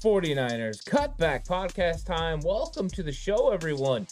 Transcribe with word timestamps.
49ers 0.00 0.84
Cutback 0.84 1.44
Podcast 1.44 2.06
time. 2.06 2.38
Welcome 2.44 2.88
to 2.90 3.02
the 3.02 3.10
show, 3.10 3.50
everyone. 3.50 4.06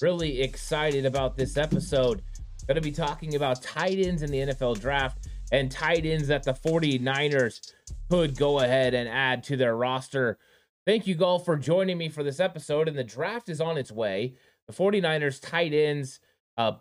Really 0.00 0.40
excited 0.40 1.04
about 1.04 1.36
this 1.36 1.58
episode. 1.58 2.22
Going 2.66 2.76
to 2.76 2.80
be 2.80 2.90
talking 2.90 3.34
about 3.34 3.60
tight 3.60 3.98
ends 3.98 4.22
in 4.22 4.30
the 4.30 4.38
NFL 4.38 4.80
draft 4.80 5.28
and 5.52 5.70
tight 5.70 6.06
ends 6.06 6.28
that 6.28 6.42
the 6.42 6.54
49ers 6.54 7.72
could 8.08 8.38
go 8.38 8.60
ahead 8.60 8.94
and 8.94 9.10
add 9.10 9.42
to 9.44 9.58
their 9.58 9.76
roster. 9.76 10.38
Thank 10.86 11.06
you, 11.06 11.22
all 11.22 11.38
for 11.38 11.58
joining 11.58 11.98
me 11.98 12.08
for 12.08 12.22
this 12.22 12.40
episode. 12.40 12.88
And 12.88 12.96
the 12.96 13.04
draft 13.04 13.50
is 13.50 13.60
on 13.60 13.76
its 13.76 13.92
way. 13.92 14.36
The 14.66 14.72
49ers 14.72 15.42
tight 15.42 15.74
ends, 15.74 16.18
uh, 16.56 16.72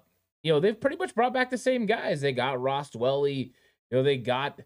you 0.44 0.54
know, 0.54 0.62
they've 0.62 0.80
pretty 0.80 0.96
much 0.96 1.14
brought 1.14 1.34
back 1.34 1.50
the 1.50 1.58
same 1.58 1.86
guys. 1.86 2.22
They 2.22 2.32
got 2.32 2.62
Ross 2.62 2.92
Dwelley, 2.92 3.52
you 3.92 3.98
know, 3.98 4.04
they 4.04 4.16
got 4.16 4.62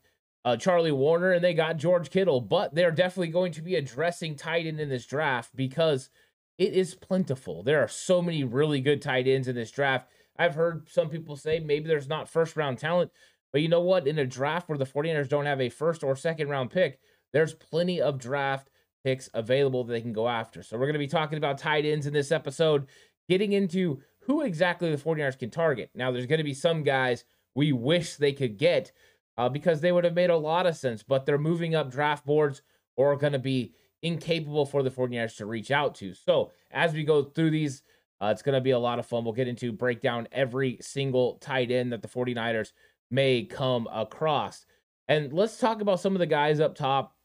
uh, 0.45 0.57
Charlie 0.57 0.91
Woerner 0.91 1.35
and 1.35 1.43
they 1.43 1.53
got 1.53 1.77
George 1.77 2.09
Kittle, 2.09 2.41
but 2.41 2.73
they're 2.73 2.91
definitely 2.91 3.31
going 3.31 3.51
to 3.53 3.61
be 3.61 3.75
addressing 3.75 4.35
tight 4.35 4.65
end 4.65 4.79
in 4.79 4.89
this 4.89 5.05
draft 5.05 5.55
because 5.55 6.09
it 6.57 6.73
is 6.73 6.95
plentiful. 6.95 7.63
There 7.63 7.81
are 7.81 7.87
so 7.87 8.21
many 8.21 8.43
really 8.43 8.81
good 8.81 9.01
tight 9.01 9.27
ends 9.27 9.47
in 9.47 9.55
this 9.55 9.71
draft. 9.71 10.09
I've 10.37 10.55
heard 10.55 10.87
some 10.89 11.09
people 11.09 11.35
say 11.35 11.59
maybe 11.59 11.87
there's 11.87 12.07
not 12.07 12.29
first 12.29 12.55
round 12.55 12.77
talent, 12.77 13.11
but 13.51 13.61
you 13.61 13.67
know 13.67 13.81
what? 13.81 14.07
In 14.07 14.19
a 14.19 14.25
draft 14.25 14.69
where 14.69 14.77
the 14.77 14.85
49ers 14.85 15.29
don't 15.29 15.45
have 15.45 15.61
a 15.61 15.69
first 15.69 16.03
or 16.03 16.15
second 16.15 16.49
round 16.49 16.69
pick, 16.69 16.99
there's 17.33 17.53
plenty 17.53 18.01
of 18.01 18.19
draft 18.19 18.69
picks 19.03 19.29
available 19.33 19.83
that 19.83 19.93
they 19.93 20.01
can 20.01 20.13
go 20.13 20.27
after. 20.27 20.63
So 20.63 20.77
we're 20.77 20.85
going 20.85 20.93
to 20.93 20.99
be 20.99 21.07
talking 21.07 21.37
about 21.37 21.57
tight 21.57 21.85
ends 21.85 22.05
in 22.05 22.13
this 22.13 22.31
episode, 22.31 22.87
getting 23.27 23.53
into 23.53 24.01
who 24.21 24.41
exactly 24.41 24.91
the 24.91 25.01
49ers 25.01 25.39
can 25.39 25.49
target. 25.49 25.89
Now, 25.95 26.11
there's 26.11 26.25
going 26.25 26.39
to 26.39 26.43
be 26.43 26.53
some 26.53 26.83
guys 26.83 27.23
we 27.55 27.71
wish 27.71 28.15
they 28.15 28.33
could 28.33 28.57
get 28.57 28.91
uh, 29.37 29.49
because 29.49 29.81
they 29.81 29.91
would 29.91 30.03
have 30.03 30.15
made 30.15 30.29
a 30.29 30.37
lot 30.37 30.65
of 30.65 30.75
sense, 30.75 31.03
but 31.03 31.25
they're 31.25 31.37
moving 31.37 31.75
up 31.75 31.91
draft 31.91 32.25
boards 32.25 32.61
or 32.95 33.15
going 33.15 33.33
to 33.33 33.39
be 33.39 33.73
incapable 34.01 34.65
for 34.65 34.83
the 34.83 34.91
49ers 34.91 35.37
to 35.37 35.45
reach 35.45 35.71
out 35.71 35.95
to. 35.95 36.13
So 36.13 36.51
as 36.71 36.93
we 36.93 37.03
go 37.03 37.23
through 37.23 37.51
these, 37.51 37.83
uh, 38.21 38.27
it's 38.27 38.41
going 38.41 38.55
to 38.55 38.61
be 38.61 38.71
a 38.71 38.79
lot 38.79 38.99
of 38.99 39.05
fun. 39.05 39.23
We'll 39.23 39.33
get 39.33 39.47
into 39.47 39.71
break 39.71 40.01
down 40.01 40.27
every 40.31 40.77
single 40.81 41.35
tight 41.35 41.71
end 41.71 41.93
that 41.93 42.01
the 42.01 42.07
49ers 42.07 42.71
may 43.09 43.43
come 43.43 43.87
across. 43.91 44.65
And 45.07 45.33
let's 45.33 45.57
talk 45.57 45.81
about 45.81 45.99
some 45.99 46.13
of 46.13 46.19
the 46.19 46.25
guys 46.25 46.59
up 46.59 46.75
top. 46.75 47.15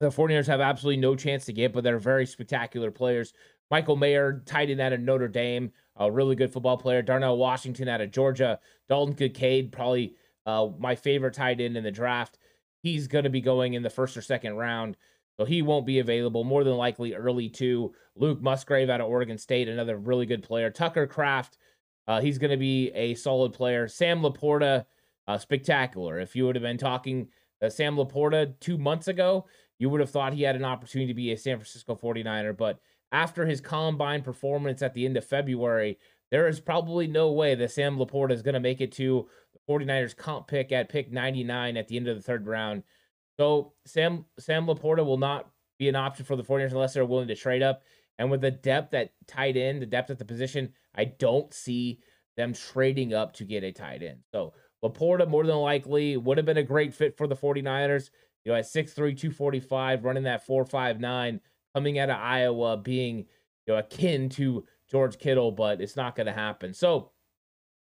The 0.00 0.08
49ers 0.08 0.46
have 0.46 0.60
absolutely 0.60 1.00
no 1.00 1.14
chance 1.14 1.44
to 1.44 1.52
get, 1.52 1.72
but 1.72 1.84
they're 1.84 1.98
very 1.98 2.26
spectacular 2.26 2.90
players. 2.90 3.32
Michael 3.70 3.96
Mayer, 3.96 4.42
tight 4.44 4.70
end 4.70 4.80
out 4.80 4.92
of 4.92 5.00
Notre 5.00 5.28
Dame, 5.28 5.70
a 5.96 6.10
really 6.10 6.34
good 6.34 6.52
football 6.52 6.76
player. 6.76 7.02
Darnell 7.02 7.36
Washington 7.36 7.88
out 7.88 8.00
of 8.00 8.10
Georgia. 8.10 8.58
Dalton 8.88 9.14
Kincaid, 9.14 9.70
probably 9.70 10.16
uh, 10.46 10.68
my 10.78 10.94
favorite 10.94 11.34
tight 11.34 11.60
end 11.60 11.76
in 11.76 11.84
the 11.84 11.90
draft. 11.90 12.38
He's 12.82 13.06
going 13.06 13.24
to 13.24 13.30
be 13.30 13.40
going 13.40 13.74
in 13.74 13.82
the 13.82 13.90
first 13.90 14.16
or 14.16 14.22
second 14.22 14.56
round. 14.56 14.96
So 15.38 15.46
he 15.46 15.62
won't 15.62 15.86
be 15.86 15.98
available. 15.98 16.44
More 16.44 16.64
than 16.64 16.76
likely 16.76 17.14
early 17.14 17.48
two. 17.48 17.94
Luke 18.16 18.42
Musgrave 18.42 18.90
out 18.90 19.00
of 19.00 19.08
Oregon 19.08 19.38
State, 19.38 19.68
another 19.68 19.96
really 19.96 20.26
good 20.26 20.42
player. 20.42 20.70
Tucker 20.70 21.06
Kraft, 21.06 21.56
uh, 22.06 22.20
he's 22.20 22.38
going 22.38 22.50
to 22.50 22.56
be 22.56 22.90
a 22.90 23.14
solid 23.14 23.52
player. 23.52 23.88
Sam 23.88 24.20
LaPorta, 24.20 24.84
uh, 25.26 25.38
spectacular. 25.38 26.20
If 26.20 26.36
you 26.36 26.44
would 26.44 26.56
have 26.56 26.62
been 26.62 26.78
talking 26.78 27.28
uh, 27.62 27.70
Sam 27.70 27.96
LaPorta 27.96 28.54
two 28.60 28.76
months 28.76 29.08
ago, 29.08 29.46
you 29.78 29.88
would 29.88 30.00
have 30.00 30.10
thought 30.10 30.34
he 30.34 30.42
had 30.42 30.56
an 30.56 30.64
opportunity 30.64 31.08
to 31.08 31.14
be 31.14 31.32
a 31.32 31.36
San 31.36 31.56
Francisco 31.56 31.94
49er. 31.94 32.56
But 32.56 32.78
after 33.10 33.46
his 33.46 33.60
combine 33.60 34.22
performance 34.22 34.82
at 34.82 34.94
the 34.94 35.06
end 35.06 35.16
of 35.16 35.24
February, 35.24 35.98
there 36.30 36.48
is 36.48 36.60
probably 36.60 37.06
no 37.06 37.32
way 37.32 37.54
that 37.54 37.70
Sam 37.70 37.98
LaPorta 37.98 38.32
is 38.32 38.42
going 38.42 38.54
to 38.54 38.60
make 38.60 38.80
it 38.80 38.92
to 38.92 39.28
49ers 39.68 40.16
comp 40.16 40.48
pick 40.48 40.72
at 40.72 40.88
pick 40.88 41.12
99 41.12 41.76
at 41.76 41.88
the 41.88 41.96
end 41.96 42.08
of 42.08 42.16
the 42.16 42.22
third 42.22 42.46
round. 42.46 42.82
So 43.38 43.72
Sam 43.86 44.24
Sam 44.38 44.66
LaPorta 44.66 45.04
will 45.04 45.18
not 45.18 45.50
be 45.78 45.88
an 45.88 45.96
option 45.96 46.24
for 46.24 46.36
the 46.36 46.44
49ers 46.44 46.72
unless 46.72 46.94
they're 46.94 47.04
willing 47.04 47.28
to 47.28 47.34
trade 47.34 47.62
up. 47.62 47.82
And 48.18 48.30
with 48.30 48.40
the 48.40 48.50
depth 48.50 48.94
at 48.94 49.12
tight 49.26 49.56
end, 49.56 49.82
the 49.82 49.86
depth 49.86 50.10
at 50.10 50.18
the 50.18 50.24
position, 50.24 50.72
I 50.94 51.06
don't 51.06 51.52
see 51.52 52.00
them 52.36 52.52
trading 52.52 53.14
up 53.14 53.32
to 53.34 53.44
get 53.44 53.64
a 53.64 53.72
tight 53.72 54.02
end. 54.02 54.20
So 54.32 54.52
LaPorta 54.84 55.28
more 55.28 55.44
than 55.44 55.56
likely 55.56 56.16
would 56.16 56.38
have 56.38 56.46
been 56.46 56.58
a 56.58 56.62
great 56.62 56.94
fit 56.94 57.16
for 57.16 57.26
the 57.26 57.36
49ers. 57.36 58.10
You 58.44 58.52
know, 58.52 58.58
at 58.58 58.64
6'3, 58.64 58.94
245, 58.94 60.04
running 60.04 60.24
that 60.24 60.46
4'5'9, 60.46 61.40
coming 61.74 61.98
out 61.98 62.10
of 62.10 62.16
Iowa, 62.16 62.76
being 62.76 63.18
you 63.66 63.74
know 63.74 63.76
akin 63.76 64.28
to 64.30 64.64
George 64.90 65.18
Kittle, 65.18 65.52
but 65.52 65.80
it's 65.80 65.96
not 65.96 66.16
going 66.16 66.26
to 66.26 66.32
happen. 66.32 66.74
So 66.74 67.12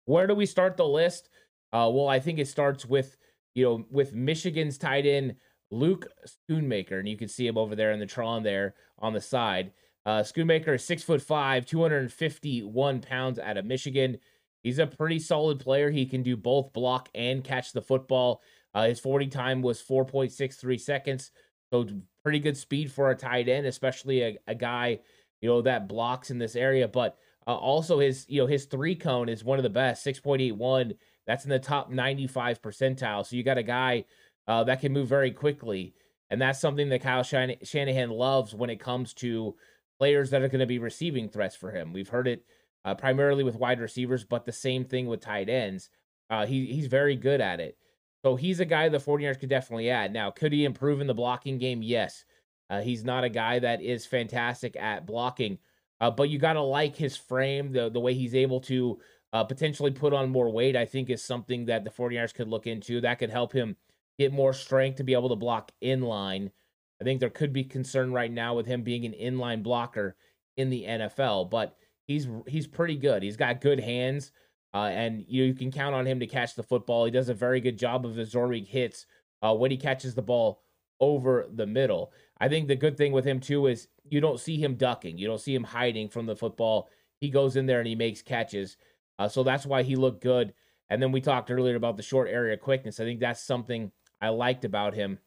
where 0.06 0.28
do 0.28 0.36
we 0.36 0.46
start 0.46 0.76
the 0.76 0.88
list? 0.88 1.30
Uh, 1.72 1.90
well, 1.92 2.08
I 2.08 2.20
think 2.20 2.40
it 2.40 2.48
starts 2.48 2.86
with 2.86 3.18
you 3.56 3.66
know 3.66 3.86
with 3.90 4.14
Michigan's 4.14 4.78
tight 4.78 5.06
end 5.06 5.36
Luke 5.72 6.08
Schoonmaker, 6.26 7.00
and 7.00 7.08
you 7.08 7.18
can 7.18 7.28
see 7.28 7.48
him 7.48 7.58
over 7.58 7.76
there 7.76 7.92
in 7.92 8.00
the 8.00 8.06
Tron 8.06 8.44
there 8.44 8.76
on 8.98 9.14
the 9.14 9.22
side. 9.22 9.72
Uh, 10.06 10.22
Schoonmaker 10.22 10.76
is 10.76 10.84
six 10.84 11.04
foot 11.04 11.22
five, 11.22 11.66
251 11.66 13.02
pounds 13.02 13.38
out 13.38 13.58
of 13.58 13.66
Michigan. 13.66 14.18
He's 14.64 14.80
a 14.80 14.88
pretty 14.88 15.20
solid 15.20 15.60
player. 15.60 15.90
He 15.90 16.06
can 16.06 16.24
do 16.24 16.36
both 16.36 16.74
block 16.74 17.10
and 17.14 17.44
catch 17.44 17.72
the 17.72 17.82
football. 17.82 18.42
Uh, 18.74 18.88
his 18.88 19.00
40 19.00 19.28
time 19.28 19.62
was 19.62 19.82
4.63 19.82 20.80
seconds. 20.80 21.32
So 21.72 21.88
pretty 22.24 22.40
good 22.40 22.58
speed 22.58 22.92
for 22.92 23.10
a 23.10 23.16
tight 23.16 23.48
end, 23.48 23.66
especially 23.66 24.22
a, 24.22 24.38
a 24.48 24.56
guy, 24.56 25.00
you 25.42 25.50
know, 25.50 25.62
that 25.62 25.88
blocks 25.88 26.32
in 26.32 26.40
this 26.40 26.56
area. 26.56 26.88
But 26.88 27.18
uh, 27.48 27.56
also 27.56 28.00
his, 28.00 28.26
you 28.28 28.42
know, 28.42 28.48
his 28.48 28.66
three 28.66 28.96
cone 28.96 29.30
is 29.30 29.44
one 29.44 29.60
of 29.60 29.64
the 29.64 29.70
best, 29.70 30.06
6.81 30.06 30.96
that's 31.30 31.44
in 31.44 31.52
the 31.52 31.60
top 31.60 31.92
95 31.92 32.60
percentile. 32.60 33.24
So 33.24 33.36
you 33.36 33.44
got 33.44 33.60
a 33.60 33.64
guy 33.64 34.06
uh, 34.48 34.64
that 34.64 34.82
can 34.82 34.92
move 34.92 35.08
very 35.08 35.30
quickly. 35.30 35.94
And 36.32 36.42
that's 36.42 36.60
something 36.60 36.90
that 36.90 37.04
Kyle 37.04 37.22
Shanahan 37.22 38.10
loves 38.10 38.56
when 38.56 38.72
it 38.72 38.80
comes 38.80 39.14
to 39.16 39.56
players 40.00 40.32
that 40.32 40.42
are 40.42 40.48
going 40.48 40.60
to 40.60 40.66
be 40.66 40.80
receiving 40.80 41.30
threats 41.30 41.56
for 41.56 41.70
him. 41.70 41.94
We've 41.94 42.10
heard 42.10 42.28
it 42.28 42.46
uh, 42.84 42.96
primarily 42.96 43.44
with 43.44 43.54
wide 43.54 43.80
receivers, 43.80 44.24
but 44.24 44.44
the 44.44 44.52
same 44.52 44.86
thing 44.86 45.06
with 45.06 45.22
tight 45.22 45.50
ends. 45.50 45.92
Uh, 46.32 46.48
he, 46.48 46.66
he's 46.66 46.88
very 46.88 47.16
good 47.16 47.42
at 47.42 47.60
it. 47.60 47.78
So 48.26 48.36
he's 48.36 48.60
a 48.60 48.66
guy 48.66 48.90
the 48.90 48.98
49ers 48.98 49.40
could 49.40 49.50
definitely 49.50 49.92
add. 49.92 50.12
Now, 50.12 50.32
could 50.32 50.52
he 50.52 50.66
improve 50.66 51.00
in 51.00 51.06
the 51.06 51.14
blocking 51.14 51.60
game? 51.60 51.84
Yes. 51.84 52.26
Uh, 52.72 52.82
he's 52.82 53.04
not 53.04 53.24
a 53.24 53.30
guy 53.30 53.60
that 53.60 53.84
is 53.84 54.04
fantastic 54.04 54.76
at 54.78 55.06
blocking, 55.06 55.60
uh, 56.02 56.10
but 56.10 56.30
you 56.30 56.40
got 56.40 56.54
to 56.54 56.62
like 56.62 56.96
his 56.96 57.16
frame, 57.16 57.72
the, 57.72 57.92
the 57.92 58.00
way 58.00 58.16
he's 58.16 58.34
able 58.34 58.62
to 58.62 58.98
uh, 59.34 59.44
potentially 59.44 59.92
put 59.92 60.14
on 60.14 60.30
more 60.30 60.52
weight, 60.52 60.76
I 60.76 60.86
think 60.86 61.10
is 61.10 61.24
something 61.24 61.66
that 61.66 61.84
the 61.84 61.90
49ers 61.90 62.34
could 62.34 62.48
look 62.48 62.68
into. 62.68 63.02
That 63.02 63.20
could 63.20 63.30
help 63.30 63.54
him 63.54 63.76
get 64.18 64.34
more 64.34 64.54
strength 64.54 64.98
to 64.98 65.04
be 65.04 65.14
able 65.14 65.30
to 65.30 65.36
block 65.36 65.72
in 65.82 66.02
line. 66.02 66.52
I 67.00 67.04
think 67.04 67.20
there 67.20 67.30
could 67.30 67.54
be 67.54 67.64
concern 67.64 68.12
right 68.12 68.32
now 68.32 68.56
with 68.56 68.66
him 68.66 68.84
being 68.84 69.06
an 69.06 69.14
inline 69.14 69.64
blocker 69.64 70.16
in 70.58 70.70
the 70.70 70.84
NFL, 70.84 71.50
but 71.50 71.78
he's 72.06 72.28
he's 72.48 72.68
pretty 72.68 72.98
good. 72.98 73.24
He's 73.24 73.38
got 73.38 73.62
good 73.62 73.80
hands, 73.80 74.32
uh, 74.74 74.88
and 74.88 75.24
you, 75.28 75.46
you, 75.46 75.54
can 75.54 75.72
count 75.72 75.96
on 75.96 76.06
him 76.06 76.20
to 76.20 76.28
catch 76.28 76.56
the 76.56 76.64
football. 76.64 77.06
He 77.06 77.12
does 77.12 77.30
a 77.30 77.34
very 77.34 77.62
good 77.62 77.78
job 77.78 78.06
of 78.06 78.18
absorbing 78.18 78.66
hits 78.66 79.06
uh, 79.42 79.56
when 79.56 79.72
he 79.72 79.78
catches 79.78 80.16
the 80.16 80.22
ball 80.22 80.62
over 81.00 81.48
the 81.54 81.66
middle. 81.66 82.12
I 82.42 82.50
think 82.50 82.68
the 82.68 82.76
good 82.76 82.98
thing 82.98 83.14
with 83.14 83.24
him 83.24 83.40
too 83.40 83.68
is 83.68 83.88
you 84.10 84.20
don't 84.20 84.40
see 84.40 84.62
him 84.62 84.76
ducking, 84.76 85.18
you 85.18 85.28
don't 85.28 85.40
see 85.40 85.56
him 85.56 85.64
hiding 85.64 86.10
from 86.10 86.26
the 86.26 86.36
football. 86.36 86.90
He 87.22 87.30
goes 87.30 87.56
in 87.56 87.66
there 87.66 87.80
and 87.80 87.88
he 87.88 87.96
makes 87.96 88.22
catches. 88.22 88.76
Uh, 89.20 89.28
so 89.28 89.44
that's 89.44 89.66
why 89.66 89.84
he 89.84 89.96
looked 89.96 90.24
good. 90.24 90.54
And 90.90 91.00
then 91.02 91.12
we 91.12 91.22
talked 91.22 91.52
earlier 91.52 91.76
about 91.76 91.98
the 91.98 92.04
short 92.04 92.30
area 92.30 92.58
quickness. 92.58 93.00
I 93.00 93.04
think 93.04 93.20
that's 93.20 93.44
something 93.44 93.92
I 94.22 94.30
liked 94.30 94.66
about 94.66 94.96
him. 94.96 95.20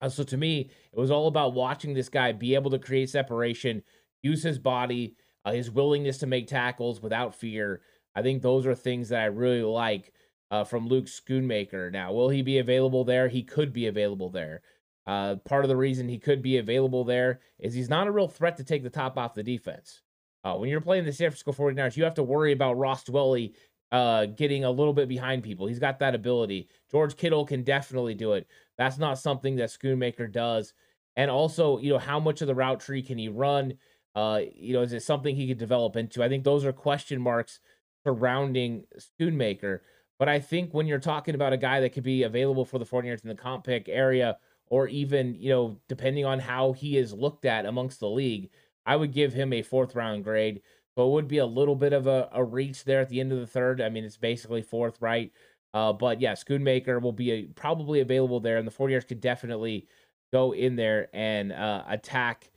Uh, 0.00 0.08
so 0.08 0.22
to 0.22 0.36
me, 0.36 0.70
it 0.92 0.98
was 0.98 1.10
all 1.10 1.26
about 1.26 1.54
watching 1.54 1.94
this 1.94 2.08
guy 2.08 2.30
be 2.32 2.54
able 2.54 2.70
to 2.70 2.78
create 2.78 3.10
separation, 3.10 3.82
use 4.22 4.42
his 4.42 4.58
body, 4.58 5.16
uh, 5.44 5.52
his 5.52 5.70
willingness 5.70 6.18
to 6.18 6.26
make 6.26 6.46
tackles 6.46 7.00
without 7.00 7.34
fear. 7.34 7.80
I 8.14 8.22
think 8.22 8.42
those 8.42 8.66
are 8.66 8.74
things 8.74 9.08
that 9.08 9.22
I 9.22 9.26
really 9.26 9.62
like 9.62 10.12
uh, 10.50 10.64
from 10.64 10.86
Luke 10.86 11.06
Schoonmaker. 11.06 11.90
Now, 11.90 12.12
will 12.12 12.28
he 12.28 12.42
be 12.42 12.58
available 12.58 13.04
there? 13.04 13.28
He 13.28 13.42
could 13.42 13.72
be 13.72 13.86
available 13.86 14.30
there. 14.30 14.62
Uh, 15.06 15.36
part 15.44 15.64
of 15.64 15.68
the 15.68 15.76
reason 15.76 16.08
he 16.08 16.18
could 16.18 16.42
be 16.42 16.58
available 16.58 17.04
there 17.04 17.40
is 17.58 17.74
he's 17.74 17.90
not 17.90 18.06
a 18.06 18.12
real 18.12 18.28
threat 18.28 18.56
to 18.56 18.64
take 18.64 18.82
the 18.82 18.90
top 18.90 19.18
off 19.18 19.34
the 19.34 19.42
defense. 19.42 20.03
Uh, 20.44 20.54
when 20.56 20.68
you're 20.68 20.80
playing 20.80 21.04
the 21.04 21.12
San 21.12 21.30
Francisco 21.30 21.52
49ers, 21.52 21.96
you 21.96 22.04
have 22.04 22.14
to 22.14 22.22
worry 22.22 22.52
about 22.52 22.76
Ross 22.76 23.04
Dwelley 23.04 23.54
uh, 23.92 24.26
getting 24.26 24.64
a 24.64 24.70
little 24.70 24.92
bit 24.92 25.08
behind 25.08 25.42
people. 25.42 25.66
He's 25.66 25.78
got 25.78 25.98
that 26.00 26.14
ability. 26.14 26.68
George 26.90 27.16
Kittle 27.16 27.46
can 27.46 27.62
definitely 27.62 28.14
do 28.14 28.34
it. 28.34 28.46
That's 28.76 28.98
not 28.98 29.18
something 29.18 29.56
that 29.56 29.70
Schoonmaker 29.70 30.30
does. 30.30 30.74
And 31.16 31.30
also, 31.30 31.78
you 31.78 31.92
know, 31.92 31.98
how 31.98 32.20
much 32.20 32.42
of 32.42 32.48
the 32.48 32.54
route 32.54 32.80
tree 32.80 33.02
can 33.02 33.16
he 33.16 33.28
run? 33.28 33.74
Uh, 34.14 34.40
you 34.54 34.74
know, 34.74 34.82
is 34.82 34.92
it 34.92 35.02
something 35.02 35.34
he 35.34 35.48
could 35.48 35.58
develop 35.58 35.96
into? 35.96 36.22
I 36.22 36.28
think 36.28 36.44
those 36.44 36.64
are 36.64 36.72
question 36.72 37.20
marks 37.20 37.60
surrounding 38.04 38.84
Schoonmaker. 38.98 39.80
But 40.18 40.28
I 40.28 40.40
think 40.40 40.74
when 40.74 40.86
you're 40.86 40.98
talking 40.98 41.34
about 41.34 41.52
a 41.52 41.56
guy 41.56 41.80
that 41.80 41.90
could 41.92 42.04
be 42.04 42.24
available 42.24 42.64
for 42.64 42.78
the 42.78 42.84
49ers 42.84 43.22
in 43.22 43.28
the 43.28 43.34
comp 43.34 43.64
pick 43.64 43.88
area, 43.88 44.38
or 44.66 44.88
even, 44.88 45.34
you 45.38 45.50
know, 45.50 45.78
depending 45.88 46.24
on 46.24 46.38
how 46.38 46.72
he 46.72 46.96
is 46.96 47.12
looked 47.12 47.44
at 47.44 47.66
amongst 47.66 48.00
the 48.00 48.08
league, 48.08 48.50
I 48.86 48.96
would 48.96 49.12
give 49.12 49.32
him 49.32 49.52
a 49.52 49.62
fourth 49.62 49.94
round 49.94 50.24
grade. 50.24 50.62
but 50.96 51.08
would 51.08 51.28
be 51.28 51.38
a 51.38 51.46
little 51.46 51.74
bit 51.76 51.92
of 51.92 52.06
a, 52.06 52.28
a 52.32 52.44
reach 52.44 52.84
there 52.84 53.00
at 53.00 53.08
the 53.08 53.20
end 53.20 53.32
of 53.32 53.40
the 53.40 53.46
third. 53.46 53.80
I 53.80 53.88
mean, 53.88 54.04
it's 54.04 54.16
basically 54.16 54.62
fourth, 54.62 55.00
right? 55.00 55.32
Uh, 55.72 55.92
but 55.92 56.20
yeah, 56.20 56.32
Schoonmaker 56.34 57.00
will 57.02 57.12
be 57.12 57.30
a, 57.32 57.42
probably 57.46 58.00
available 58.00 58.40
there, 58.40 58.58
and 58.58 58.66
the 58.66 58.72
49ers 58.72 59.08
could 59.08 59.20
definitely 59.20 59.88
go 60.32 60.52
in 60.52 60.76
there 60.76 61.08
and 61.12 61.52
uh, 61.52 61.82
attack 61.88 62.50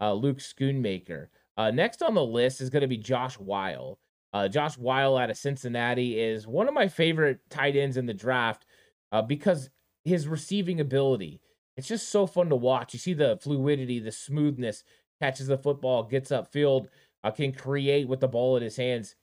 uh, 0.00 0.12
Luke 0.12 0.38
Schoonmaker. 0.38 1.28
Uh, 1.56 1.70
next 1.70 2.02
on 2.02 2.14
the 2.14 2.24
list 2.24 2.60
is 2.60 2.70
going 2.70 2.82
to 2.82 2.88
be 2.88 2.96
Josh 2.96 3.34
Whyle. 3.38 3.98
Uh, 4.32 4.48
Josh 4.48 4.78
Whyle 4.78 5.16
out 5.16 5.30
of 5.30 5.36
Cincinnati 5.36 6.18
is 6.20 6.46
one 6.46 6.68
of 6.68 6.74
my 6.74 6.86
favorite 6.88 7.40
tight 7.50 7.76
ends 7.76 7.96
in 7.96 8.06
the 8.06 8.14
draft 8.14 8.64
uh, 9.12 9.20
because 9.22 9.70
his 10.04 10.28
receiving 10.28 10.80
ability. 10.80 11.40
It's 11.76 11.88
just 11.88 12.08
so 12.08 12.26
fun 12.26 12.48
to 12.50 12.56
watch. 12.56 12.92
You 12.92 12.98
see 12.98 13.14
the 13.14 13.38
fluidity, 13.42 13.98
the 13.98 14.12
smoothness, 14.12 14.84
catches 15.20 15.46
the 15.46 15.58
football, 15.58 16.02
gets 16.02 16.30
upfield, 16.30 16.88
uh, 17.22 17.30
can 17.30 17.52
create 17.52 18.08
with 18.08 18.20
the 18.20 18.28
ball 18.28 18.56
in 18.56 18.62
his 18.62 18.76
hands. 18.76 19.14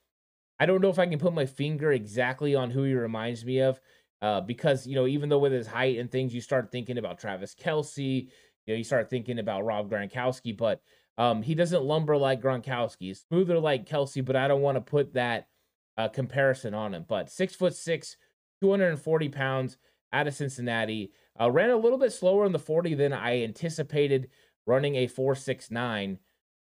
I 0.60 0.66
don't 0.66 0.80
know 0.80 0.90
if 0.90 0.98
I 0.98 1.06
can 1.06 1.18
put 1.18 1.34
my 1.34 1.46
finger 1.46 1.92
exactly 1.92 2.54
on 2.54 2.70
who 2.70 2.82
he 2.82 2.94
reminds 2.94 3.44
me 3.44 3.60
of, 3.60 3.80
uh, 4.22 4.40
because 4.40 4.86
you 4.86 4.94
know, 4.94 5.06
even 5.06 5.28
though 5.28 5.38
with 5.38 5.52
his 5.52 5.66
height 5.66 5.98
and 5.98 6.10
things, 6.10 6.34
you 6.34 6.40
start 6.40 6.72
thinking 6.72 6.98
about 6.98 7.18
Travis 7.18 7.54
Kelce, 7.54 8.28
you 8.66 8.74
know, 8.74 8.74
you 8.74 8.84
start 8.84 9.08
thinking 9.08 9.38
about 9.38 9.64
Rob 9.64 9.90
Gronkowski, 9.90 10.56
but 10.56 10.80
um, 11.16 11.42
he 11.42 11.54
doesn't 11.54 11.84
lumber 11.84 12.16
like 12.16 12.40
Gronkowski. 12.40 12.96
He's 13.00 13.24
smoother 13.28 13.58
like 13.58 13.88
Kelce, 13.88 14.24
but 14.24 14.36
I 14.36 14.46
don't 14.48 14.62
want 14.62 14.76
to 14.76 14.80
put 14.80 15.14
that 15.14 15.48
uh, 15.96 16.08
comparison 16.08 16.74
on 16.74 16.94
him. 16.94 17.04
But 17.08 17.30
six 17.30 17.54
foot 17.54 17.74
six, 17.74 18.16
240 18.60 19.28
pounds 19.28 19.78
out 20.12 20.28
of 20.28 20.34
Cincinnati, 20.34 21.12
uh, 21.40 21.50
ran 21.50 21.70
a 21.70 21.76
little 21.76 21.98
bit 21.98 22.12
slower 22.12 22.46
in 22.46 22.52
the 22.52 22.58
40 22.58 22.94
than 22.94 23.12
I 23.12 23.42
anticipated. 23.42 24.30
Running 24.68 24.96
a 24.96 25.06
469 25.06 26.18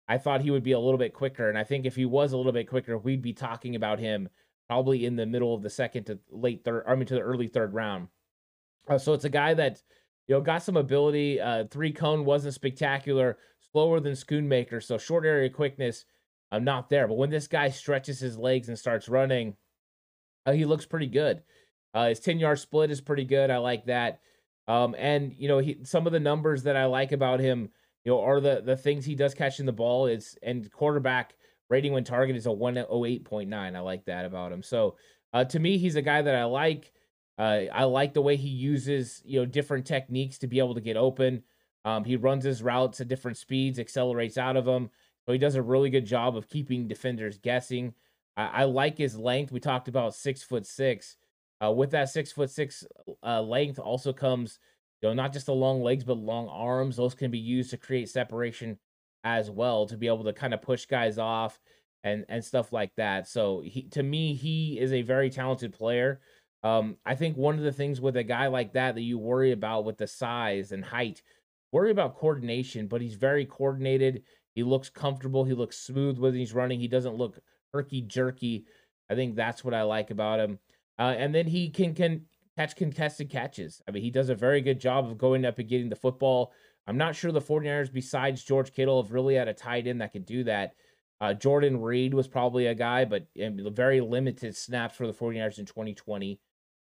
I 0.08 0.18
thought 0.18 0.42
he 0.42 0.52
would 0.52 0.64
be 0.64 0.74
a 0.74 0.80
little 0.80 0.98
bit 0.98 1.14
quicker. 1.14 1.50
And 1.50 1.58
I 1.58 1.64
think 1.64 1.86
if 1.86 1.96
he 1.96 2.06
was 2.06 2.32
a 2.32 2.38
little 2.38 2.52
bit 2.52 2.70
quicker, 2.70 2.98
we'd 2.98 3.22
be 3.22 3.34
talking 3.34 3.76
about 3.76 4.00
him 4.00 4.30
probably 4.68 5.06
in 5.06 5.16
the 5.16 5.26
middle 5.26 5.54
of 5.54 5.62
the 5.62 5.70
second 5.70 6.06
to 6.06 6.20
late 6.30 6.64
third, 6.64 6.84
I 6.88 6.96
mean, 6.96 7.08
to 7.08 7.16
the 7.16 7.22
early 7.22 7.48
third 7.48 7.74
round. 7.74 8.08
Uh, 8.88 8.98
so 8.98 9.14
it's 9.14 9.26
a 9.26 9.30
guy 9.30 9.54
that, 9.56 9.82
you 10.28 10.36
know, 10.36 10.42
got 10.42 10.64
some 10.64 10.78
ability. 10.78 11.40
Uh, 11.40 11.66
three 11.72 11.92
cone 11.92 12.26
wasn't 12.26 12.54
spectacular, 12.54 13.38
slower 13.72 14.00
than 14.00 14.14
Schoonmaker. 14.14 14.82
So 14.82 14.98
short 14.98 15.26
area 15.26 15.50
quickness, 15.50 16.06
I'm 16.52 16.62
uh, 16.62 16.66
not 16.66 16.90
there. 16.90 17.08
But 17.08 17.18
when 17.18 17.32
this 17.32 17.48
guy 17.48 17.70
stretches 17.70 18.20
his 18.20 18.38
legs 18.38 18.70
and 18.70 18.78
starts 18.78 19.10
running, 19.10 19.56
uh, 20.46 20.52
he 20.52 20.66
looks 20.66 20.86
pretty 20.86 21.08
good. 21.08 21.42
Uh, 21.96 22.10
his 22.10 22.20
10 22.20 22.40
yard 22.40 22.60
split 22.60 22.92
is 22.92 23.02
pretty 23.02 23.26
good. 23.26 23.50
I 23.50 23.58
like 23.58 23.86
that. 23.86 24.20
Um, 24.68 24.96
and, 24.98 25.34
you 25.38 25.48
know, 25.48 25.60
he, 25.60 25.80
some 25.84 26.06
of 26.06 26.14
the 26.14 26.20
numbers 26.20 26.64
that 26.64 26.76
I 26.76 26.86
like 26.86 27.12
about 27.12 27.40
him, 27.40 27.70
you 28.06 28.12
know, 28.12 28.22
are 28.22 28.40
the 28.40 28.62
the 28.64 28.78
things 28.78 29.04
he 29.04 29.16
does 29.16 29.34
catching 29.34 29.66
the 29.66 29.74
ball 29.74 30.06
is 30.06 30.38
and 30.44 30.72
quarterback 30.72 31.36
rating 31.70 31.92
when 31.92 32.04
target 32.04 32.36
is 32.36 32.46
a 32.46 32.50
108.9. 32.50 33.76
I 33.76 33.80
like 33.80 34.06
that 34.06 34.26
about 34.26 34.52
him. 34.52 34.62
So 34.62 34.96
uh, 35.34 35.44
to 35.46 35.60
me, 35.60 35.78
he's 35.78 35.96
a 35.96 36.02
guy 36.02 36.22
that 36.22 36.36
I 36.36 36.46
like. 36.46 36.94
Uh, 37.38 37.64
I 37.74 37.84
like 37.84 38.14
the 38.14 38.22
way 38.22 38.38
he 38.38 38.48
uses 38.48 39.22
you 39.26 39.40
know 39.40 39.46
different 39.46 39.86
techniques 39.86 40.38
to 40.40 40.48
be 40.48 40.60
able 40.60 40.76
to 40.76 40.82
get 40.82 40.96
open. 40.96 41.44
Um, 41.84 42.04
he 42.04 42.16
runs 42.16 42.44
his 42.44 42.64
routes 42.64 43.02
at 43.02 43.08
different 43.08 43.38
speeds, 43.38 43.78
accelerates 43.78 44.38
out 44.38 44.56
of 44.56 44.66
them. 44.66 44.90
So 45.26 45.34
he 45.34 45.38
does 45.38 45.56
a 45.56 45.62
really 45.62 45.90
good 45.90 46.06
job 46.06 46.38
of 46.38 46.48
keeping 46.48 46.88
defenders 46.88 47.38
guessing. 47.38 47.94
I, 48.38 48.46
I 48.46 48.64
like 48.66 48.98
his 48.98 49.18
length. 49.18 49.52
We 49.52 49.60
talked 49.60 49.88
about 49.88 50.16
six 50.16 50.44
foot 50.44 50.66
six. 50.66 51.18
Uh, 51.64 51.72
with 51.72 51.92
that 51.92 52.10
six 52.10 52.32
foot 52.32 52.50
six 52.50 52.86
uh, 53.24 53.42
length 53.42 53.80
also 53.80 54.14
comes 54.14 54.60
know, 55.06 55.14
not 55.14 55.34
just 55.34 55.46
the 55.46 55.54
long 55.54 55.82
legs, 55.82 56.04
but 56.04 56.18
long 56.18 56.48
arms. 56.50 56.98
Those 56.98 57.16
can 57.16 57.32
be 57.32 57.40
used 57.40 57.70
to 57.72 57.78
create 57.78 58.10
separation 58.10 58.78
as 59.24 59.50
well 59.50 59.88
to 59.88 59.98
be 59.98 60.08
able 60.08 60.24
to 60.24 60.34
kind 60.34 60.54
of 60.54 60.62
push 60.62 60.86
guys 60.86 61.18
off 61.18 61.60
and 62.04 62.26
and 62.30 62.44
stuff 62.44 62.72
like 62.72 62.92
that. 62.96 63.28
So 63.28 63.62
he, 63.66 63.84
to 63.90 64.04
me, 64.04 64.34
he 64.34 64.80
is 64.80 64.94
a 64.94 65.02
very 65.02 65.30
talented 65.30 65.74
player. 65.74 66.22
Um, 66.64 66.98
I 67.06 67.16
think 67.16 67.38
one 67.38 67.58
of 67.58 67.64
the 67.64 67.72
things 67.72 68.02
with 68.02 68.18
a 68.18 68.24
guy 68.24 68.48
like 68.48 68.74
that 68.74 68.96
that 68.96 69.02
you 69.02 69.20
worry 69.20 69.52
about 69.52 69.86
with 69.86 69.98
the 69.98 70.08
size 70.08 70.72
and 70.72 70.84
height, 70.84 71.22
worry 71.72 71.92
about 71.92 72.18
coordination, 72.18 72.88
but 72.88 73.02
he's 73.02 73.16
very 73.16 73.46
coordinated. 73.46 74.24
He 74.56 74.64
looks 74.64 74.90
comfortable. 74.90 75.44
He 75.44 75.54
looks 75.54 75.78
smooth 75.78 76.18
when 76.18 76.34
he's 76.34 76.54
running. 76.54 76.80
He 76.80 76.88
doesn't 76.88 77.18
look 77.18 77.40
herky 77.74 78.02
jerky. 78.02 78.66
I 79.10 79.16
think 79.16 79.36
that's 79.36 79.64
what 79.64 79.74
I 79.74 79.84
like 79.84 80.12
about 80.12 80.40
him. 80.40 80.60
Uh, 80.98 81.14
and 81.18 81.36
then 81.36 81.46
he 81.46 81.70
can 81.70 81.94
can 81.94 82.26
catch 82.58 82.76
contested 82.76 83.30
catches. 83.30 83.82
I 83.88 83.92
mean, 83.92 84.04
he 84.04 84.12
does 84.12 84.30
a 84.30 84.36
very 84.36 84.62
good 84.62 84.80
job 84.80 85.06
of 85.06 85.18
going 85.18 85.46
up 85.46 85.60
and 85.60 85.68
getting 85.68 85.90
the 85.90 85.96
football. 85.96 86.54
I'm 86.88 86.98
not 86.98 87.16
sure 87.16 87.32
the 87.32 87.42
49ers, 87.42 87.92
besides 87.92 88.44
George 88.44 88.74
Kittle, 88.74 89.02
have 89.02 89.12
really 89.12 89.36
had 89.36 89.48
a 89.48 89.54
tight 89.54 89.88
end 89.88 90.02
that 90.02 90.14
could 90.14 90.26
do 90.26 90.44
that. 90.46 90.76
Uh, 91.20 91.34
Jordan 91.34 91.82
Reed 91.82 92.14
was 92.14 92.28
probably 92.28 92.68
a 92.68 92.76
guy, 92.76 93.06
but 93.06 93.28
very 93.36 94.02
limited 94.02 94.56
snaps 94.56 94.96
for 94.96 95.08
the 95.08 95.14
49ers 95.14 95.60
in 95.60 95.66
2020. 95.66 96.40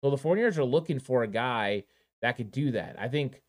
So 0.02 0.10
the 0.10 0.16
49ers 0.16 0.58
are 0.58 0.64
looking 0.64 0.98
for 0.98 1.22
a 1.22 1.28
guy 1.28 1.84
that 2.22 2.36
could 2.36 2.50
do 2.50 2.72
that. 2.72 2.96
I 2.98 3.08
think 3.08 3.42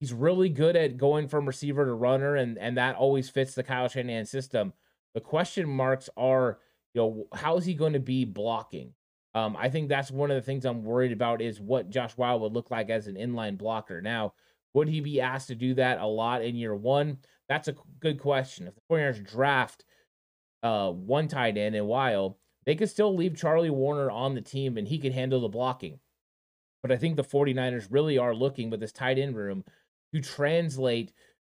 he's 0.00 0.12
really 0.12 0.48
good 0.48 0.76
at 0.76 0.96
going 0.96 1.28
from 1.28 1.46
receiver 1.46 1.84
to 1.84 1.94
runner, 1.94 2.36
and, 2.36 2.58
and 2.58 2.76
that 2.78 2.96
always 2.96 3.28
fits 3.28 3.54
the 3.54 3.62
Kyle 3.62 3.88
Shanahan 3.88 4.26
system. 4.26 4.72
The 5.14 5.20
question 5.20 5.68
marks 5.68 6.08
are, 6.16 6.58
you 6.94 7.00
know, 7.00 7.26
how 7.34 7.56
is 7.58 7.64
he 7.64 7.74
going 7.74 7.92
to 7.92 8.00
be 8.00 8.24
blocking? 8.24 8.94
Um, 9.34 9.56
I 9.58 9.70
think 9.70 9.88
that's 9.88 10.10
one 10.10 10.30
of 10.30 10.36
the 10.36 10.42
things 10.42 10.64
I'm 10.64 10.84
worried 10.84 11.12
about 11.12 11.40
is 11.40 11.60
what 11.60 11.90
Josh 11.90 12.12
Whyle 12.12 12.40
would 12.40 12.52
look 12.52 12.70
like 12.70 12.90
as 12.90 13.06
an 13.06 13.14
inline 13.14 13.56
blocker. 13.56 14.02
Now, 14.02 14.34
would 14.74 14.88
he 14.88 15.00
be 15.00 15.20
asked 15.20 15.48
to 15.48 15.54
do 15.54 15.74
that 15.74 16.00
a 16.00 16.06
lot 16.06 16.42
in 16.42 16.54
year 16.54 16.74
one? 16.74 17.18
That's 17.48 17.68
a 17.68 17.76
good 18.00 18.20
question. 18.20 18.66
If 18.66 18.74
the 18.74 18.94
49ers 18.94 19.24
draft 19.24 19.84
uh, 20.62 20.90
one 20.90 21.28
tight 21.28 21.56
end 21.56 21.74
in 21.74 21.86
Whyle, 21.86 22.38
they 22.64 22.74
could 22.74 22.90
still 22.90 23.14
leave 23.14 23.36
Charlie 23.36 23.70
Woerner 23.70 24.10
on 24.10 24.34
the 24.34 24.40
team 24.40 24.76
and 24.76 24.86
he 24.86 24.98
could 24.98 25.12
handle 25.12 25.40
the 25.40 25.48
blocking. 25.48 25.98
But 26.82 26.92
I 26.92 26.96
think 26.96 27.16
the 27.16 27.24
49ers 27.24 27.88
really 27.90 28.18
are 28.18 28.34
looking 28.34 28.70
with 28.70 28.80
this 28.80 28.92
tight 28.92 29.18
end 29.18 29.36
room 29.36 29.64
to 30.14 30.20
translate 30.20 31.12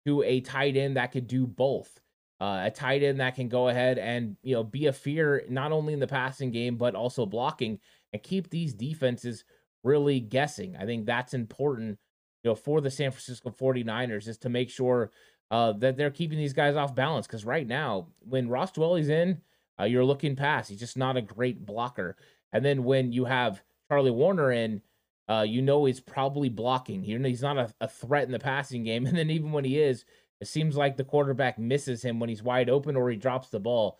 to 0.05 0.23
a 0.23 0.41
tight 0.41 0.77
end 0.77 0.97
that 0.97 1.11
could 1.11 1.27
do 1.27 1.45
both. 1.47 1.99
Uh, 2.41 2.63
a 2.65 2.71
tight 2.71 3.01
end 3.01 3.21
that 3.21 3.35
can 3.35 3.47
go 3.47 3.69
ahead 3.69 3.97
and 3.97 4.35
you 4.43 4.53
know 4.53 4.63
be 4.63 4.87
a 4.87 4.93
fear 4.93 5.45
not 5.47 5.71
only 5.71 5.93
in 5.93 6.01
the 6.01 6.07
passing 6.07 6.51
game 6.51 6.75
but 6.75 6.93
also 6.93 7.25
blocking 7.25 7.79
and 8.11 8.21
keep 8.21 8.49
these 8.49 8.73
defenses 8.73 9.45
really 9.83 10.19
guessing. 10.19 10.75
I 10.75 10.85
think 10.85 11.05
that's 11.05 11.33
important, 11.33 11.97
you 12.43 12.51
know, 12.51 12.55
for 12.55 12.81
the 12.81 12.91
San 12.91 13.11
Francisco 13.11 13.51
49ers 13.51 14.27
is 14.27 14.37
to 14.39 14.49
make 14.49 14.69
sure 14.69 15.11
uh, 15.51 15.73
that 15.73 15.95
they're 15.95 16.11
keeping 16.11 16.37
these 16.37 16.53
guys 16.53 16.75
off 16.75 16.95
balance 16.95 17.27
because 17.27 17.45
right 17.45 17.67
now 17.67 18.07
when 18.27 18.49
Ross 18.49 18.71
Dwelley's 18.71 19.09
in, 19.09 19.41
uh, 19.79 19.83
you're 19.83 20.05
looking 20.05 20.35
past. 20.35 20.69
He's 20.69 20.79
just 20.79 20.97
not 20.97 21.17
a 21.17 21.21
great 21.21 21.65
blocker. 21.65 22.15
And 22.51 22.65
then 22.65 22.83
when 22.83 23.11
you 23.11 23.25
have 23.25 23.61
Charlie 23.89 24.11
Woerner 24.11 24.55
in, 24.55 24.81
uh, 25.29 25.45
you 25.47 25.61
know 25.61 25.85
he's 25.85 25.99
probably 25.99 26.49
blocking. 26.49 27.03
He's 27.03 27.41
not 27.41 27.57
a, 27.57 27.73
a 27.81 27.87
threat 27.87 28.25
in 28.25 28.31
the 28.31 28.39
passing 28.39 28.83
game. 28.83 29.05
And 29.07 29.17
then 29.17 29.29
even 29.29 29.51
when 29.51 29.65
he 29.65 29.79
is, 29.79 30.05
it 30.41 30.47
seems 30.47 30.75
like 30.75 30.97
the 30.97 31.03
quarterback 31.03 31.57
misses 31.57 32.03
him 32.03 32.19
when 32.19 32.29
he's 32.29 32.43
wide 32.43 32.69
open 32.69 32.95
or 32.95 33.09
he 33.09 33.15
drops 33.15 33.49
the 33.49 33.59
ball. 33.59 33.97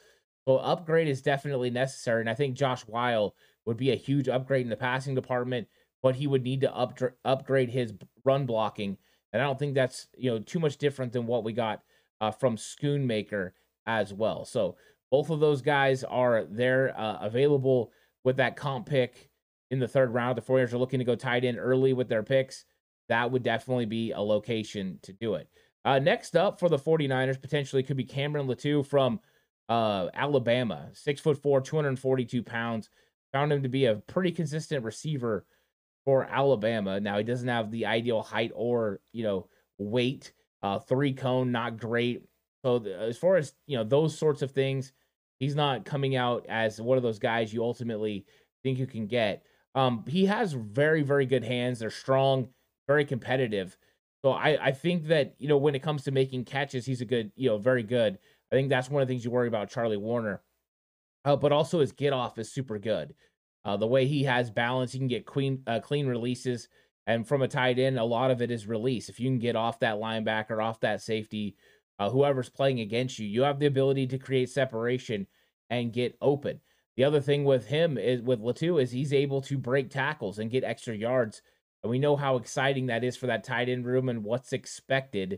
So 0.48 0.58
upgrade 0.58 1.08
is 1.08 1.22
definitely 1.22 1.70
necessary. 1.70 2.22
And 2.22 2.30
I 2.30 2.36
think 2.36 2.56
Josh 2.56 2.82
Whyle 2.82 3.36
would 3.66 3.78
be 3.78 3.92
a 3.92 3.96
huge 3.96 4.30
upgrade 4.30 4.64
in 4.64 4.70
the 4.70 4.76
passing 4.76 5.16
department, 5.16 5.68
but 6.04 6.16
he 6.16 6.28
would 6.28 6.44
need 6.44 6.62
to 6.62 6.76
up, 6.76 7.00
upgrade 7.24 7.70
his 7.70 7.94
run 8.24 8.46
blocking. 8.46 8.98
And 9.34 9.42
I 9.42 9.46
don't 9.46 9.58
think 9.58 9.74
that's 9.74 10.08
you 10.18 10.32
know 10.32 10.40
too 10.40 10.60
much 10.60 10.78
different 10.78 11.14
than 11.14 11.26
what 11.26 11.44
we 11.44 11.54
got 11.54 11.82
uh, 12.22 12.32
from 12.32 12.58
Schoonmaker 12.58 13.52
as 13.88 14.14
well. 14.14 14.46
So 14.46 14.78
both 15.12 15.30
of 15.30 15.40
those 15.40 15.62
guys 15.62 16.04
are 16.04 16.46
there 16.46 16.94
uh, 16.98 17.18
available 17.22 17.92
with 18.24 18.38
that 18.38 18.56
comp 18.56 18.88
pick 18.88 19.30
in 19.72 19.80
the 19.80 19.88
third 19.88 20.14
round. 20.14 20.38
The 20.38 20.42
49ers 20.42 20.74
are 20.74 20.78
looking 20.78 21.00
to 21.00 21.06
go 21.06 21.16
tight 21.16 21.44
end 21.44 21.58
early 21.60 21.94
with 21.94 22.08
their 22.08 22.24
picks. 22.24 22.66
That 23.10 23.32
would 23.32 23.44
definitely 23.44 23.86
be 23.86 24.12
a 24.12 24.22
location 24.22 25.00
to 25.04 25.14
do 25.14 25.36
it. 25.36 25.48
Uh, 25.86 26.00
next 26.00 26.36
up 26.36 26.60
for 26.60 26.68
the 26.68 26.78
49ers 26.78 27.40
potentially 27.40 27.84
could 27.84 27.96
be 27.96 28.04
Cameron 28.04 28.48
Latu 28.48 28.86
from 28.86 29.20
uh, 29.70 30.08
Alabama, 30.16 30.90
six 30.94 31.22
foot 31.22 31.38
four, 31.38 31.62
242 31.62 32.42
pounds. 32.44 32.90
Found 33.34 33.54
him 33.54 33.64
to 33.64 33.70
be 33.70 33.86
a 33.86 33.96
pretty 33.96 34.32
consistent 34.32 34.84
receiver 34.84 35.46
for 36.04 36.26
Alabama. 36.26 37.00
Now 37.00 37.18
he 37.18 37.24
doesn't 37.24 37.48
have 37.48 37.70
the 37.70 37.86
ideal 37.86 38.22
height 38.22 38.52
or 38.56 39.00
you 39.14 39.24
know 39.24 39.48
weight. 39.78 40.34
Uh, 40.64 40.80
three 40.80 41.14
cone, 41.14 41.52
not 41.52 41.78
great. 41.78 42.24
So 42.64 42.84
as 42.84 43.18
far 43.18 43.36
as 43.36 43.54
you 43.68 43.78
know 43.78 43.84
those 43.84 44.18
sorts 44.18 44.42
of 44.42 44.52
things, 44.52 44.94
he's 45.40 45.56
not 45.56 45.86
coming 45.86 46.16
out 46.16 46.46
as 46.50 46.82
one 46.82 46.98
of 46.98 47.04
those 47.04 47.20
guys 47.20 47.54
you 47.54 47.64
ultimately 47.64 48.26
think 48.64 48.80
you 48.80 48.88
can 48.88 49.06
get. 49.06 49.44
Um, 49.76 50.04
he 50.08 50.26
has 50.26 50.54
very 50.54 51.04
very 51.04 51.28
good 51.28 51.44
hands. 51.44 51.80
They're 51.80 51.92
strong, 51.92 52.48
very 52.88 53.06
competitive. 53.06 53.78
So 54.26 54.32
I, 54.32 54.58
I 54.60 54.72
think 54.72 55.06
that, 55.10 55.36
you 55.38 55.48
know, 55.48 55.58
when 55.58 55.76
it 55.76 55.84
comes 55.84 56.02
to 56.06 56.12
making 56.12 56.46
catches, 56.46 56.84
he's 56.84 57.02
a 57.02 57.06
good, 57.06 57.32
you 57.36 57.48
know, 57.48 57.60
very 57.60 57.84
good. 57.84 58.18
I 58.52 58.56
think 58.56 58.70
that's 58.70 58.90
one 58.90 59.04
of 59.04 59.08
the 59.08 59.14
things 59.14 59.24
you 59.24 59.30
worry 59.30 59.48
about 59.48 59.70
Charlie 59.70 59.98
Woerner. 59.98 60.40
Uh, 61.26 61.36
but 61.36 61.52
also 61.52 61.80
his 61.80 61.92
get 61.92 62.12
off 62.12 62.40
is 62.40 62.52
super 62.52 62.80
good. 62.80 63.14
Uh, 63.66 63.78
the 63.78 63.86
way 63.86 64.08
he 64.08 64.24
has 64.24 64.50
balance, 64.50 64.92
he 64.92 64.98
can 64.98 65.08
get 65.08 65.28
clean, 65.28 65.62
uh, 65.68 65.80
clean 65.80 66.08
releases. 66.08 66.70
And 67.06 67.28
from 67.28 67.44
a 67.44 67.48
tight 67.48 67.78
end, 67.78 68.00
a 68.00 68.04
lot 68.04 68.32
of 68.32 68.42
it 68.42 68.50
is 68.50 68.66
release. 68.66 69.10
If 69.10 69.20
you 69.20 69.30
can 69.30 69.38
get 69.38 69.56
off 69.56 69.80
that 69.82 69.98
linebacker, 69.98 70.60
off 70.60 70.80
that 70.80 71.04
safety, 71.04 71.56
uh, 72.00 72.10
whoever's 72.10 72.50
playing 72.50 72.80
against 72.80 73.20
you, 73.20 73.28
you 73.28 73.44
have 73.44 73.60
the 73.60 73.68
ability 73.68 74.08
to 74.08 74.18
create 74.18 74.50
separation 74.50 75.28
and 75.70 75.94
get 75.94 76.18
open. 76.20 76.60
The 76.98 77.04
other 77.04 77.22
thing 77.22 77.44
with 77.44 77.68
him 77.68 78.00
is 78.00 78.24
with 78.24 78.42
Latu 78.42 78.82
is 78.82 78.90
he's 78.90 79.14
able 79.14 79.42
to 79.44 79.60
break 79.60 79.92
tackles 79.92 80.40
and 80.40 80.50
get 80.50 80.64
extra 80.64 80.96
yards 80.96 81.44
and 81.86 81.92
we 81.92 82.00
know 82.00 82.16
how 82.16 82.36
exciting 82.36 82.88
that 82.88 83.04
is 83.04 83.16
for 83.16 83.28
that 83.28 83.44
tight 83.44 83.70
end 83.70 83.86
room 83.86 84.10
and 84.10 84.24
what's 84.24 84.54
expected 84.54 85.38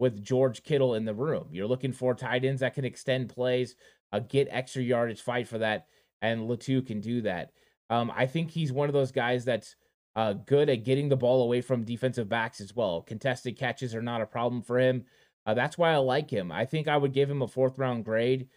with 0.00 0.24
George 0.24 0.64
Kittle 0.64 0.96
in 0.96 1.04
the 1.04 1.14
room. 1.14 1.46
You're 1.52 1.68
looking 1.68 1.92
for 1.92 2.14
tight 2.14 2.44
ends 2.44 2.62
that 2.62 2.74
can 2.74 2.84
extend 2.84 3.28
plays, 3.28 3.76
uh, 4.12 4.18
get 4.18 4.48
extra 4.50 4.82
yardage, 4.82 5.20
fight 5.20 5.46
for 5.46 5.58
that, 5.58 5.86
and 6.20 6.50
Latu 6.50 6.84
can 6.84 7.00
do 7.00 7.20
that. 7.20 7.52
Um, 7.90 8.10
I 8.12 8.26
think 8.26 8.50
he's 8.50 8.72
one 8.72 8.88
of 8.88 8.92
those 8.92 9.12
guys 9.12 9.44
that's 9.44 9.76
uh, 10.16 10.32
good 10.32 10.68
at 10.68 10.82
getting 10.82 11.08
the 11.08 11.16
ball 11.16 11.44
away 11.44 11.60
from 11.60 11.84
defensive 11.84 12.28
backs 12.28 12.60
as 12.60 12.74
well. 12.74 13.00
Contested 13.00 13.56
catches 13.56 13.94
are 13.94 14.02
not 14.02 14.20
a 14.20 14.26
problem 14.26 14.62
for 14.62 14.80
him. 14.80 15.04
Uh, 15.46 15.54
that's 15.54 15.78
why 15.78 15.92
I 15.92 15.98
like 15.98 16.28
him. 16.28 16.50
I 16.50 16.64
think 16.64 16.88
I 16.88 16.96
would 16.96 17.12
give 17.12 17.30
him 17.30 17.42
a 17.42 17.46
fourth 17.46 17.78
round 17.78 18.04
grade. 18.04 18.48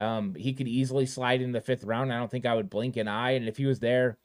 Um, 0.00 0.36
he 0.36 0.52
could 0.52 0.68
easily 0.68 1.06
slide 1.06 1.42
in 1.42 1.50
the 1.50 1.60
fifth 1.60 1.82
round. 1.82 2.12
I 2.12 2.18
don't 2.18 2.30
think 2.30 2.46
I 2.46 2.54
would 2.54 2.70
blink 2.70 2.96
an 2.96 3.08
eye. 3.08 3.32
And 3.32 3.48
if 3.48 3.56
he 3.56 3.66
was 3.66 3.80
there 3.80 4.16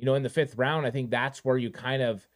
you 0.00 0.06
know, 0.06 0.14
in 0.14 0.22
the 0.22 0.28
fifth 0.28 0.56
round, 0.56 0.86
I 0.86 0.90
think 0.90 1.10
that's 1.10 1.44
where 1.44 1.58
you 1.58 1.70
kind 1.70 2.02
of 2.02 2.26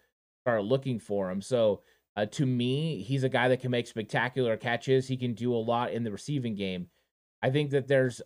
start 0.45 0.65
looking 0.65 0.99
for 0.99 1.31
him. 1.31 1.41
So 1.41 1.83
uh, 2.17 2.27
to 2.27 2.47
me, 2.47 3.03
he's 3.03 3.25
a 3.25 3.29
guy 3.29 3.49
that 3.49 3.61
can 3.61 3.71
make 3.71 3.87
spectacular 3.87 4.57
catches. 4.57 5.09
He 5.09 5.17
can 5.17 5.35
do 5.35 5.55
a 5.55 5.57
lot 5.57 5.93
in 5.93 6.05
the 6.05 6.13
receiving 6.13 6.55
game. 6.55 6.89
I 7.43 7.51
think 7.51 7.71
that 7.71 7.89
there's 7.89 8.23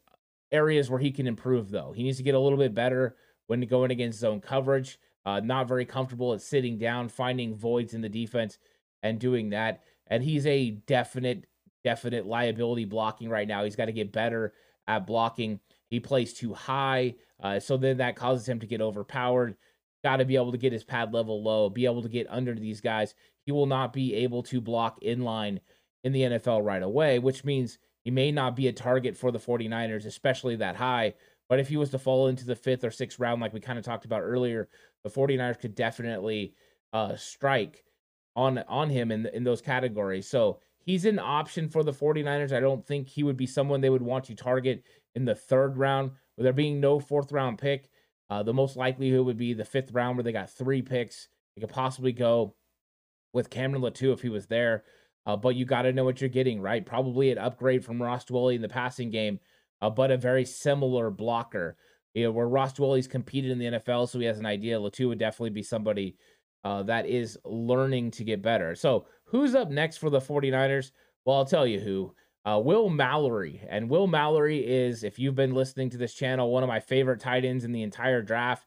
areas 0.52 0.90
where 0.90 1.00
he 1.00 1.10
can 1.10 1.26
improve, 1.26 1.70
though. 1.70 1.92
He 1.92 2.02
needs 2.02 2.18
to 2.18 2.22
get 2.22 2.34
a 2.34 2.38
little 2.38 2.58
bit 2.58 2.74
better 2.74 3.16
when 3.46 3.60
going 3.62 3.90
against 3.90 4.20
zone 4.20 4.40
coverage. 4.40 4.98
Uh, 5.24 5.40
not 5.40 5.68
very 5.68 5.84
comfortable 5.84 6.32
at 6.32 6.40
sitting 6.40 6.78
down, 6.78 7.08
finding 7.08 7.54
voids 7.54 7.94
in 7.94 8.00
the 8.00 8.08
defense, 8.08 8.58
and 9.02 9.18
doing 9.18 9.50
that. 9.50 9.82
And 10.06 10.22
he's 10.22 10.46
a 10.46 10.70
definite, 10.70 11.44
definite 11.84 12.26
liability 12.26 12.84
blocking 12.84 13.28
right 13.28 13.46
now. 13.46 13.64
He's 13.64 13.76
got 13.76 13.86
to 13.86 13.92
get 13.92 14.12
better 14.12 14.54
at 14.86 15.06
blocking. 15.06 15.60
He 15.88 16.00
plays 16.00 16.32
too 16.34 16.54
high. 16.54 17.14
Uh, 17.42 17.60
so 17.60 17.76
then 17.76 17.98
that 17.98 18.16
causes 18.16 18.48
him 18.48 18.60
to 18.60 18.66
get 18.66 18.80
overpowered. 18.80 19.56
Got 20.04 20.16
to 20.16 20.24
be 20.24 20.36
able 20.36 20.52
to 20.52 20.58
get 20.58 20.72
his 20.72 20.84
pad 20.84 21.12
level 21.12 21.42
low, 21.42 21.68
be 21.68 21.84
able 21.84 22.02
to 22.02 22.08
get 22.08 22.26
under 22.30 22.54
these 22.54 22.80
guys. 22.80 23.14
He 23.44 23.52
will 23.52 23.66
not 23.66 23.92
be 23.92 24.14
able 24.14 24.42
to 24.44 24.60
block 24.60 25.02
in 25.02 25.22
line 25.22 25.60
in 26.04 26.12
the 26.12 26.22
NFL 26.22 26.64
right 26.64 26.82
away, 26.82 27.18
which 27.18 27.44
means 27.44 27.78
he 28.04 28.10
may 28.10 28.30
not 28.30 28.54
be 28.54 28.68
a 28.68 28.72
target 28.72 29.16
for 29.16 29.30
the 29.30 29.38
49ers, 29.38 30.06
especially 30.06 30.56
that 30.56 30.76
high. 30.76 31.14
But 31.48 31.60
if 31.60 31.68
he 31.68 31.76
was 31.76 31.90
to 31.90 31.98
fall 31.98 32.28
into 32.28 32.44
the 32.44 32.54
fifth 32.54 32.84
or 32.84 32.90
sixth 32.90 33.18
round, 33.18 33.40
like 33.40 33.52
we 33.52 33.60
kind 33.60 33.78
of 33.78 33.84
talked 33.84 34.04
about 34.04 34.22
earlier, 34.22 34.68
the 35.02 35.10
49ers 35.10 35.58
could 35.58 35.74
definitely 35.74 36.54
uh, 36.92 37.16
strike 37.16 37.84
on 38.36 38.58
on 38.68 38.88
him 38.88 39.10
in 39.10 39.26
in 39.26 39.44
those 39.44 39.60
categories. 39.60 40.28
So 40.28 40.60
he's 40.84 41.04
an 41.04 41.18
option 41.18 41.68
for 41.68 41.82
the 41.82 41.92
49ers. 41.92 42.52
I 42.52 42.60
don't 42.60 42.86
think 42.86 43.08
he 43.08 43.22
would 43.22 43.36
be 43.36 43.46
someone 43.46 43.80
they 43.80 43.90
would 43.90 44.02
want 44.02 44.24
to 44.26 44.34
target 44.34 44.84
in 45.14 45.24
the 45.24 45.34
third 45.34 45.76
round. 45.76 46.12
With 46.36 46.44
there 46.44 46.52
being 46.52 46.80
no 46.80 47.00
fourth 47.00 47.32
round 47.32 47.58
pick, 47.58 47.90
uh, 48.30 48.42
the 48.42 48.54
most 48.54 48.76
likelihood 48.76 49.26
would 49.26 49.38
be 49.38 49.54
the 49.54 49.64
fifth 49.64 49.92
round 49.92 50.16
where 50.16 50.24
they 50.24 50.32
got 50.32 50.50
three 50.50 50.82
picks. 50.82 51.28
They 51.54 51.60
could 51.60 51.70
possibly 51.70 52.12
go 52.12 52.54
with 53.32 53.50
Cameron 53.50 53.82
Latu 53.82 54.12
if 54.12 54.22
he 54.22 54.28
was 54.28 54.46
there. 54.46 54.84
Uh, 55.26 55.36
but 55.36 55.56
you 55.56 55.64
got 55.64 55.82
to 55.82 55.92
know 55.92 56.04
what 56.04 56.20
you're 56.20 56.30
getting, 56.30 56.60
right? 56.60 56.86
Probably 56.86 57.30
an 57.30 57.38
upgrade 57.38 57.84
from 57.84 58.00
Ross 58.00 58.24
Dwelley 58.24 58.54
in 58.54 58.62
the 58.62 58.68
passing 58.68 59.10
game, 59.10 59.40
uh, 59.82 59.90
but 59.90 60.10
a 60.10 60.16
very 60.16 60.44
similar 60.44 61.10
blocker. 61.10 61.76
You 62.14 62.24
know, 62.24 62.30
where 62.30 62.48
Ross 62.48 62.72
Dwelley's 62.72 63.06
competed 63.06 63.50
in 63.50 63.58
the 63.58 63.78
NFL, 63.78 64.08
so 64.08 64.18
he 64.18 64.24
has 64.24 64.38
an 64.38 64.46
idea. 64.46 64.78
Latu 64.78 65.08
would 65.08 65.18
definitely 65.18 65.50
be 65.50 65.62
somebody 65.62 66.16
uh, 66.64 66.82
that 66.84 67.06
is 67.06 67.38
learning 67.44 68.10
to 68.12 68.24
get 68.24 68.42
better. 68.42 68.74
So, 68.74 69.06
who's 69.24 69.54
up 69.54 69.70
next 69.70 69.98
for 69.98 70.08
the 70.08 70.18
49ers? 70.18 70.92
Well, 71.24 71.36
I'll 71.36 71.44
tell 71.44 71.66
you 71.66 71.78
who 71.78 72.14
uh, 72.44 72.60
Will 72.62 72.88
Mallory. 72.88 73.60
And 73.68 73.90
Will 73.90 74.06
Mallory 74.06 74.58
is, 74.58 75.04
if 75.04 75.18
you've 75.18 75.34
been 75.34 75.54
listening 75.54 75.90
to 75.90 75.98
this 75.98 76.14
channel, 76.14 76.50
one 76.50 76.62
of 76.62 76.68
my 76.68 76.80
favorite 76.80 77.20
tight 77.20 77.44
ends 77.44 77.64
in 77.64 77.72
the 77.72 77.82
entire 77.82 78.22
draft. 78.22 78.66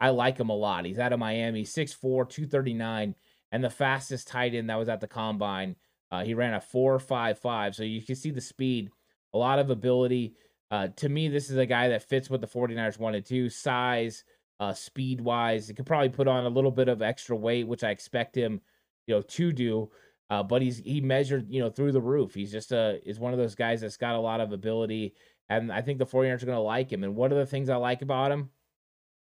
I 0.00 0.10
like 0.10 0.38
him 0.38 0.48
a 0.48 0.56
lot. 0.56 0.84
He's 0.84 0.98
out 0.98 1.12
of 1.12 1.18
Miami, 1.18 1.64
6'4, 1.64 2.00
239, 2.00 3.14
and 3.50 3.64
the 3.64 3.70
fastest 3.70 4.28
tight 4.28 4.54
end 4.54 4.70
that 4.70 4.78
was 4.78 4.88
at 4.88 5.00
the 5.00 5.08
combine. 5.08 5.76
Uh, 6.10 6.24
he 6.24 6.34
ran 6.34 6.54
a 6.54 6.60
4.55. 6.60 7.74
So 7.74 7.82
you 7.82 8.02
can 8.02 8.16
see 8.16 8.30
the 8.30 8.40
speed, 8.40 8.90
a 9.34 9.38
lot 9.38 9.58
of 9.58 9.70
ability. 9.70 10.34
Uh, 10.70 10.88
to 10.96 11.08
me, 11.08 11.28
this 11.28 11.50
is 11.50 11.56
a 11.56 11.66
guy 11.66 11.88
that 11.88 12.08
fits 12.08 12.30
what 12.30 12.40
the 12.40 12.46
49ers 12.46 12.98
wanted 12.98 13.26
to 13.26 13.48
size, 13.48 14.24
uh, 14.60 14.72
speed 14.72 15.20
wise. 15.20 15.68
He 15.68 15.74
could 15.74 15.86
probably 15.86 16.10
put 16.10 16.28
on 16.28 16.46
a 16.46 16.50
little 16.50 16.70
bit 16.70 16.88
of 16.88 17.02
extra 17.02 17.36
weight, 17.36 17.66
which 17.66 17.84
I 17.84 17.90
expect 17.90 18.36
him, 18.36 18.60
you 19.06 19.14
know, 19.14 19.22
to 19.22 19.52
do. 19.52 19.90
Uh, 20.30 20.42
but 20.42 20.60
he's 20.60 20.78
he 20.78 21.00
measured, 21.00 21.50
you 21.50 21.60
know, 21.60 21.70
through 21.70 21.92
the 21.92 22.00
roof. 22.00 22.34
He's 22.34 22.52
just 22.52 22.72
a 22.72 23.00
is 23.08 23.18
one 23.18 23.32
of 23.32 23.38
those 23.38 23.54
guys 23.54 23.80
that's 23.80 23.96
got 23.96 24.14
a 24.14 24.20
lot 24.20 24.40
of 24.40 24.52
ability, 24.52 25.14
and 25.48 25.72
I 25.72 25.80
think 25.80 25.98
the 25.98 26.06
49ers 26.06 26.42
are 26.42 26.46
going 26.46 26.56
to 26.56 26.62
like 26.62 26.92
him. 26.92 27.04
And 27.04 27.16
what 27.16 27.32
are 27.32 27.36
the 27.36 27.46
things 27.46 27.68
I 27.68 27.76
like 27.76 28.02
about 28.02 28.32
him? 28.32 28.50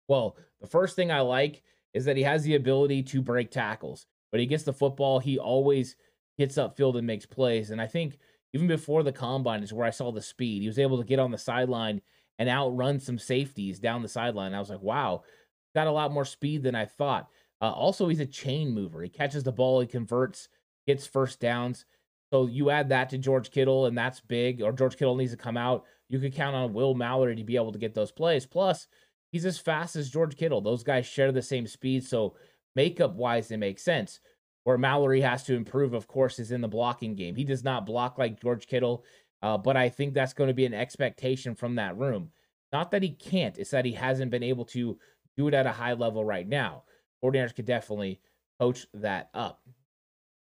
Well, 0.07 0.37
the 0.61 0.67
first 0.67 0.95
thing 0.95 1.11
I 1.11 1.21
like 1.21 1.63
is 1.93 2.05
that 2.05 2.17
he 2.17 2.23
has 2.23 2.43
the 2.43 2.55
ability 2.55 3.03
to 3.03 3.21
break 3.21 3.51
tackles. 3.51 4.05
But 4.31 4.39
he 4.39 4.45
gets 4.47 4.63
the 4.63 4.73
football, 4.73 5.19
he 5.19 5.37
always 5.37 5.95
gets 6.37 6.55
upfield 6.57 6.97
and 6.97 7.05
makes 7.05 7.25
plays. 7.25 7.69
And 7.69 7.79
I 7.79 7.87
think 7.87 8.17
even 8.53 8.67
before 8.67 9.03
the 9.03 9.11
combine 9.11 9.63
is 9.63 9.73
where 9.73 9.85
I 9.85 9.91
saw 9.91 10.11
the 10.11 10.21
speed. 10.21 10.61
He 10.61 10.67
was 10.67 10.79
able 10.79 10.97
to 10.97 11.03
get 11.03 11.19
on 11.19 11.31
the 11.31 11.37
sideline 11.37 12.01
and 12.39 12.49
outrun 12.49 12.99
some 12.99 13.19
safeties 13.19 13.79
down 13.79 14.01
the 14.01 14.07
sideline. 14.07 14.53
I 14.53 14.59
was 14.59 14.69
like, 14.69 14.81
wow, 14.81 15.23
got 15.75 15.87
a 15.87 15.91
lot 15.91 16.11
more 16.11 16.25
speed 16.25 16.63
than 16.63 16.75
I 16.75 16.85
thought. 16.85 17.29
Uh, 17.61 17.71
also, 17.71 18.07
he's 18.07 18.19
a 18.19 18.25
chain 18.25 18.71
mover. 18.73 19.01
He 19.01 19.09
catches 19.09 19.43
the 19.43 19.51
ball, 19.51 19.81
he 19.81 19.87
converts 19.87 20.49
gets 20.87 21.05
first 21.05 21.39
downs. 21.39 21.85
So 22.31 22.47
you 22.47 22.69
add 22.69 22.89
that 22.89 23.09
to 23.11 23.17
George 23.17 23.51
Kittle, 23.51 23.85
and 23.85 23.97
that's 23.97 24.19
big, 24.19 24.61
or 24.61 24.71
George 24.71 24.97
Kittle 24.97 25.15
needs 25.15 25.31
to 25.31 25.37
come 25.37 25.57
out. 25.57 25.85
You 26.09 26.19
could 26.19 26.33
count 26.33 26.55
on 26.55 26.73
Will 26.73 26.95
Mallory 26.95 27.35
to 27.35 27.43
be 27.43 27.55
able 27.55 27.71
to 27.71 27.79
get 27.79 27.93
those 27.93 28.11
plays. 28.11 28.45
Plus, 28.45 28.87
he's 29.31 29.45
as 29.45 29.59
fast 29.59 29.95
as 29.95 30.09
George 30.09 30.35
Kittle. 30.35 30.61
Those 30.61 30.83
guys 30.83 31.05
share 31.05 31.31
the 31.31 31.41
same 31.41 31.67
speed. 31.67 32.03
So 32.03 32.35
makeup 32.75 33.13
wise, 33.13 33.51
it 33.51 33.57
makes 33.57 33.83
sense. 33.83 34.19
Where 34.63 34.77
Mallory 34.77 35.21
has 35.21 35.43
to 35.43 35.55
improve, 35.55 35.93
of 35.93 36.07
course, 36.07 36.39
is 36.39 36.51
in 36.51 36.61
the 36.61 36.67
blocking 36.67 37.15
game. 37.15 37.35
He 37.35 37.43
does 37.43 37.63
not 37.63 37.85
block 37.85 38.17
like 38.17 38.41
George 38.41 38.65
Kittle, 38.65 39.03
uh, 39.41 39.57
but 39.57 39.75
I 39.75 39.89
think 39.89 40.13
that's 40.13 40.33
going 40.33 40.47
to 40.47 40.53
be 40.53 40.65
an 40.65 40.73
expectation 40.73 41.53
from 41.53 41.75
that 41.75 41.97
room. 41.97 42.31
Not 42.71 42.89
that 42.91 43.03
he 43.03 43.09
can't, 43.09 43.57
it's 43.57 43.71
that 43.71 43.85
he 43.85 43.91
hasn't 43.91 44.31
been 44.31 44.41
able 44.41 44.65
to 44.65 44.97
do 45.37 45.47
it 45.47 45.53
at 45.53 45.67
a 45.67 45.71
high 45.71 45.93
level 45.93 46.23
right 46.25 46.47
now. 46.47 46.83
49ers 47.23 47.55
could 47.55 47.65
definitely 47.65 48.21
coach 48.59 48.87
that 48.93 49.29
up. 49.33 49.61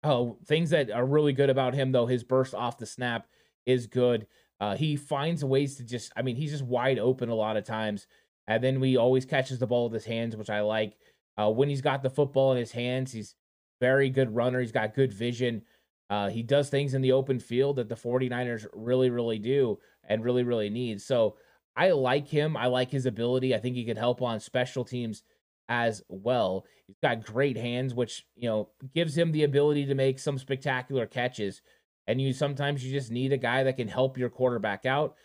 Oh, 0.04 0.38
things 0.46 0.70
that 0.70 0.90
are 0.90 1.04
really 1.04 1.32
good 1.32 1.50
about 1.50 1.74
him, 1.74 1.92
though, 1.92 2.06
his 2.06 2.22
burst 2.24 2.54
off 2.54 2.78
the 2.78 2.86
snap 2.86 3.26
is 3.66 3.86
good. 3.86 4.26
Uh, 4.60 4.76
he 4.76 4.96
finds 4.96 5.44
ways 5.44 5.76
to 5.76 5.84
just, 5.84 6.12
I 6.16 6.22
mean, 6.22 6.36
he's 6.36 6.52
just 6.52 6.64
wide 6.64 6.98
open 6.98 7.28
a 7.28 7.34
lot 7.34 7.56
of 7.56 7.64
times. 7.64 8.06
And 8.46 8.62
then 8.62 8.82
he 8.82 8.96
always 8.96 9.24
catches 9.24 9.58
the 9.58 9.66
ball 9.66 9.84
with 9.84 9.94
his 9.94 10.04
hands, 10.04 10.36
which 10.36 10.50
I 10.50 10.60
like. 10.60 10.96
Uh, 11.36 11.50
when 11.50 11.68
he's 11.68 11.80
got 11.80 12.02
the 12.02 12.10
football 12.10 12.52
in 12.52 12.58
his 12.58 12.72
hands, 12.72 13.12
he's 13.12 13.34
very 13.80 14.10
good 14.10 14.34
runner. 14.34 14.60
He's 14.60 14.72
got 14.72 14.94
good 14.94 15.12
vision. 15.12 15.62
Uh, 16.10 16.28
he 16.28 16.42
does 16.42 16.70
things 16.70 16.94
in 16.94 17.02
the 17.02 17.12
open 17.12 17.38
field 17.38 17.76
that 17.76 17.88
the 17.88 17.94
49ers 17.94 18.66
really, 18.72 19.10
really 19.10 19.38
do 19.38 19.78
and 20.08 20.24
really, 20.24 20.42
really 20.42 20.70
need. 20.70 21.00
So 21.00 21.36
I 21.76 21.90
like 21.90 22.26
him. 22.26 22.56
I 22.56 22.66
like 22.66 22.90
his 22.90 23.06
ability. 23.06 23.54
I 23.54 23.58
think 23.58 23.76
he 23.76 23.84
could 23.84 23.98
help 23.98 24.22
on 24.22 24.40
special 24.40 24.84
teams 24.84 25.22
as 25.68 26.02
well. 26.08 26.64
He's 26.86 26.96
got 27.02 27.24
great 27.24 27.56
hands, 27.56 27.94
which, 27.94 28.24
you 28.36 28.48
know, 28.48 28.70
gives 28.94 29.16
him 29.16 29.32
the 29.32 29.44
ability 29.44 29.86
to 29.86 29.94
make 29.94 30.18
some 30.18 30.38
spectacular 30.38 31.06
catches. 31.06 31.60
And 32.06 32.20
you 32.20 32.32
sometimes 32.32 32.84
you 32.84 32.92
just 32.92 33.10
need 33.10 33.32
a 33.32 33.38
guy 33.38 33.64
that 33.64 33.76
can 33.76 33.88
help 33.88 34.16
your 34.16 34.30
quarterback 34.30 34.86
out. 34.86 35.16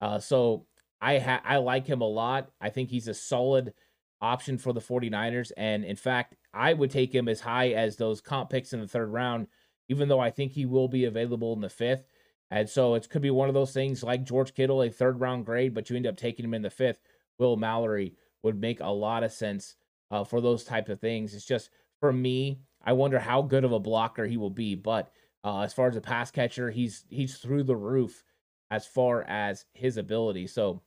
Uh, 0.00 0.18
so 0.18 0.66
I 1.00 1.18
ha- 1.18 1.42
I 1.44 1.58
like 1.58 1.86
him 1.86 2.00
a 2.00 2.08
lot. 2.08 2.50
I 2.60 2.70
think 2.70 2.90
he's 2.90 3.08
a 3.08 3.14
solid 3.14 3.72
option 4.20 4.58
for 4.58 4.72
the 4.72 4.80
49ers. 4.80 5.52
And 5.56 5.84
in 5.84 5.96
fact, 5.96 6.36
I 6.52 6.72
would 6.72 6.90
take 6.90 7.14
him 7.14 7.28
as 7.28 7.40
high 7.40 7.70
as 7.70 7.96
those 7.96 8.20
comp 8.20 8.50
picks 8.50 8.72
in 8.72 8.80
the 8.80 8.88
third 8.88 9.08
round, 9.08 9.46
even 9.88 10.08
though 10.08 10.20
I 10.20 10.30
think 10.30 10.52
he 10.52 10.66
will 10.66 10.88
be 10.88 11.04
available 11.04 11.52
in 11.52 11.60
the 11.60 11.68
fifth. 11.68 12.04
And 12.50 12.68
so 12.68 12.94
it 12.94 13.08
could 13.08 13.22
be 13.22 13.30
one 13.30 13.48
of 13.48 13.54
those 13.54 13.72
things 13.72 14.02
like 14.02 14.24
George 14.24 14.54
Kittle, 14.54 14.82
a 14.82 14.90
third 14.90 15.20
round 15.20 15.46
grade, 15.46 15.74
but 15.74 15.88
you 15.88 15.96
end 15.96 16.06
up 16.06 16.16
taking 16.16 16.44
him 16.44 16.54
in 16.54 16.62
the 16.62 16.70
fifth. 16.70 17.00
Will 17.38 17.56
Mallory 17.56 18.14
would 18.42 18.60
make 18.60 18.80
a 18.80 18.86
lot 18.86 19.24
of 19.24 19.32
sense 19.32 19.76
uh, 20.12 20.22
for 20.22 20.40
those 20.40 20.62
types 20.62 20.90
of 20.90 21.00
things. 21.00 21.34
It's 21.34 21.44
just 21.44 21.70
for 21.98 22.12
me, 22.12 22.60
I 22.84 22.92
wonder 22.92 23.18
how 23.18 23.42
good 23.42 23.64
of 23.64 23.72
a 23.72 23.80
blocker 23.80 24.26
he 24.26 24.36
will 24.36 24.50
be. 24.50 24.76
But 24.76 25.10
uh, 25.42 25.62
as 25.62 25.72
far 25.72 25.88
as 25.88 25.96
a 25.96 26.00
pass 26.00 26.30
catcher, 26.30 26.70
he's 26.70 27.04
he's 27.08 27.38
through 27.38 27.64
the 27.64 27.74
roof 27.76 28.22
as 28.70 28.86
far 28.86 29.22
as 29.24 29.64
his 29.74 29.96
ability. 29.96 30.46
So 30.46 30.82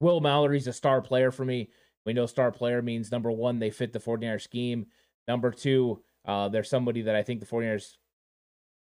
Will 0.00 0.20
Mallory's 0.20 0.66
a 0.66 0.72
star 0.72 1.02
player 1.02 1.30
for 1.30 1.44
me. 1.44 1.68
We 2.06 2.12
know 2.12 2.26
star 2.26 2.50
player 2.50 2.82
means 2.82 3.10
number 3.10 3.30
one, 3.30 3.58
they 3.58 3.70
fit 3.70 3.92
the 3.92 3.98
49ers 3.98 4.42
scheme. 4.42 4.86
Number 5.26 5.50
two, 5.50 6.02
uh, 6.26 6.48
they're 6.48 6.64
somebody 6.64 7.02
that 7.02 7.14
I 7.14 7.22
think 7.22 7.40
the 7.40 7.46
49ers 7.46 7.96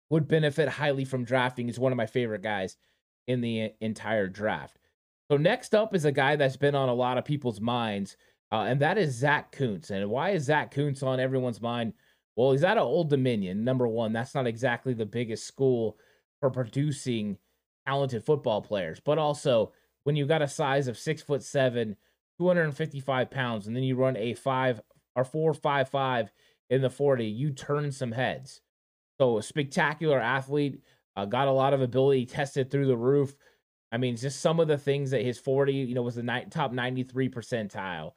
would 0.09 0.27
benefit 0.27 0.67
highly 0.67 1.05
from 1.05 1.23
drafting. 1.23 1.67
He's 1.67 1.79
one 1.79 1.91
of 1.91 1.97
my 1.97 2.05
favorite 2.05 2.41
guys 2.41 2.77
in 3.27 3.41
the 3.41 3.71
entire 3.81 4.27
draft. 4.27 4.77
So 5.31 5.37
next 5.37 5.73
up 5.73 5.95
is 5.95 6.05
a 6.05 6.11
guy 6.11 6.35
that's 6.35 6.57
been 6.57 6.75
on 6.75 6.89
a 6.89 6.93
lot 6.93 7.17
of 7.17 7.25
people's 7.25 7.61
minds, 7.61 8.17
uh, 8.53 8.65
and 8.65 8.79
that 8.81 8.99
is 8.99 9.15
Zach 9.15 9.51
Kuntz. 9.51 9.89
And 9.89 10.07
why 10.11 10.29
is 10.29 10.43
Zach 10.43 10.69
Kuntz 10.69 11.01
on 11.01 11.19
everyone's 11.19 11.59
mind? 11.59 11.93
Well, 12.35 12.51
he's 12.51 12.63
out 12.63 12.77
of 12.77 12.85
Old 12.85 13.09
Dominion. 13.09 13.63
Number 13.63 13.87
one, 13.87 14.13
that's 14.13 14.35
not 14.35 14.45
exactly 14.45 14.93
the 14.93 15.07
biggest 15.07 15.47
school 15.47 15.97
for 16.39 16.51
producing 16.51 17.37
talented 17.87 18.23
football 18.23 18.61
players, 18.61 18.99
but 18.99 19.17
also 19.17 19.73
when 20.03 20.15
you 20.15 20.27
got 20.27 20.43
a 20.43 20.47
size 20.47 20.87
of 20.87 20.99
six 20.99 21.23
foot 21.23 21.41
seven, 21.41 21.95
255 22.39 23.31
pounds, 23.31 23.65
and 23.65 23.75
then 23.75 23.83
you 23.83 23.95
run 23.95 24.15
a 24.17 24.35
five 24.35 24.79
or 25.15 25.23
four 25.23 25.55
five 25.55 25.89
five 25.89 26.31
in 26.69 26.81
the 26.81 26.89
40, 26.91 27.25
you 27.25 27.51
turn 27.51 27.91
some 27.91 28.11
heads. 28.11 28.61
So 29.19 29.39
a 29.39 29.43
spectacular 29.43 30.19
athlete, 30.19 30.81
uh, 31.15 31.25
got 31.25 31.47
a 31.47 31.51
lot 31.51 31.73
of 31.73 31.81
ability, 31.81 32.27
tested 32.27 32.69
through 32.69 32.87
the 32.87 32.97
roof. 32.97 33.33
I 33.91 33.97
mean, 33.97 34.15
just 34.15 34.41
some 34.41 34.59
of 34.59 34.67
the 34.67 34.77
things 34.77 35.11
that 35.11 35.21
his 35.21 35.37
40, 35.37 35.73
you 35.73 35.93
know, 35.93 36.01
was 36.01 36.15
the 36.15 36.23
ni- 36.23 36.45
top 36.49 36.71
93 36.71 37.29
percentile. 37.29 38.13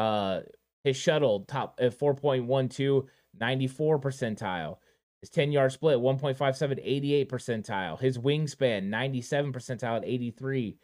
Uh, 0.00 0.40
his 0.82 0.96
shuttle 0.96 1.40
top 1.40 1.78
at 1.78 1.98
4.12, 1.98 3.06
94 3.38 4.00
percentile. 4.00 4.78
His 5.20 5.28
10 5.28 5.52
yard 5.52 5.72
split, 5.72 5.98
1.57, 5.98 6.80
88 6.82 7.28
percentile. 7.28 8.00
His 8.00 8.16
wingspan, 8.16 8.84
97 8.84 9.52
percentile 9.52 9.98
at 9.98 10.04
83. 10.04 10.78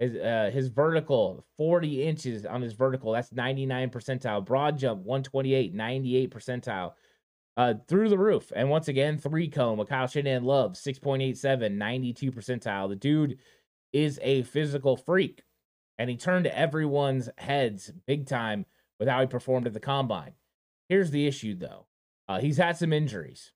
His, 0.00 0.16
uh, 0.16 0.50
his 0.52 0.68
vertical, 0.68 1.46
40 1.56 2.04
inches 2.04 2.44
on 2.44 2.60
his 2.60 2.74
vertical, 2.74 3.12
that's 3.12 3.32
99 3.32 3.88
percentile. 3.88 4.44
Broad 4.44 4.76
jump, 4.76 5.00
128, 5.00 5.72
98 5.72 6.30
percentile 6.30 6.92
uh, 7.56 7.74
through 7.88 8.10
the 8.10 8.18
roof. 8.18 8.52
And 8.54 8.68
once 8.68 8.88
again, 8.88 9.16
three 9.16 9.48
cone, 9.48 9.82
Kyle 9.86 10.06
Shanahan 10.06 10.44
Love, 10.44 10.74
6.87, 10.74 11.72
92 11.72 12.32
percentile. 12.32 12.90
The 12.90 12.96
dude 12.96 13.38
is 13.94 14.20
a 14.22 14.42
physical 14.42 14.98
freak, 14.98 15.42
and 15.98 16.08
he 16.08 16.16
turned 16.16 16.46
everyone's 16.46 17.28
heads 17.38 17.92
big 18.06 18.26
time 18.26 18.66
with 18.98 19.08
how 19.08 19.20
he 19.20 19.26
performed 19.26 19.66
at 19.66 19.74
the 19.74 19.80
combine. 19.80 20.32
Here's 20.88 21.10
the 21.10 21.26
issue, 21.26 21.54
though. 21.54 21.86
Uh, 22.28 22.40
he's 22.40 22.56
had 22.56 22.76
some 22.76 22.92
injuries. 22.92 23.52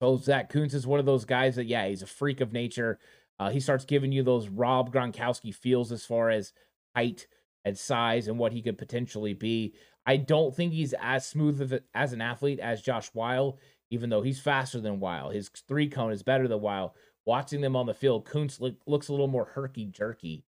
So 0.00 0.16
Zach 0.16 0.50
Kuntz 0.50 0.74
is 0.74 0.86
one 0.86 1.00
of 1.00 1.06
those 1.06 1.24
guys 1.24 1.56
that, 1.56 1.66
yeah, 1.66 1.88
he's 1.88 2.02
a 2.02 2.06
freak 2.06 2.40
of 2.40 2.52
nature. 2.52 2.98
Uh, 3.38 3.50
he 3.50 3.60
starts 3.60 3.84
giving 3.84 4.12
you 4.12 4.22
those 4.22 4.48
Rob 4.48 4.92
Gronkowski 4.92 5.54
feels 5.54 5.92
as 5.92 6.04
far 6.04 6.30
as 6.30 6.52
height 6.94 7.26
and 7.64 7.76
size 7.76 8.28
and 8.28 8.38
what 8.38 8.52
he 8.52 8.62
could 8.62 8.78
potentially 8.78 9.34
be. 9.34 9.74
I 10.04 10.18
don't 10.18 10.54
think 10.54 10.72
he's 10.72 10.94
as 11.00 11.26
smooth 11.26 11.72
a, 11.72 11.82
as 11.94 12.12
an 12.12 12.20
athlete 12.20 12.60
as 12.60 12.82
Josh 12.82 13.08
Whyle, 13.08 13.58
even 13.90 14.10
though 14.10 14.22
he's 14.22 14.40
faster 14.40 14.80
than 14.80 15.00
Whyle. 15.00 15.30
His 15.30 15.48
three 15.48 15.88
cone 15.88 16.12
is 16.12 16.22
better 16.22 16.48
than 16.48 16.60
Whyle. 16.60 16.94
Watching 17.24 17.60
them 17.60 17.74
on 17.74 17.86
the 17.86 17.94
field, 17.94 18.24
Kuntz 18.24 18.60
look, 18.60 18.76
looks 18.86 19.08
a 19.08 19.12
little 19.12 19.26
more 19.26 19.46
herky 19.46 19.86
jerky, 19.86 20.44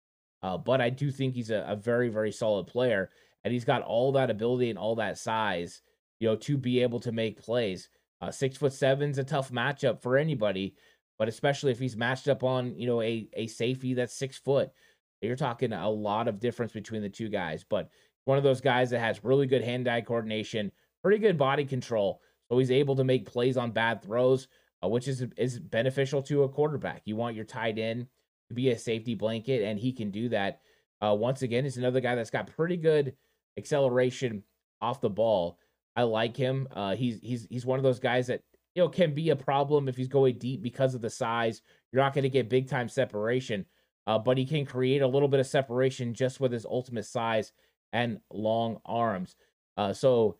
uh, 0.46 0.56
but 0.56 0.80
I 0.80 0.90
do 0.90 1.10
think 1.10 1.34
he's 1.34 1.50
a, 1.50 1.64
a 1.66 1.74
very, 1.74 2.08
very 2.08 2.30
solid 2.30 2.68
player, 2.68 3.10
and 3.42 3.52
he's 3.52 3.64
got 3.64 3.82
all 3.82 4.12
that 4.12 4.30
ability 4.30 4.70
and 4.70 4.78
all 4.78 4.94
that 4.94 5.18
size, 5.18 5.82
you 6.20 6.28
know, 6.28 6.36
to 6.36 6.56
be 6.56 6.82
able 6.82 7.00
to 7.00 7.10
make 7.10 7.42
plays. 7.42 7.88
Uh, 8.20 8.30
six 8.30 8.56
foot 8.56 8.72
seven's 8.72 9.18
a 9.18 9.24
tough 9.24 9.50
matchup 9.50 10.00
for 10.00 10.16
anybody, 10.16 10.76
but 11.18 11.26
especially 11.26 11.72
if 11.72 11.80
he's 11.80 11.96
matched 11.96 12.28
up 12.28 12.44
on 12.44 12.78
you 12.78 12.86
know 12.86 13.02
a 13.02 13.28
a 13.32 13.48
safety 13.48 13.92
that's 13.92 14.14
six 14.14 14.38
foot, 14.38 14.70
you're 15.20 15.34
talking 15.34 15.72
a 15.72 15.90
lot 15.90 16.28
of 16.28 16.38
difference 16.38 16.70
between 16.70 17.02
the 17.02 17.08
two 17.08 17.28
guys. 17.28 17.64
But 17.68 17.90
one 18.24 18.38
of 18.38 18.44
those 18.44 18.60
guys 18.60 18.90
that 18.90 19.00
has 19.00 19.24
really 19.24 19.48
good 19.48 19.64
hand-eye 19.64 20.02
coordination, 20.02 20.70
pretty 21.02 21.18
good 21.18 21.36
body 21.36 21.64
control, 21.64 22.20
so 22.48 22.56
he's 22.56 22.70
able 22.70 22.94
to 22.94 23.04
make 23.04 23.26
plays 23.26 23.56
on 23.56 23.72
bad 23.72 24.00
throws, 24.00 24.46
uh, 24.80 24.86
which 24.86 25.08
is 25.08 25.26
is 25.36 25.58
beneficial 25.58 26.22
to 26.22 26.44
a 26.44 26.48
quarterback. 26.48 27.02
You 27.04 27.16
want 27.16 27.34
your 27.34 27.44
tight 27.44 27.80
end 27.80 28.06
to 28.48 28.54
be 28.54 28.70
a 28.70 28.78
safety 28.78 29.14
blanket, 29.14 29.62
and 29.62 29.78
he 29.78 29.92
can 29.92 30.10
do 30.10 30.28
that. 30.30 30.60
Uh, 31.00 31.14
once 31.14 31.42
again, 31.42 31.64
he's 31.64 31.76
another 31.76 32.00
guy 32.00 32.14
that's 32.14 32.30
got 32.30 32.46
pretty 32.46 32.76
good 32.76 33.14
acceleration 33.58 34.42
off 34.80 35.00
the 35.00 35.10
ball. 35.10 35.58
I 35.94 36.02
like 36.02 36.36
him. 36.36 36.68
Uh, 36.72 36.94
he's 36.94 37.20
he's 37.20 37.46
he's 37.50 37.66
one 37.66 37.78
of 37.78 37.82
those 37.82 37.98
guys 37.98 38.26
that 38.26 38.42
you 38.74 38.82
know 38.82 38.88
can 38.88 39.14
be 39.14 39.30
a 39.30 39.36
problem 39.36 39.88
if 39.88 39.96
he's 39.96 40.08
going 40.08 40.38
deep 40.38 40.62
because 40.62 40.94
of 40.94 41.00
the 41.00 41.10
size. 41.10 41.62
You're 41.90 42.02
not 42.02 42.14
going 42.14 42.24
to 42.24 42.28
get 42.28 42.50
big 42.50 42.68
time 42.68 42.88
separation, 42.88 43.64
uh, 44.06 44.18
but 44.18 44.38
he 44.38 44.44
can 44.44 44.66
create 44.66 45.02
a 45.02 45.06
little 45.06 45.28
bit 45.28 45.40
of 45.40 45.46
separation 45.46 46.14
just 46.14 46.40
with 46.40 46.52
his 46.52 46.66
ultimate 46.66 47.06
size 47.06 47.52
and 47.92 48.20
long 48.30 48.78
arms. 48.84 49.36
Uh, 49.76 49.92
so 49.92 50.36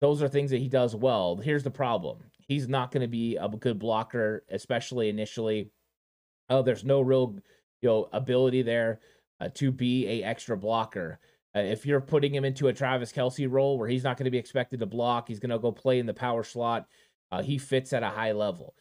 those 0.00 0.22
are 0.22 0.28
things 0.28 0.50
that 0.50 0.60
he 0.60 0.68
does 0.68 0.94
well. 0.94 1.36
Here's 1.36 1.64
the 1.64 1.70
problem: 1.70 2.18
he's 2.38 2.68
not 2.68 2.90
going 2.90 3.02
to 3.02 3.08
be 3.08 3.36
a 3.36 3.48
good 3.48 3.78
blocker, 3.78 4.44
especially 4.50 5.10
initially. 5.10 5.70
Oh, 6.48 6.62
there's 6.62 6.84
no 6.84 7.00
real 7.00 7.36
you 7.82 7.88
know 7.88 8.08
ability 8.12 8.62
there 8.62 9.00
uh, 9.40 9.48
to 9.54 9.70
be 9.70 10.06
a 10.06 10.22
extra 10.22 10.56
blocker. 10.56 11.18
Uh, 11.54 11.60
if 11.60 11.86
you're 11.86 12.00
putting 12.00 12.34
him 12.34 12.44
into 12.44 12.68
a 12.68 12.72
Travis 12.72 13.12
Kelce 13.12 13.50
role 13.50 13.78
where 13.78 13.88
he's 13.88 14.04
not 14.04 14.16
going 14.16 14.24
to 14.24 14.30
be 14.30 14.38
expected 14.38 14.80
to 14.80 14.86
block, 14.86 15.28
he's 15.28 15.40
going 15.40 15.50
to 15.50 15.58
go 15.58 15.72
play 15.72 15.98
in 15.98 16.06
the 16.06 16.14
power 16.14 16.42
slot. 16.42 16.86
Uh, 17.32 17.42
he 17.42 17.58
fits 17.58 17.92
at 17.92 18.02
a 18.02 18.08
high 18.08 18.32
level. 18.32 18.74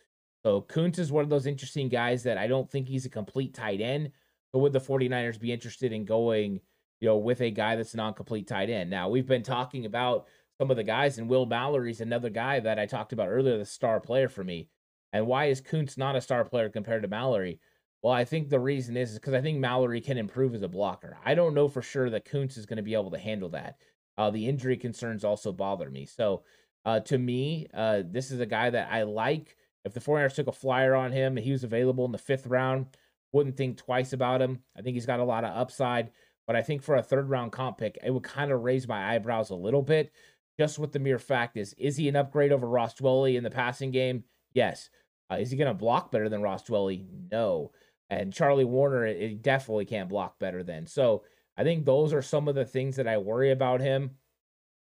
So 0.43 0.61
Kuntz 0.61 0.99
is 0.99 1.11
one 1.11 1.23
of 1.23 1.29
those 1.29 1.47
interesting 1.47 1.89
guys 1.89 2.23
that 2.23 2.37
I 2.37 2.47
don't 2.47 2.69
think 2.69 2.87
he's 2.87 3.05
a 3.05 3.09
complete 3.09 3.53
tight 3.53 3.81
end. 3.81 4.11
But 4.53 4.59
would 4.59 4.73
the 4.73 4.79
49ers 4.79 5.39
be 5.39 5.51
interested 5.51 5.91
in 5.91 6.05
going 6.05 6.61
you 6.99 7.07
know, 7.07 7.17
with 7.17 7.41
a 7.41 7.51
guy 7.51 7.75
that's 7.75 7.95
non-complete 7.95 8.47
tight 8.47 8.69
end. 8.69 8.89
Now 8.89 9.09
we've 9.09 9.27
been 9.27 9.43
talking 9.43 9.85
about 9.85 10.25
some 10.57 10.71
of 10.71 10.77
the 10.77 10.83
guys, 10.83 11.17
and 11.17 11.29
Will 11.29 11.45
Mallory's 11.45 12.01
another 12.01 12.29
guy 12.29 12.59
that 12.61 12.79
I 12.79 12.85
talked 12.85 13.13
about 13.13 13.27
earlier, 13.27 13.57
the 13.57 13.65
star 13.65 13.99
player 13.99 14.29
for 14.29 14.43
me. 14.43 14.69
And 15.15 15.27
why 15.27 15.45
is 15.45 15.61
Kuntz 15.61 15.97
not 15.97 16.17
a 16.17 16.21
star 16.21 16.43
player 16.43 16.67
compared 16.67 17.03
to 17.03 17.07
Mallory? 17.07 17.61
Well, 18.03 18.11
I 18.11 18.25
think 18.25 18.49
the 18.49 18.59
reason 18.59 18.97
is 18.97 19.13
because 19.13 19.33
I 19.33 19.39
think 19.39 19.59
Mallory 19.59 20.01
can 20.01 20.17
improve 20.17 20.53
as 20.53 20.61
a 20.61 20.67
blocker. 20.67 21.17
I 21.23 21.35
don't 21.35 21.53
know 21.53 21.69
for 21.69 21.81
sure 21.81 22.09
that 22.09 22.25
Kuntz 22.25 22.57
is 22.57 22.65
going 22.65 22.75
to 22.75 22.83
be 22.83 22.95
able 22.95 23.11
to 23.11 23.17
handle 23.17 23.47
that. 23.51 23.77
Uh, 24.17 24.29
the 24.29 24.45
injury 24.45 24.75
concerns 24.75 25.23
also 25.23 25.53
bother 25.53 25.89
me. 25.89 26.05
So, 26.05 26.43
uh, 26.83 26.99
to 26.99 27.17
me, 27.17 27.67
uh, 27.73 28.03
this 28.05 28.29
is 28.29 28.41
a 28.41 28.45
guy 28.45 28.69
that 28.69 28.91
I 28.91 29.03
like. 29.03 29.55
If 29.85 29.93
the 29.93 30.01
49ers 30.01 30.35
took 30.35 30.47
a 30.47 30.51
flyer 30.51 30.95
on 30.95 31.13
him, 31.13 31.37
and 31.37 31.45
he 31.45 31.53
was 31.53 31.63
available 31.63 32.03
in 32.03 32.11
the 32.11 32.17
fifth 32.17 32.45
round, 32.45 32.87
wouldn't 33.31 33.55
think 33.55 33.77
twice 33.77 34.11
about 34.11 34.41
him. 34.41 34.59
I 34.77 34.81
think 34.81 34.95
he's 34.95 35.05
got 35.05 35.21
a 35.21 35.23
lot 35.23 35.45
of 35.45 35.55
upside. 35.55 36.11
But 36.45 36.57
I 36.57 36.61
think 36.61 36.83
for 36.83 36.97
a 36.97 37.01
third 37.01 37.29
round 37.29 37.53
comp 37.53 37.77
pick, 37.77 37.97
it 38.03 38.11
would 38.11 38.23
kind 38.23 38.51
of 38.51 38.63
raise 38.63 38.85
my 38.85 39.15
eyebrows 39.15 39.49
a 39.49 39.55
little 39.55 39.81
bit 39.81 40.11
just 40.59 40.77
with 40.77 40.91
the 40.91 40.99
mere 40.99 41.19
fact 41.19 41.55
is, 41.55 41.73
is 41.77 41.95
he 41.95 42.09
an 42.09 42.17
upgrade 42.17 42.51
over 42.51 42.67
Ross 42.67 42.95
Dwelley 42.95 43.37
in 43.37 43.45
the 43.45 43.49
passing 43.49 43.91
game? 43.91 44.25
Yes. 44.53 44.89
Uh, 45.31 45.35
is 45.35 45.51
he 45.51 45.57
going 45.57 45.67
to 45.67 45.73
block 45.73 46.11
better 46.11 46.29
than 46.29 46.41
Ross 46.41 46.63
Dwelley? 46.63 47.05
No. 47.31 47.71
And 48.09 48.33
Charlie 48.33 48.65
Woerner, 48.65 49.09
it, 49.09 49.21
it 49.21 49.41
definitely 49.41 49.85
can't 49.85 50.09
block 50.09 50.39
better 50.39 50.63
than. 50.63 50.85
So 50.85 51.23
I 51.57 51.63
think 51.63 51.85
those 51.85 52.13
are 52.13 52.21
some 52.21 52.47
of 52.47 52.55
the 52.55 52.65
things 52.65 52.95
that 52.97 53.07
I 53.07 53.17
worry 53.17 53.51
about 53.51 53.81
him. 53.81 54.11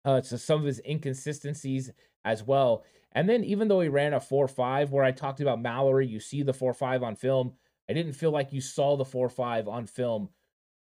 Uh, 0.04 0.22
so 0.22 0.38
some 0.38 0.60
of 0.60 0.66
his 0.66 0.82
inconsistencies 0.88 1.92
as 2.24 2.44
well. 2.44 2.84
And 3.14 3.30
then 3.30 3.44
even 3.44 3.68
though 3.68 3.80
he 3.80 3.88
ran 3.88 4.14
a 4.14 4.20
4-5, 4.20 4.90
where 4.90 5.04
I 5.04 5.12
talked 5.12 5.40
about 5.40 5.62
Mallory, 5.62 6.06
you 6.06 6.20
see 6.20 6.44
the 6.44 6.54
4-5 6.54 7.02
on 7.02 7.16
film. 7.16 7.54
I 7.90 7.94
didn't 7.94 8.14
feel 8.14 8.32
like 8.32 8.52
you 8.52 8.62
saw 8.62 8.98
the 8.98 9.06
4-5 9.06 9.68
on 9.68 9.86
film 9.88 10.30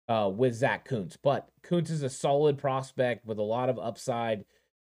uh, 0.08 0.32
with 0.34 0.56
Zach 0.56 0.86
Kuntz. 0.86 1.18
But 1.18 1.50
Kuntz 1.62 1.92
is 1.92 2.02
a 2.02 2.10
solid 2.10 2.58
prospect 2.58 3.26
with 3.26 3.38
a 3.38 3.44
lot 3.44 3.70
of 3.70 3.78
upside. 3.78 4.46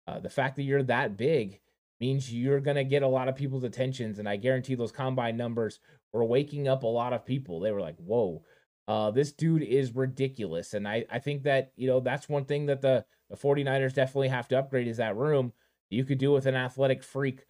Uh, 0.08 0.19
the 0.19 0.30
fact 0.30 0.56
that 0.56 0.63
you're 0.63 0.84
that 0.84 1.17
big 1.17 1.60
means 1.99 2.34
you're 2.34 2.60
going 2.60 2.75
to 2.75 2.84
get 2.84 3.03
a 3.03 3.08
lot 3.08 3.27
of 3.27 3.36
people's 3.36 3.63
attentions. 3.63 4.19
And 4.19 4.27
I 4.27 4.36
guarantee 4.36 4.75
those 4.75 4.91
combine 4.91 5.38
numbers 5.38 5.79
were 6.13 6.25
waking 6.25 6.67
up 6.67 6.84
a 6.84 6.88
lot 6.88 7.13
of 7.13 7.25
people. 7.25 7.60
They 7.60 7.71
were 7.71 7.81
like, 7.81 7.97
whoa, 7.97 8.43
uh, 8.88 9.12
this 9.12 9.31
dude 9.31 9.63
is 9.63 9.95
ridiculous. 9.95 10.73
And 10.73 10.88
I, 10.88 11.05
I 11.10 11.19
think 11.19 11.43
that, 11.43 11.71
you 11.75 11.88
know, 11.88 11.99
that's 11.99 12.29
one 12.29 12.45
thing 12.45 12.65
that 12.67 12.81
the, 12.81 13.05
the 13.29 13.38
49ers 13.38 13.93
definitely 13.93 14.27
have 14.29 14.47
to 14.49 14.60
upgrade 14.60 14.88
is 14.88 14.97
that 14.97 15.15
room. 15.15 15.53
You 15.89 16.03
could 16.03 16.17
do 16.17 16.31
with 16.31 16.45
an 16.45 16.55
athletic 16.55 17.03
freak 17.03 17.45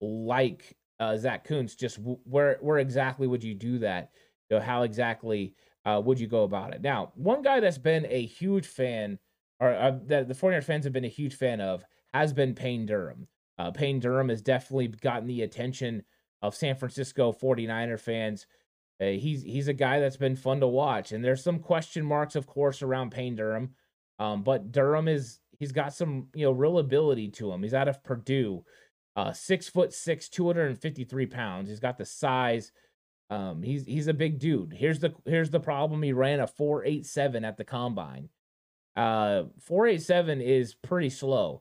like 0.00 0.76
uh, 0.98 1.16
Zach 1.16 1.44
Kuntz. 1.44 1.74
Just 1.74 1.98
where 1.98 2.58
where 2.60 2.78
exactly 2.78 3.26
would 3.26 3.44
you 3.44 3.54
do 3.54 3.78
that? 3.80 4.10
You 4.48 4.56
know, 4.56 4.62
how 4.62 4.82
exactly 4.82 5.54
uh, 5.84 6.00
would 6.04 6.18
you 6.20 6.26
go 6.26 6.44
about 6.44 6.74
it? 6.74 6.82
Now, 6.82 7.12
one 7.14 7.42
guy 7.42 7.60
that's 7.60 7.78
been 7.78 8.06
a 8.08 8.24
huge 8.24 8.66
fan, 8.66 9.18
or 9.58 9.72
uh, 9.72 9.98
that 10.06 10.28
the 10.28 10.34
49ers 10.34 10.64
fans 10.64 10.84
have 10.84 10.92
been 10.92 11.04
a 11.04 11.08
huge 11.08 11.34
fan 11.34 11.60
of, 11.60 11.84
has 12.14 12.32
been 12.32 12.54
Payne 12.54 12.86
Durham. 12.86 13.28
Uh, 13.60 13.70
Payne 13.70 14.00
Durham 14.00 14.30
has 14.30 14.40
definitely 14.40 14.88
gotten 14.88 15.28
the 15.28 15.42
attention 15.42 16.02
of 16.40 16.54
San 16.54 16.76
Francisco 16.76 17.30
49er 17.30 18.00
fans. 18.00 18.46
Uh, 18.98 19.08
he's 19.08 19.42
he's 19.42 19.68
a 19.68 19.74
guy 19.74 20.00
that's 20.00 20.16
been 20.16 20.34
fun 20.34 20.60
to 20.60 20.66
watch, 20.66 21.12
and 21.12 21.22
there's 21.22 21.44
some 21.44 21.58
question 21.58 22.02
marks, 22.02 22.36
of 22.36 22.46
course, 22.46 22.80
around 22.80 23.10
Payne 23.10 23.36
Durham. 23.36 23.74
Um, 24.18 24.42
but 24.42 24.72
Durham 24.72 25.08
is 25.08 25.40
he's 25.58 25.72
got 25.72 25.92
some 25.92 26.28
you 26.34 26.46
know 26.46 26.52
real 26.52 26.78
ability 26.78 27.28
to 27.32 27.52
him. 27.52 27.62
He's 27.62 27.74
out 27.74 27.88
of 27.88 28.02
Purdue, 28.02 28.64
uh, 29.14 29.34
six 29.34 29.68
foot 29.68 29.92
six, 29.92 30.30
253 30.30 31.26
pounds. 31.26 31.68
He's 31.68 31.80
got 31.80 31.98
the 31.98 32.06
size. 32.06 32.72
Um, 33.28 33.62
he's 33.62 33.84
he's 33.84 34.08
a 34.08 34.14
big 34.14 34.38
dude. 34.38 34.72
Here's 34.72 35.00
the 35.00 35.12
here's 35.26 35.50
the 35.50 35.60
problem. 35.60 36.02
He 36.02 36.14
ran 36.14 36.40
a 36.40 36.46
487 36.46 37.44
at 37.44 37.58
the 37.58 37.64
combine. 37.64 38.30
Uh 38.96 39.44
487 39.60 40.40
is 40.40 40.74
pretty 40.74 41.10
slow. 41.10 41.60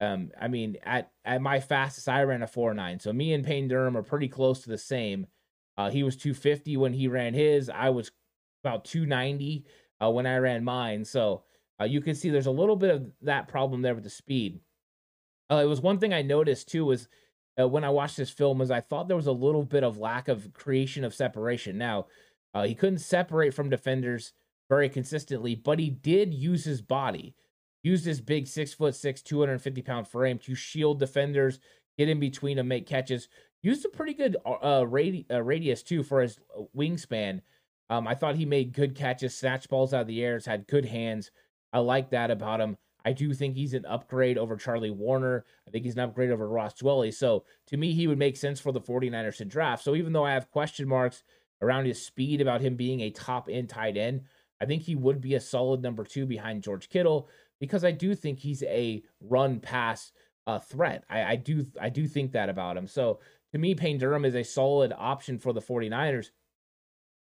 Um, 0.00 0.30
I 0.40 0.48
mean, 0.48 0.76
at 0.82 1.10
at 1.24 1.42
my 1.42 1.60
fastest, 1.60 2.08
I 2.08 2.22
ran 2.22 2.42
a 2.42 2.46
four 2.46 2.72
nine. 2.74 2.98
So 3.00 3.12
me 3.12 3.32
and 3.32 3.44
Payne 3.44 3.68
Durham 3.68 3.96
are 3.96 4.02
pretty 4.02 4.28
close 4.28 4.60
to 4.62 4.70
the 4.70 4.78
same. 4.78 5.26
Uh, 5.76 5.90
he 5.90 6.02
was 6.02 6.16
250 6.16 6.76
when 6.76 6.92
he 6.92 7.08
ran 7.08 7.34
his. 7.34 7.70
I 7.70 7.90
was 7.90 8.10
about 8.62 8.84
290 8.84 9.64
uh, 10.02 10.10
when 10.10 10.26
I 10.26 10.36
ran 10.36 10.64
mine. 10.64 11.04
So 11.04 11.44
uh, 11.80 11.84
you 11.84 12.00
can 12.00 12.14
see 12.14 12.30
there's 12.30 12.46
a 12.46 12.50
little 12.50 12.76
bit 12.76 12.94
of 12.94 13.10
that 13.22 13.48
problem 13.48 13.82
there 13.82 13.94
with 13.94 14.04
the 14.04 14.10
speed. 14.10 14.60
Uh, 15.50 15.56
it 15.56 15.66
was 15.66 15.80
one 15.80 15.98
thing 15.98 16.12
I 16.12 16.22
noticed 16.22 16.68
too 16.68 16.84
was 16.84 17.08
uh, 17.60 17.66
when 17.66 17.84
I 17.84 17.90
watched 17.90 18.16
this 18.16 18.30
film 18.30 18.58
was 18.58 18.70
I 18.70 18.80
thought 18.80 19.08
there 19.08 19.16
was 19.16 19.26
a 19.26 19.32
little 19.32 19.64
bit 19.64 19.84
of 19.84 19.98
lack 19.98 20.28
of 20.28 20.52
creation 20.52 21.04
of 21.04 21.14
separation. 21.14 21.78
Now, 21.78 22.06
uh, 22.54 22.64
he 22.64 22.74
couldn't 22.74 22.98
separate 22.98 23.54
from 23.54 23.70
defenders 23.70 24.32
very 24.68 24.88
consistently, 24.88 25.54
but 25.54 25.78
he 25.78 25.90
did 25.90 26.32
use 26.32 26.64
his 26.64 26.80
body, 26.80 27.34
use 27.82 28.04
this 28.04 28.20
big 28.20 28.46
six 28.46 28.74
foot 28.74 28.94
six, 28.94 29.22
250 29.22 29.82
pound 29.82 30.08
frame 30.08 30.38
to 30.40 30.54
shield 30.54 30.98
defenders, 30.98 31.60
get 31.98 32.08
in 32.08 32.20
between 32.20 32.56
them, 32.56 32.68
make 32.68 32.86
catches. 32.86 33.28
Used 33.62 33.84
a 33.84 33.90
pretty 33.90 34.14
good 34.14 34.36
uh, 34.46 34.52
uh, 34.52 34.84
radi- 34.84 35.30
uh, 35.30 35.42
radius 35.42 35.82
too 35.82 36.02
for 36.02 36.22
his 36.22 36.38
uh, 36.56 36.62
wingspan. 36.76 37.40
Um, 37.90 38.06
I 38.06 38.14
thought 38.14 38.36
he 38.36 38.46
made 38.46 38.72
good 38.72 38.94
catches, 38.94 39.36
snatched 39.36 39.68
balls 39.68 39.92
out 39.92 40.02
of 40.02 40.06
the 40.06 40.22
air, 40.22 40.40
had 40.44 40.66
good 40.66 40.84
hands. 40.84 41.30
I 41.72 41.80
like 41.80 42.10
that 42.10 42.30
about 42.30 42.60
him. 42.60 42.76
I 43.04 43.12
do 43.12 43.32
think 43.32 43.54
he's 43.54 43.74
an 43.74 43.86
upgrade 43.86 44.38
over 44.38 44.56
Charlie 44.56 44.90
Woerner. 44.90 45.44
I 45.66 45.70
think 45.70 45.84
he's 45.84 45.94
an 45.94 46.00
upgrade 46.00 46.30
over 46.30 46.48
Ross 46.48 46.74
Dwelley. 46.74 47.12
So 47.12 47.44
to 47.68 47.76
me, 47.76 47.92
he 47.92 48.06
would 48.06 48.18
make 48.18 48.36
sense 48.36 48.60
for 48.60 48.72
the 48.72 48.80
49ers 48.80 49.38
to 49.38 49.44
draft. 49.44 49.82
So 49.82 49.94
even 49.94 50.12
though 50.12 50.24
I 50.24 50.32
have 50.32 50.50
question 50.50 50.86
marks 50.86 51.22
around 51.62 51.86
his 51.86 52.04
speed 52.04 52.40
about 52.40 52.60
him 52.60 52.76
being 52.76 53.00
a 53.00 53.10
top 53.10 53.48
end 53.50 53.68
tight 53.68 53.96
end, 53.96 54.22
I 54.60 54.66
think 54.66 54.82
he 54.82 54.94
would 54.94 55.20
be 55.20 55.34
a 55.34 55.40
solid 55.40 55.82
number 55.82 56.04
two 56.04 56.26
behind 56.26 56.62
George 56.62 56.88
Kittle 56.88 57.28
because 57.60 57.84
I 57.84 57.90
do 57.92 58.14
think 58.14 58.38
he's 58.38 58.62
a 58.64 59.02
run 59.20 59.60
pass 59.60 60.12
uh, 60.46 60.58
threat. 60.58 61.04
I, 61.08 61.22
I 61.22 61.36
do 61.36 61.66
I 61.80 61.88
do 61.88 62.08
think 62.08 62.32
that 62.32 62.48
about 62.48 62.76
him. 62.76 62.86
So 62.86 63.20
to 63.52 63.58
me, 63.58 63.74
Payne 63.74 63.98
Durham 63.98 64.24
is 64.24 64.34
a 64.34 64.42
solid 64.42 64.92
option 64.96 65.38
for 65.38 65.52
the 65.52 65.60
49ers. 65.60 66.30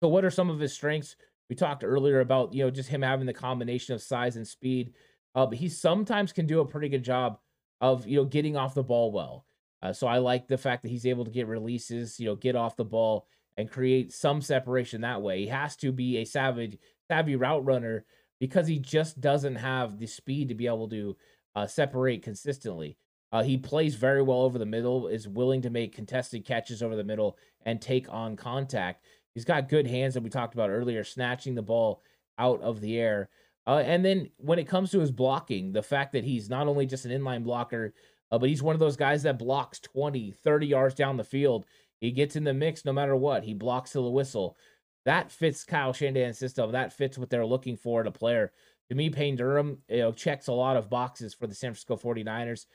So 0.02 0.08
what 0.08 0.24
are 0.24 0.30
some 0.30 0.50
of 0.50 0.58
his 0.58 0.72
strengths? 0.72 1.16
We 1.48 1.56
talked 1.56 1.84
earlier 1.84 2.20
about, 2.20 2.52
you 2.52 2.64
know, 2.64 2.70
just 2.70 2.88
him 2.88 3.02
having 3.02 3.26
the 3.26 3.32
combination 3.32 3.94
of 3.94 4.02
size 4.02 4.36
and 4.36 4.46
speed. 4.46 4.92
Uh, 5.34 5.46
but 5.46 5.58
he 5.58 5.68
sometimes 5.68 6.32
can 6.32 6.46
do 6.46 6.60
a 6.60 6.66
pretty 6.66 6.88
good 6.88 7.04
job 7.04 7.38
of 7.80 8.06
you 8.06 8.16
know 8.16 8.24
getting 8.24 8.56
off 8.56 8.74
the 8.74 8.82
ball 8.82 9.12
well. 9.12 9.46
Uh, 9.82 9.92
so 9.92 10.06
I 10.06 10.18
like 10.18 10.48
the 10.48 10.56
fact 10.56 10.82
that 10.82 10.88
he's 10.88 11.06
able 11.06 11.24
to 11.24 11.30
get 11.30 11.46
releases, 11.46 12.18
you 12.18 12.26
know, 12.26 12.36
get 12.36 12.56
off 12.56 12.76
the 12.76 12.84
ball 12.84 13.26
and 13.56 13.70
create 13.70 14.12
some 14.12 14.40
separation 14.40 15.02
that 15.02 15.20
way. 15.20 15.40
He 15.40 15.46
has 15.48 15.76
to 15.76 15.92
be 15.92 16.18
a 16.18 16.24
savage, 16.24 16.78
savvy 17.08 17.36
route 17.36 17.64
runner 17.64 18.06
because 18.40 18.66
he 18.66 18.78
just 18.78 19.20
doesn't 19.20 19.56
have 19.56 19.98
the 19.98 20.06
speed 20.06 20.48
to 20.48 20.54
be 20.54 20.66
able 20.66 20.88
to 20.88 21.16
uh, 21.56 21.66
separate 21.66 22.22
consistently. 22.22 22.96
Uh, 23.32 23.42
he 23.42 23.56
plays 23.56 23.94
very 23.94 24.22
well 24.22 24.42
over 24.42 24.58
the 24.58 24.66
middle, 24.66 25.08
is 25.08 25.26
willing 25.26 25.62
to 25.62 25.70
make 25.70 25.94
contested 25.94 26.44
catches 26.44 26.82
over 26.82 26.94
the 26.94 27.02
middle 27.02 27.36
and 27.66 27.80
take 27.80 28.12
on 28.12 28.36
contact. 28.36 29.04
He's 29.34 29.44
got 29.44 29.68
good 29.68 29.86
hands 29.86 30.14
that 30.14 30.22
we 30.22 30.30
talked 30.30 30.54
about 30.54 30.70
earlier, 30.70 31.02
snatching 31.02 31.54
the 31.54 31.62
ball 31.62 32.02
out 32.38 32.60
of 32.62 32.80
the 32.80 32.98
air. 32.98 33.28
Uh, 33.66 33.82
and 33.84 34.04
then 34.04 34.30
when 34.36 34.58
it 34.58 34.68
comes 34.68 34.90
to 34.90 35.00
his 35.00 35.10
blocking, 35.10 35.72
the 35.72 35.82
fact 35.82 36.12
that 36.12 36.24
he's 36.24 36.48
not 36.48 36.68
only 36.68 36.86
just 36.86 37.06
an 37.06 37.10
inline 37.10 37.42
blocker, 37.42 37.94
uh, 38.30 38.38
but 38.38 38.48
he's 38.48 38.62
one 38.62 38.74
of 38.74 38.80
those 38.80 38.96
guys 38.96 39.22
that 39.22 39.38
blocks 39.38 39.80
20, 39.80 40.32
30 40.32 40.66
yards 40.66 40.94
down 40.94 41.16
the 41.16 41.24
field. 41.24 41.64
He 42.00 42.10
gets 42.10 42.36
in 42.36 42.44
the 42.44 42.54
mix 42.54 42.84
no 42.84 42.92
matter 42.92 43.16
what. 43.16 43.44
He 43.44 43.54
blocks 43.54 43.92
to 43.92 43.98
the 43.98 44.10
whistle. 44.10 44.56
That 45.04 45.30
fits 45.30 45.64
Kyle 45.64 45.92
Shanahan's 45.92 46.38
system. 46.38 46.72
That 46.72 46.92
fits 46.92 47.18
what 47.18 47.30
they're 47.30 47.46
looking 47.46 47.76
for 47.76 48.00
in 48.00 48.06
a 48.06 48.12
player. 48.12 48.52
To 48.88 48.94
me, 48.94 49.10
Payne 49.10 49.36
Durham 49.36 49.78
you 49.88 49.98
know, 49.98 50.12
checks 50.12 50.46
a 50.46 50.52
lot 50.52 50.76
of 50.76 50.90
boxes 50.90 51.34
for 51.34 51.46
the 51.46 51.54
San 51.54 51.70
Francisco 51.70 51.96
49ers. 51.96 52.66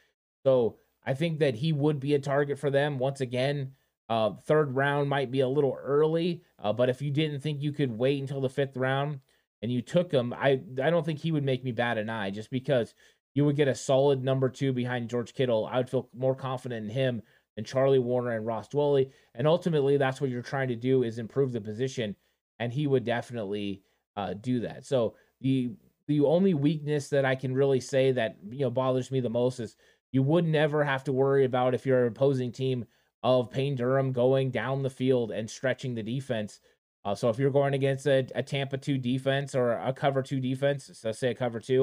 So 0.44 0.78
I 1.06 1.14
think 1.14 1.40
that 1.40 1.56
he 1.56 1.74
would 1.74 2.00
be 2.00 2.16
a 2.16 2.20
target 2.20 2.60
for 2.60 2.70
them. 2.70 3.00
Once 3.00 3.22
again, 3.22 3.74
uh, 4.10 4.32
third 4.46 4.76
round 4.76 5.10
might 5.10 5.32
be 5.32 5.42
a 5.42 5.48
little 5.48 5.78
early, 5.80 6.44
uh, 6.58 6.74
but 6.74 6.90
if 6.90 7.02
you 7.02 7.12
didn't 7.12 7.42
think 7.42 7.62
you 7.62 7.72
could 7.72 7.92
wait 7.92 8.20
until 8.20 8.42
the 8.42 8.50
fifth 8.50 8.76
round, 8.76 9.20
and 9.62 9.72
you 9.72 9.82
took 9.82 10.12
him, 10.12 10.34
I 10.34 10.62
I 10.82 10.90
don't 10.90 11.06
think 11.06 11.20
he 11.20 11.32
would 11.32 11.44
make 11.44 11.64
me 11.64 11.72
bat 11.72 11.98
an 11.98 12.10
eye 12.10 12.32
just 12.32 12.50
because 12.50 12.94
you 13.34 13.46
would 13.46 13.56
get 13.56 13.68
a 13.68 13.76
solid 13.76 14.24
number 14.24 14.50
two 14.50 14.74
behind 14.74 15.10
George 15.10 15.34
Kittle. 15.34 15.68
I 15.72 15.78
would 15.78 15.90
feel 15.90 16.10
more 16.16 16.36
confident 16.36 16.86
in 16.86 16.92
him 16.92 17.22
than 17.60 17.66
Charlie 17.66 18.00
Woerner 18.00 18.36
and 18.36 18.46
Ross 18.46 18.68
Dwelley. 18.70 19.12
And 19.36 19.48
ultimately, 19.48 19.98
that's 19.98 20.22
what 20.22 20.30
you're 20.30 20.42
trying 20.42 20.70
to 20.70 20.76
do 20.76 21.04
is 21.04 21.20
improve 21.20 21.52
the 21.52 21.62
position, 21.62 22.16
and 22.60 22.72
he 22.72 22.88
would 22.88 23.04
definitely 23.04 23.84
uh, 24.18 24.34
do 24.34 24.62
that. 24.62 24.86
So 24.86 25.16
the 25.42 25.72
the 26.08 26.22
only 26.22 26.56
weakness 26.56 27.10
that 27.10 27.26
I 27.26 27.36
can 27.36 27.54
really 27.54 27.80
say 27.80 28.12
that 28.14 28.38
you 28.50 28.62
know 28.62 28.72
bothers 28.72 29.12
me 29.12 29.20
the 29.20 29.30
most 29.30 29.60
is 29.60 29.76
you 30.12 30.24
would 30.24 30.46
never 30.46 30.84
have 30.84 31.04
to 31.04 31.14
worry 31.14 31.46
about 31.46 31.76
if 31.76 31.86
you're 31.86 32.04
an 32.04 32.12
opposing 32.12 32.52
team 32.52 32.86
of 33.22 33.52
Payne 33.52 33.76
Durham 33.76 34.12
going 34.12 34.50
down 34.50 34.82
the 34.82 34.90
field 34.90 35.32
and 35.32 35.50
stretching 35.50 35.94
the 35.94 36.02
defense 36.02 36.62
uh, 37.06 37.16
so 37.16 37.30
if 37.30 37.40
you're 37.40 37.52
going 37.52 37.74
against 37.74 38.06
a, 38.08 38.28
a, 38.36 38.44
Tampa 38.44 38.78
2 38.78 38.98
defense 38.98 39.56
or 39.56 39.72
a 39.74 39.94
cover 39.94 40.22
2 40.22 40.40
defense, 40.40 40.92
so 40.94 41.12
say 41.12 41.32
a 41.32 41.36
cover 41.36 41.60
2, 41.60 41.74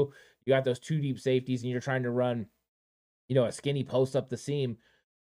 you 0.44 0.52
got 0.52 0.64
those 0.64 0.78
two 0.78 1.00
deep 1.00 1.18
safeties 1.18 1.62
and 1.62 1.70
you're 1.70 1.80
trying 1.80 2.02
to 2.02 2.10
run, 2.10 2.46
you 3.28 3.34
know, 3.34 3.46
a 3.46 3.52
skinny 3.52 3.82
post 3.82 4.14
up 4.14 4.28
the 4.28 4.36
seam. 4.36 4.76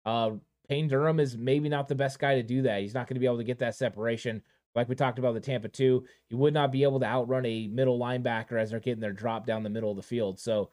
Uh, 0.05 0.33
Payne 0.69 0.89
Durham 0.89 1.21
is 1.21 1.37
maybe 1.37 1.69
not 1.69 1.89
the 1.89 1.95
best 1.95 2.19
guy 2.19 2.35
to 2.35 2.43
do 2.43 2.63
that. 2.63 2.83
He's 2.83 2.95
not 2.95 3.07
going 3.07 3.15
to 3.15 3.21
be 3.21 3.27
able 3.27 3.39
to 3.39 3.45
get 3.45 3.59
that 3.61 3.75
separation. 3.75 4.43
Like 4.75 4.89
we 4.89 4.95
talked 4.95 5.19
about 5.19 5.35
the 5.35 5.41
Tampa 5.41 5.69
2, 5.69 6.05
he 6.29 6.35
would 6.35 6.55
not 6.55 6.71
be 6.71 6.83
able 6.83 7.01
to 7.01 7.07
outrun 7.07 7.47
a 7.47 7.69
middle 7.69 7.99
linebacker 7.99 8.61
as 8.61 8.71
they're 8.71 8.81
getting 8.81 9.01
their 9.01 9.13
drop 9.13 9.47
down 9.47 9.63
the 9.63 9.71
middle 9.71 9.91
of 9.91 9.97
the 9.97 10.03
field. 10.03 10.39
So 10.39 10.71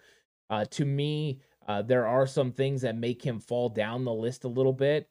uh, 0.50 0.66
to 0.72 0.86
me, 0.86 1.40
uh, 1.68 1.82
there 1.82 2.06
are 2.06 2.28
some 2.28 2.52
things 2.52 2.82
that 2.82 2.98
make 2.98 3.26
him 3.26 3.40
fall 3.40 3.70
down 3.70 4.06
the 4.06 4.14
list 4.14 4.44
a 4.44 4.50
little 4.50 4.74
bit. 4.74 5.10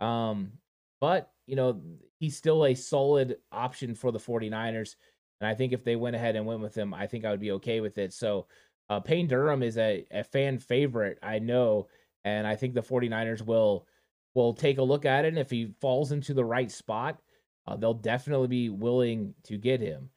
Um, 0.00 0.52
but, 1.00 1.32
you 1.46 1.56
know, 1.56 1.80
he's 2.20 2.36
still 2.36 2.66
a 2.66 2.74
solid 2.74 3.38
option 3.50 3.94
for 3.94 4.12
the 4.12 4.18
49ers. 4.18 4.96
And 5.40 5.48
I 5.48 5.54
think 5.54 5.72
if 5.72 5.82
they 5.82 5.96
went 5.96 6.16
ahead 6.16 6.36
and 6.36 6.46
went 6.46 6.60
with 6.60 6.74
him, 6.74 6.94
I 6.94 7.06
think 7.06 7.24
I 7.24 7.30
would 7.30 7.40
be 7.40 7.52
okay 7.52 7.80
with 7.80 7.98
it. 7.98 8.12
So 8.12 8.46
uh, 8.88 9.00
Payne 9.00 9.26
Durham 9.26 9.62
is 9.62 9.78
a, 9.78 10.06
a 10.10 10.22
fan 10.22 10.58
favorite, 10.58 11.18
I 11.22 11.38
know. 11.38 11.88
And 12.26 12.44
I 12.44 12.56
think 12.56 12.74
the 12.74 12.82
49ers 12.82 13.46
will 13.46 13.86
will 14.34 14.52
take 14.52 14.78
a 14.78 14.82
look 14.82 15.06
at 15.06 15.24
it. 15.24 15.28
And 15.28 15.38
if 15.38 15.48
he 15.48 15.72
falls 15.80 16.10
into 16.12 16.34
the 16.34 16.44
right 16.44 16.70
spot, 16.70 17.22
uh, 17.66 17.76
they'll 17.76 17.94
definitely 17.94 18.48
be 18.48 18.68
willing 18.68 19.32
to 19.44 19.56
get 19.56 19.80
him. 19.80 20.10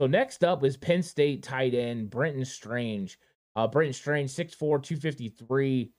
So 0.00 0.06
next 0.06 0.44
up 0.44 0.64
is 0.64 0.76
Penn 0.76 1.02
State 1.02 1.42
tight 1.42 1.74
end 1.74 2.10
Brenton 2.10 2.44
Strange. 2.44 3.18
Uh, 3.56 3.66
Brenton 3.66 3.92
Strange, 3.92 4.30
6'4, 4.30 4.56
253 4.56 5.90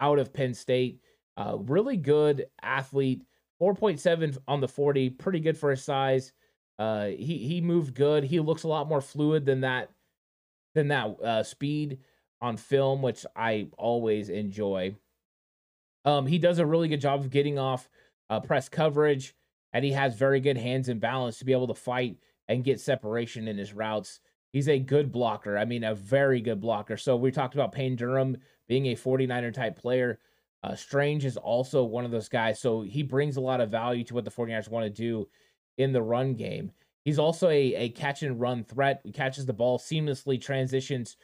out 0.00 0.18
of 0.18 0.32
Penn 0.32 0.54
State. 0.54 1.00
Uh, 1.36 1.58
really 1.58 1.98
good 1.98 2.46
athlete. 2.62 3.24
4.7 3.60 4.38
on 4.48 4.60
the 4.60 4.68
40, 4.68 5.10
pretty 5.10 5.38
good 5.38 5.56
for 5.56 5.70
his 5.70 5.84
size. 5.84 6.32
Uh, 6.78 7.06
he 7.08 7.38
he 7.38 7.60
moved 7.60 7.94
good. 7.94 8.24
He 8.24 8.40
looks 8.40 8.62
a 8.64 8.68
lot 8.68 8.88
more 8.88 9.02
fluid 9.02 9.44
than 9.44 9.60
that 9.60 9.90
than 10.74 10.88
that 10.88 11.20
uh, 11.22 11.42
speed 11.42 11.98
on 12.40 12.56
film, 12.56 13.02
which 13.02 13.24
I 13.34 13.68
always 13.76 14.28
enjoy. 14.28 14.96
Um, 16.04 16.26
he 16.26 16.38
does 16.38 16.58
a 16.58 16.66
really 16.66 16.88
good 16.88 17.00
job 17.00 17.20
of 17.20 17.30
getting 17.30 17.58
off 17.58 17.88
uh, 18.28 18.40
press 18.40 18.68
coverage, 18.68 19.34
and 19.72 19.84
he 19.84 19.92
has 19.92 20.14
very 20.16 20.40
good 20.40 20.58
hands 20.58 20.88
and 20.88 21.00
balance 21.00 21.38
to 21.38 21.44
be 21.44 21.52
able 21.52 21.68
to 21.68 21.74
fight 21.74 22.18
and 22.48 22.64
get 22.64 22.80
separation 22.80 23.48
in 23.48 23.56
his 23.56 23.72
routes. 23.72 24.20
He's 24.52 24.68
a 24.68 24.78
good 24.78 25.10
blocker. 25.10 25.58
I 25.58 25.64
mean, 25.64 25.82
a 25.82 25.94
very 25.94 26.40
good 26.40 26.60
blocker. 26.60 26.96
So 26.96 27.16
we 27.16 27.30
talked 27.30 27.54
about 27.54 27.72
Payne 27.72 27.96
Durham 27.96 28.36
being 28.68 28.86
a 28.86 28.94
49er 28.94 29.52
type 29.52 29.76
player. 29.76 30.18
Uh, 30.62 30.74
Strange 30.74 31.24
is 31.24 31.36
also 31.36 31.82
one 31.82 32.04
of 32.04 32.10
those 32.10 32.28
guys. 32.28 32.60
So 32.60 32.82
he 32.82 33.02
brings 33.02 33.36
a 33.36 33.40
lot 33.40 33.60
of 33.60 33.70
value 33.70 34.04
to 34.04 34.14
what 34.14 34.24
the 34.24 34.30
49ers 34.30 34.70
want 34.70 34.84
to 34.84 34.90
do 34.90 35.28
in 35.76 35.92
the 35.92 36.02
run 36.02 36.34
game. 36.34 36.70
He's 37.04 37.18
also 37.18 37.48
a, 37.48 37.74
a 37.74 37.88
catch 37.90 38.22
and 38.22 38.40
run 38.40 38.64
threat. 38.64 39.00
He 39.04 39.12
catches 39.12 39.44
the 39.44 39.52
ball 39.52 39.78
seamlessly, 39.78 40.40
transitions 40.40 41.16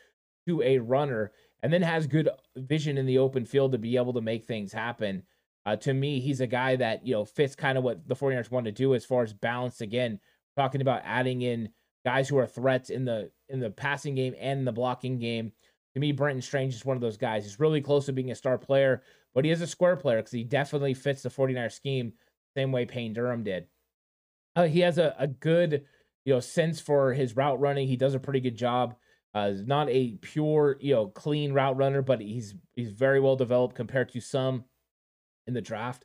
to 0.51 0.63
a 0.63 0.79
runner, 0.79 1.33
and 1.63 1.73
then 1.73 1.83
has 1.83 2.07
good 2.07 2.29
vision 2.57 2.99
in 2.99 3.07
the 3.07 3.19
open 3.19 3.45
field 3.45 3.73
to 3.73 3.79
be 3.79 3.97
able 3.97 4.13
to 4.15 4.21
make 4.21 4.45
things 4.45 4.73
happen. 4.73 5.23
Uh, 5.67 5.77
to 5.77 5.93
me, 5.93 6.21
he's 6.21 6.41
a 6.41 6.47
guy 6.47 6.77
that, 6.77 7.07
you 7.07 7.13
know, 7.13 7.25
fits 7.25 7.55
kind 7.55 7.77
of 7.77 7.85
what 7.85 8.07
the 8.09 8.17
49ers 8.17 8.51
want 8.51 8.67
to 8.67 8.73
do 8.73 8.95
as 8.95 9.05
far 9.05 9.23
as 9.23 9.33
balance. 9.33 9.81
Again, 9.81 10.19
talking 10.57 10.81
about 10.81 11.03
adding 11.05 11.43
in 11.43 11.69
guys 12.05 12.29
who 12.29 12.39
are 12.39 12.47
threats 12.47 12.91
in 12.91 13.05
the 13.05 13.31
in 13.49 13.61
the 13.61 13.71
passing 13.71 14.15
game 14.15 14.35
and 14.39 14.67
the 14.67 14.73
blocking 14.73 15.19
game. 15.19 15.53
To 15.95 16.01
me, 16.01 16.13
Brenton 16.13 16.41
Strange 16.41 16.75
is 16.75 16.85
one 16.85 16.97
of 16.97 17.01
those 17.01 17.17
guys. 17.17 17.45
He's 17.45 17.61
really 17.61 17.81
close 17.81 18.07
to 18.07 18.13
being 18.13 18.31
a 18.31 18.37
star 18.37 18.57
player, 18.57 19.03
but 19.35 19.45
he 19.45 19.51
is 19.51 19.61
a 19.61 19.67
square 19.67 19.97
player 19.97 20.19
because 20.19 20.33
he 20.33 20.45
definitely 20.45 20.95
fits 20.95 21.23
the 21.23 21.29
49er 21.29 21.73
scheme 21.73 22.13
same 22.57 22.73
way 22.73 22.85
Payne 22.85 23.13
Durham 23.13 23.43
did. 23.43 23.67
Uh, 24.57 24.65
he 24.65 24.81
has 24.81 24.99
a, 24.99 25.15
a 25.19 25.27
good, 25.27 25.85
you 26.25 26.35
know, 26.35 26.41
sense 26.41 26.81
for 26.81 27.13
his 27.13 27.37
route 27.37 27.61
running. 27.61 27.87
He 27.87 27.97
does 27.97 28.15
a 28.15 28.21
pretty 28.21 28.41
good 28.41 28.57
job. 28.57 28.97
Uh, 29.33 29.53
not 29.65 29.89
a 29.89 30.13
pure, 30.21 30.77
you 30.81 30.95
know, 30.95 31.07
clean 31.07 31.53
route 31.53 31.77
runner, 31.77 32.03
but 32.03 32.21
he's 32.21 32.55
he's 32.75 32.91
very 32.91 33.21
well 33.21 33.37
developed 33.37 33.77
compared 33.77 34.09
to 34.11 34.21
some 34.21 34.65
in 35.47 35.55
the 35.55 35.61
draft. 35.61 36.05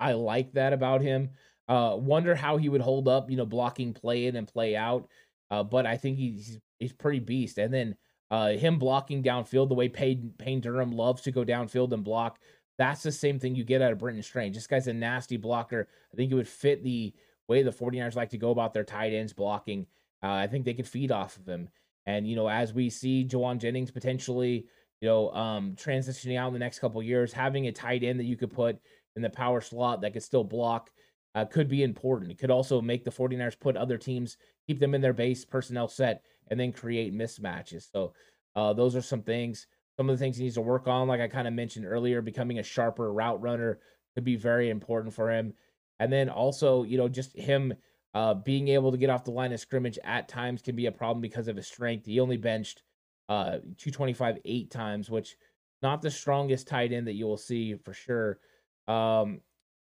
I 0.00 0.12
like 0.12 0.52
that 0.54 0.72
about 0.72 1.02
him. 1.02 1.30
Uh, 1.68 1.96
wonder 1.98 2.34
how 2.34 2.56
he 2.56 2.68
would 2.68 2.80
hold 2.80 3.08
up, 3.08 3.30
you 3.30 3.36
know, 3.36 3.46
blocking 3.46 3.92
play 3.92 4.26
in 4.26 4.36
and 4.36 4.48
play 4.48 4.74
out. 4.74 5.08
Uh, 5.50 5.62
but 5.62 5.86
I 5.86 5.96
think 5.96 6.16
he's 6.16 6.58
he's 6.78 6.92
pretty 6.92 7.20
beast. 7.20 7.58
And 7.58 7.72
then 7.72 7.96
uh, 8.30 8.52
him 8.52 8.78
blocking 8.78 9.22
downfield 9.22 9.68
the 9.68 9.74
way 9.74 9.88
Payne, 9.88 10.32
Payne 10.38 10.60
Durham 10.60 10.92
loves 10.92 11.22
to 11.22 11.30
go 11.30 11.44
downfield 11.44 11.92
and 11.92 12.02
block. 12.02 12.38
That's 12.78 13.02
the 13.02 13.12
same 13.12 13.38
thing 13.38 13.54
you 13.54 13.64
get 13.64 13.82
out 13.82 13.92
of 13.92 13.98
Brenton 13.98 14.22
Strange. 14.22 14.54
This 14.54 14.66
guy's 14.66 14.88
a 14.88 14.92
nasty 14.94 15.36
blocker. 15.36 15.88
I 16.12 16.16
think 16.16 16.32
it 16.32 16.34
would 16.34 16.48
fit 16.48 16.82
the 16.82 17.12
way 17.46 17.62
the 17.62 17.70
49ers 17.70 18.16
like 18.16 18.30
to 18.30 18.38
go 18.38 18.50
about 18.50 18.72
their 18.72 18.84
tight 18.84 19.12
ends 19.12 19.34
blocking. 19.34 19.86
Uh, 20.22 20.32
I 20.32 20.46
think 20.46 20.64
they 20.64 20.72
could 20.72 20.88
feed 20.88 21.12
off 21.12 21.36
of 21.36 21.46
him. 21.46 21.68
And, 22.06 22.26
you 22.26 22.36
know, 22.36 22.48
as 22.48 22.72
we 22.72 22.90
see 22.90 23.24
Jauan 23.24 23.58
Jennings 23.58 23.90
potentially, 23.90 24.66
you 25.00 25.08
know, 25.08 25.30
um, 25.32 25.74
transitioning 25.76 26.38
out 26.38 26.48
in 26.48 26.52
the 26.52 26.58
next 26.58 26.78
couple 26.78 27.02
years, 27.02 27.32
having 27.32 27.66
a 27.66 27.72
tight 27.72 28.02
end 28.02 28.20
that 28.20 28.24
you 28.24 28.36
could 28.36 28.52
put 28.52 28.78
in 29.16 29.22
the 29.22 29.30
power 29.30 29.60
slot 29.60 30.00
that 30.00 30.12
could 30.12 30.22
still 30.22 30.44
block 30.44 30.90
uh, 31.34 31.44
could 31.44 31.68
be 31.68 31.82
important. 31.82 32.30
It 32.30 32.38
could 32.38 32.50
also 32.50 32.80
make 32.80 33.04
the 33.04 33.10
49ers 33.10 33.58
put 33.58 33.76
other 33.76 33.98
teams, 33.98 34.36
keep 34.66 34.80
them 34.80 34.94
in 34.94 35.00
their 35.00 35.12
base 35.12 35.44
personnel 35.44 35.88
set, 35.88 36.22
and 36.48 36.58
then 36.58 36.72
create 36.72 37.14
mismatches. 37.14 37.90
So 37.90 38.14
uh, 38.54 38.72
those 38.72 38.94
are 38.96 39.02
some 39.02 39.22
things. 39.22 39.66
Some 39.96 40.08
of 40.08 40.18
the 40.18 40.22
things 40.22 40.36
he 40.36 40.44
needs 40.44 40.54
to 40.56 40.60
work 40.60 40.88
on, 40.88 41.08
like 41.08 41.20
I 41.20 41.28
kind 41.28 41.48
of 41.48 41.54
mentioned 41.54 41.86
earlier, 41.86 42.22
becoming 42.22 42.58
a 42.58 42.62
sharper 42.62 43.12
route 43.12 43.40
runner 43.40 43.78
could 44.14 44.24
be 44.24 44.36
very 44.36 44.70
important 44.70 45.14
for 45.14 45.30
him. 45.30 45.54
And 46.00 46.12
then 46.12 46.28
also, 46.28 46.82
you 46.82 46.98
know, 46.98 47.08
just 47.08 47.36
him 47.36 47.74
uh, 48.14 48.34
being 48.34 48.68
able 48.68 48.92
to 48.92 48.98
get 48.98 49.10
off 49.10 49.24
the 49.24 49.30
line 49.30 49.52
of 49.52 49.60
scrimmage 49.60 49.98
at 50.04 50.28
times 50.28 50.62
can 50.62 50.76
be 50.76 50.86
a 50.86 50.92
problem 50.92 51.20
because 51.20 51.48
of 51.48 51.56
his 51.56 51.66
strength. 51.66 52.06
He 52.06 52.20
only 52.20 52.36
benched 52.36 52.82
uh, 53.28 53.58
225 53.78 54.38
eight 54.44 54.70
times, 54.70 55.10
which 55.10 55.36
not 55.82 56.02
the 56.02 56.10
strongest 56.10 56.68
tight 56.68 56.92
end 56.92 57.06
that 57.06 57.14
you 57.14 57.26
will 57.26 57.38
see 57.38 57.74
for 57.74 57.92
sure. 57.92 58.38
Um, 58.86 59.40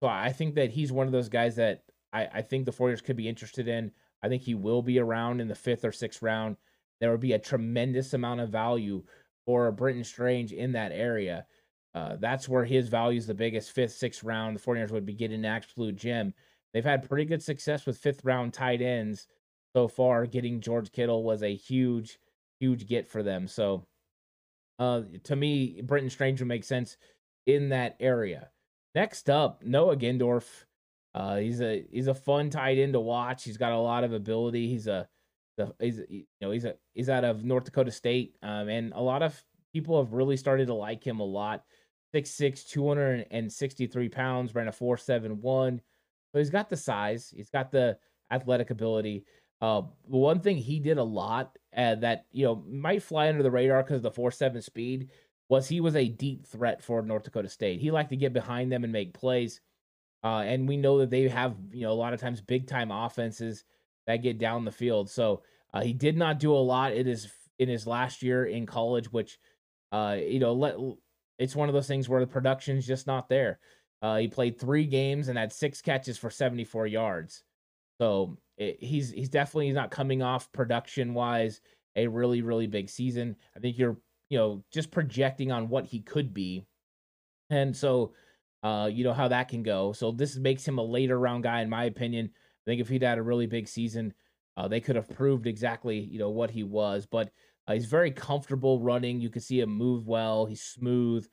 so 0.02 0.08
I 0.08 0.32
think 0.32 0.56
that 0.56 0.72
he's 0.72 0.92
one 0.92 1.06
of 1.08 1.14
those 1.14 1.30
guys 1.30 1.56
that 1.58 1.84
I, 2.12 2.28
I 2.36 2.42
think 2.42 2.66
the 2.66 2.72
49ers 2.72 3.04
could 3.04 3.16
be 3.16 3.28
interested 3.28 3.68
in. 3.68 3.92
I 4.24 4.30
think 4.30 4.42
he 4.42 4.56
will 4.56 4.82
be 4.82 5.00
around 5.00 5.42
in 5.42 5.48
the 5.48 5.56
fifth 5.56 5.84
or 5.84 5.92
sixth 5.92 6.22
round. 6.22 6.56
There 7.00 7.12
would 7.12 7.20
be 7.20 7.34
a 7.34 7.40
tremendous 7.40 8.14
amount 8.14 8.40
of 8.40 8.50
value 8.50 9.04
for 9.46 9.72
Brenton 9.72 10.04
Strange 10.04 10.54
in 10.54 10.72
that 10.72 10.92
area. 10.94 11.46
Uh, 11.94 12.16
that's 12.20 12.50
where 12.50 12.66
his 12.66 12.88
value 12.88 13.18
is 13.18 13.28
the 13.28 13.34
biggest. 13.34 13.72
Fifth, 13.72 13.94
sixth 13.94 14.24
round, 14.24 14.56
the 14.56 14.62
49ers 14.62 14.92
would 14.92 15.06
be 15.06 15.14
getting 15.14 15.40
an 15.40 15.46
absolute 15.46 15.96
gem. 15.96 16.34
They've 16.74 16.84
had 16.84 17.08
pretty 17.08 17.26
good 17.26 17.44
success 17.44 17.86
with 17.86 17.98
fifth 17.98 18.26
round 18.26 18.54
tight 18.54 18.82
ends 18.82 19.28
so 19.76 19.88
far. 19.88 20.26
Getting 20.26 20.62
George 20.62 20.92
Kittle 20.92 21.24
was 21.24 21.44
a 21.44 21.56
huge, 21.56 22.20
huge 22.60 22.88
get 22.88 23.08
for 23.08 23.22
them. 23.22 23.48
So, 23.48 23.86
uh, 24.80 25.04
to 25.26 25.36
me, 25.36 25.82
Brenton 25.84 26.10
Strange 26.10 26.42
would 26.42 26.48
make 26.48 26.64
sense 26.64 26.98
in 27.46 27.70
that 27.70 27.96
area. 28.00 28.50
Next 28.96 29.30
up, 29.30 29.64
Noah 29.64 29.98
Gindorff. 29.98 30.66
Uh, 31.16 31.38
he's 31.38 31.62
a 31.62 31.86
he's 31.92 32.08
a 32.08 32.14
fun 32.14 32.50
tight 32.50 32.80
end 32.80 32.94
to 32.94 33.00
watch. 33.00 33.44
He's 33.44 33.58
got 33.58 33.72
a 33.72 33.78
lot 33.78 34.04
of 34.04 34.14
ability. 34.14 34.68
He's 34.68 34.88
a 34.88 35.08
he's 35.80 36.00
you 36.10 36.26
know 36.42 36.52
he's 36.52 36.66
a 36.66 36.76
he's 36.94 37.10
out 37.10 37.24
of 37.24 37.44
North 37.44 37.66
Dakota 37.66 37.92
State, 37.92 38.36
um, 38.42 38.68
and 38.70 38.94
a 38.94 39.02
lot 39.02 39.22
of 39.22 39.44
people 39.74 40.04
have 40.04 40.14
really 40.14 40.38
started 40.38 40.68
to 40.68 40.74
like 40.74 41.06
him 41.06 41.20
a 41.20 41.26
lot. 41.26 41.64
6'6", 42.16 42.68
263 42.70 44.10
pounds, 44.10 44.54
ran 44.54 44.68
a 44.68 44.72
4.71. 44.72 45.80
So 46.34 46.40
he's 46.40 46.50
got 46.50 46.70
the 46.70 46.78
size, 46.78 47.32
he's 47.36 47.50
got 47.50 47.72
the 47.72 47.98
athletic 48.32 48.72
ability. 48.72 49.26
Uh, 49.62 49.84
one 50.06 50.40
thing 50.40 50.58
he 50.58 50.80
did 50.80 50.98
a 50.98 51.04
lot 51.04 51.58
uh, 51.78 51.96
that 51.96 52.26
you 52.32 52.44
know 52.46 52.64
might 52.68 53.02
fly 53.04 53.30
under 53.30 53.44
the 53.44 53.52
radar 53.52 53.84
because 53.84 53.98
of 53.98 54.04
the 54.04 54.12
four 54.12 54.32
seven 54.32 54.62
speed 54.62 55.10
was 55.48 55.68
he 55.68 55.80
was 55.80 55.96
a 55.96 56.08
deep 56.08 56.46
threat 56.48 56.84
for 56.84 57.02
North 57.02 57.24
Dakota 57.24 57.48
State. 57.48 57.80
He 57.80 57.92
liked 57.92 58.10
to 58.10 58.18
get 58.18 58.34
behind 58.34 58.72
them 58.72 58.84
and 58.84 58.92
make 58.92 59.14
plays. 59.14 59.62
Uh, 60.24 60.40
and 60.40 60.68
we 60.68 60.78
know 60.78 61.00
that 61.00 61.10
they 61.10 61.28
have, 61.28 61.56
you 61.72 61.82
know, 61.82 61.92
a 61.92 61.94
lot 61.94 62.14
of 62.14 62.20
times 62.22 62.42
big 62.42 62.66
time 62.66 62.92
offenses 62.92 63.66
that 64.08 64.24
get 64.24 64.40
down 64.40 64.66
the 64.66 64.72
field. 64.72 65.10
So 65.10 65.44
uh, 65.74 65.82
he 65.82 65.94
did 65.94 66.18
not 66.18 66.40
do 66.40 66.54
a 66.54 66.56
lot 66.56 66.94
in 66.94 67.06
his 67.06 67.32
in 67.60 67.70
his 67.70 67.86
last 67.86 68.24
year 68.24 68.46
in 68.46 68.66
college, 68.66 69.12
which, 69.12 69.38
uh, 69.92 70.18
you 70.20 70.40
know, 70.40 70.54
let 70.54 70.76
it's 71.38 71.56
one 71.56 71.70
of 71.70 71.76
those 71.76 71.88
things 71.88 72.08
where 72.08 72.22
the 72.22 72.28
production's 72.28 72.88
just 72.88 73.06
not 73.06 73.30
there. 73.30 73.60
Uh, 74.04 74.18
he 74.18 74.28
played 74.28 74.60
three 74.60 74.86
games 74.86 75.30
and 75.30 75.38
had 75.38 75.54
six 75.54 75.82
catches 75.82 76.18
for 76.18 76.30
74 76.30 76.88
yards. 76.88 77.44
So 78.02 78.38
it, 78.58 78.78
he's 78.84 79.12
he's 79.12 79.30
definitely 79.30 79.72
not 79.72 79.92
coming 79.92 80.22
off 80.22 80.52
production 80.52 81.14
wise 81.14 81.62
a 81.96 82.08
really 82.08 82.42
really 82.42 82.68
big 82.68 82.90
season. 82.90 83.38
I 83.56 83.60
think 83.60 83.78
you're 83.78 83.98
you 84.30 84.38
know 84.38 84.64
just 84.72 84.92
projecting 84.92 85.54
on 85.54 85.70
what 85.70 85.86
he 85.86 86.02
could 86.02 86.34
be, 86.34 86.66
and 87.50 87.76
so 87.76 88.14
uh, 88.62 88.90
you 88.92 89.06
know 89.06 89.14
how 89.14 89.30
that 89.30 89.48
can 89.48 89.64
go. 89.64 89.94
So 89.94 90.12
this 90.12 90.36
makes 90.36 90.68
him 90.68 90.80
a 90.80 90.84
later 90.84 91.18
round 91.18 91.44
guy 91.44 91.62
in 91.62 91.70
my 91.70 91.86
opinion. 91.86 92.30
I 92.36 92.64
think 92.66 92.82
if 92.82 92.90
he'd 92.90 93.04
had 93.04 93.18
a 93.20 93.24
really 93.24 93.48
big 93.48 93.70
season, 93.70 94.14
uh, 94.58 94.68
they 94.68 94.82
could 94.82 94.98
have 94.98 95.10
proved 95.10 95.48
exactly 95.48 96.00
you 96.00 96.20
know 96.20 96.30
what 96.30 96.52
he 96.52 96.64
was. 96.64 97.06
But 97.06 97.32
uh, 97.68 97.74
he's 97.74 97.86
very 97.86 98.12
comfortable 98.12 98.82
running. 98.82 99.22
You 99.22 99.30
can 99.30 99.42
see 99.42 99.62
him 99.62 99.70
move 99.70 100.08
well. 100.08 100.46
He's 100.46 100.62
smooth. 100.62 101.26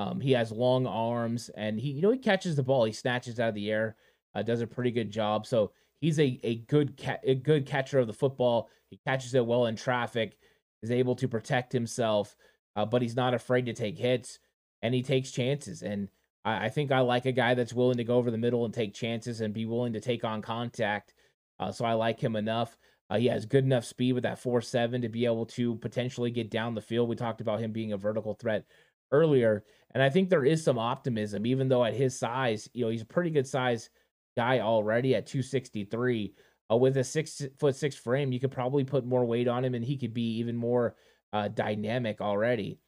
Um, 0.00 0.18
he 0.18 0.32
has 0.32 0.50
long 0.50 0.86
arms, 0.86 1.50
and 1.56 1.78
he 1.78 1.90
you 1.90 2.00
know 2.00 2.10
he 2.10 2.18
catches 2.18 2.56
the 2.56 2.62
ball. 2.62 2.84
He 2.84 2.92
snatches 2.92 3.38
out 3.38 3.50
of 3.50 3.54
the 3.54 3.70
air. 3.70 3.96
Uh, 4.34 4.42
does 4.42 4.62
a 4.62 4.66
pretty 4.66 4.90
good 4.90 5.10
job. 5.10 5.46
So 5.46 5.72
he's 6.00 6.18
a 6.18 6.40
a 6.42 6.56
good 6.68 6.96
ca- 6.96 7.20
a 7.22 7.34
good 7.34 7.66
catcher 7.66 7.98
of 7.98 8.06
the 8.06 8.12
football. 8.12 8.70
He 8.88 8.98
catches 9.06 9.34
it 9.34 9.44
well 9.44 9.66
in 9.66 9.76
traffic. 9.76 10.38
Is 10.82 10.90
able 10.90 11.14
to 11.16 11.28
protect 11.28 11.70
himself, 11.74 12.34
uh, 12.76 12.86
but 12.86 13.02
he's 13.02 13.16
not 13.16 13.34
afraid 13.34 13.66
to 13.66 13.74
take 13.74 13.98
hits, 13.98 14.38
and 14.80 14.94
he 14.94 15.02
takes 15.02 15.30
chances. 15.30 15.82
And 15.82 16.08
I, 16.42 16.66
I, 16.66 16.68
think 16.70 16.90
I 16.90 17.00
like 17.00 17.26
a 17.26 17.32
guy 17.32 17.52
that's 17.52 17.74
willing 17.74 17.98
to 17.98 18.04
go 18.04 18.16
over 18.16 18.30
the 18.30 18.38
middle 18.38 18.64
and 18.64 18.72
take 18.72 18.94
chances 18.94 19.42
and 19.42 19.52
be 19.52 19.66
willing 19.66 19.92
to 19.92 20.00
take 20.00 20.24
on 20.24 20.40
contact. 20.40 21.12
Uh, 21.58 21.70
so 21.70 21.84
I 21.84 21.92
like 21.92 22.18
him 22.18 22.34
enough. 22.34 22.78
Uh, 23.10 23.18
he 23.18 23.26
has 23.26 23.44
good 23.44 23.64
enough 23.64 23.84
speed 23.84 24.14
with 24.14 24.22
that 24.22 24.38
four 24.38 24.62
seven 24.62 25.02
to 25.02 25.10
be 25.10 25.26
able 25.26 25.44
to 25.44 25.74
potentially 25.76 26.30
get 26.30 26.50
down 26.50 26.74
the 26.74 26.80
field. 26.80 27.10
We 27.10 27.16
talked 27.16 27.42
about 27.42 27.60
him 27.60 27.72
being 27.72 27.92
a 27.92 27.98
vertical 27.98 28.32
threat 28.32 28.64
earlier, 29.12 29.64
and 29.92 30.02
I 30.02 30.10
think 30.10 30.28
there 30.28 30.44
is 30.44 30.62
some 30.62 30.78
optimism, 30.78 31.46
even 31.46 31.68
though 31.68 31.84
at 31.84 31.94
his 31.94 32.18
size, 32.18 32.68
you 32.72 32.84
know, 32.84 32.90
he's 32.90 33.02
a 33.02 33.06
pretty 33.06 33.30
good 33.30 33.46
size 33.46 33.90
guy 34.36 34.60
already 34.60 35.14
at 35.14 35.26
263. 35.26 36.34
Uh, 36.70 36.76
with 36.76 36.96
a 36.96 37.04
six 37.04 37.42
foot 37.58 37.74
six 37.74 37.96
frame, 37.96 38.30
you 38.30 38.38
could 38.38 38.52
probably 38.52 38.84
put 38.84 39.04
more 39.04 39.24
weight 39.24 39.48
on 39.48 39.64
him, 39.64 39.74
and 39.74 39.84
he 39.84 39.96
could 39.96 40.14
be 40.14 40.36
even 40.38 40.56
more 40.56 40.94
uh, 41.32 41.48
dynamic 41.48 42.20
already. 42.20 42.78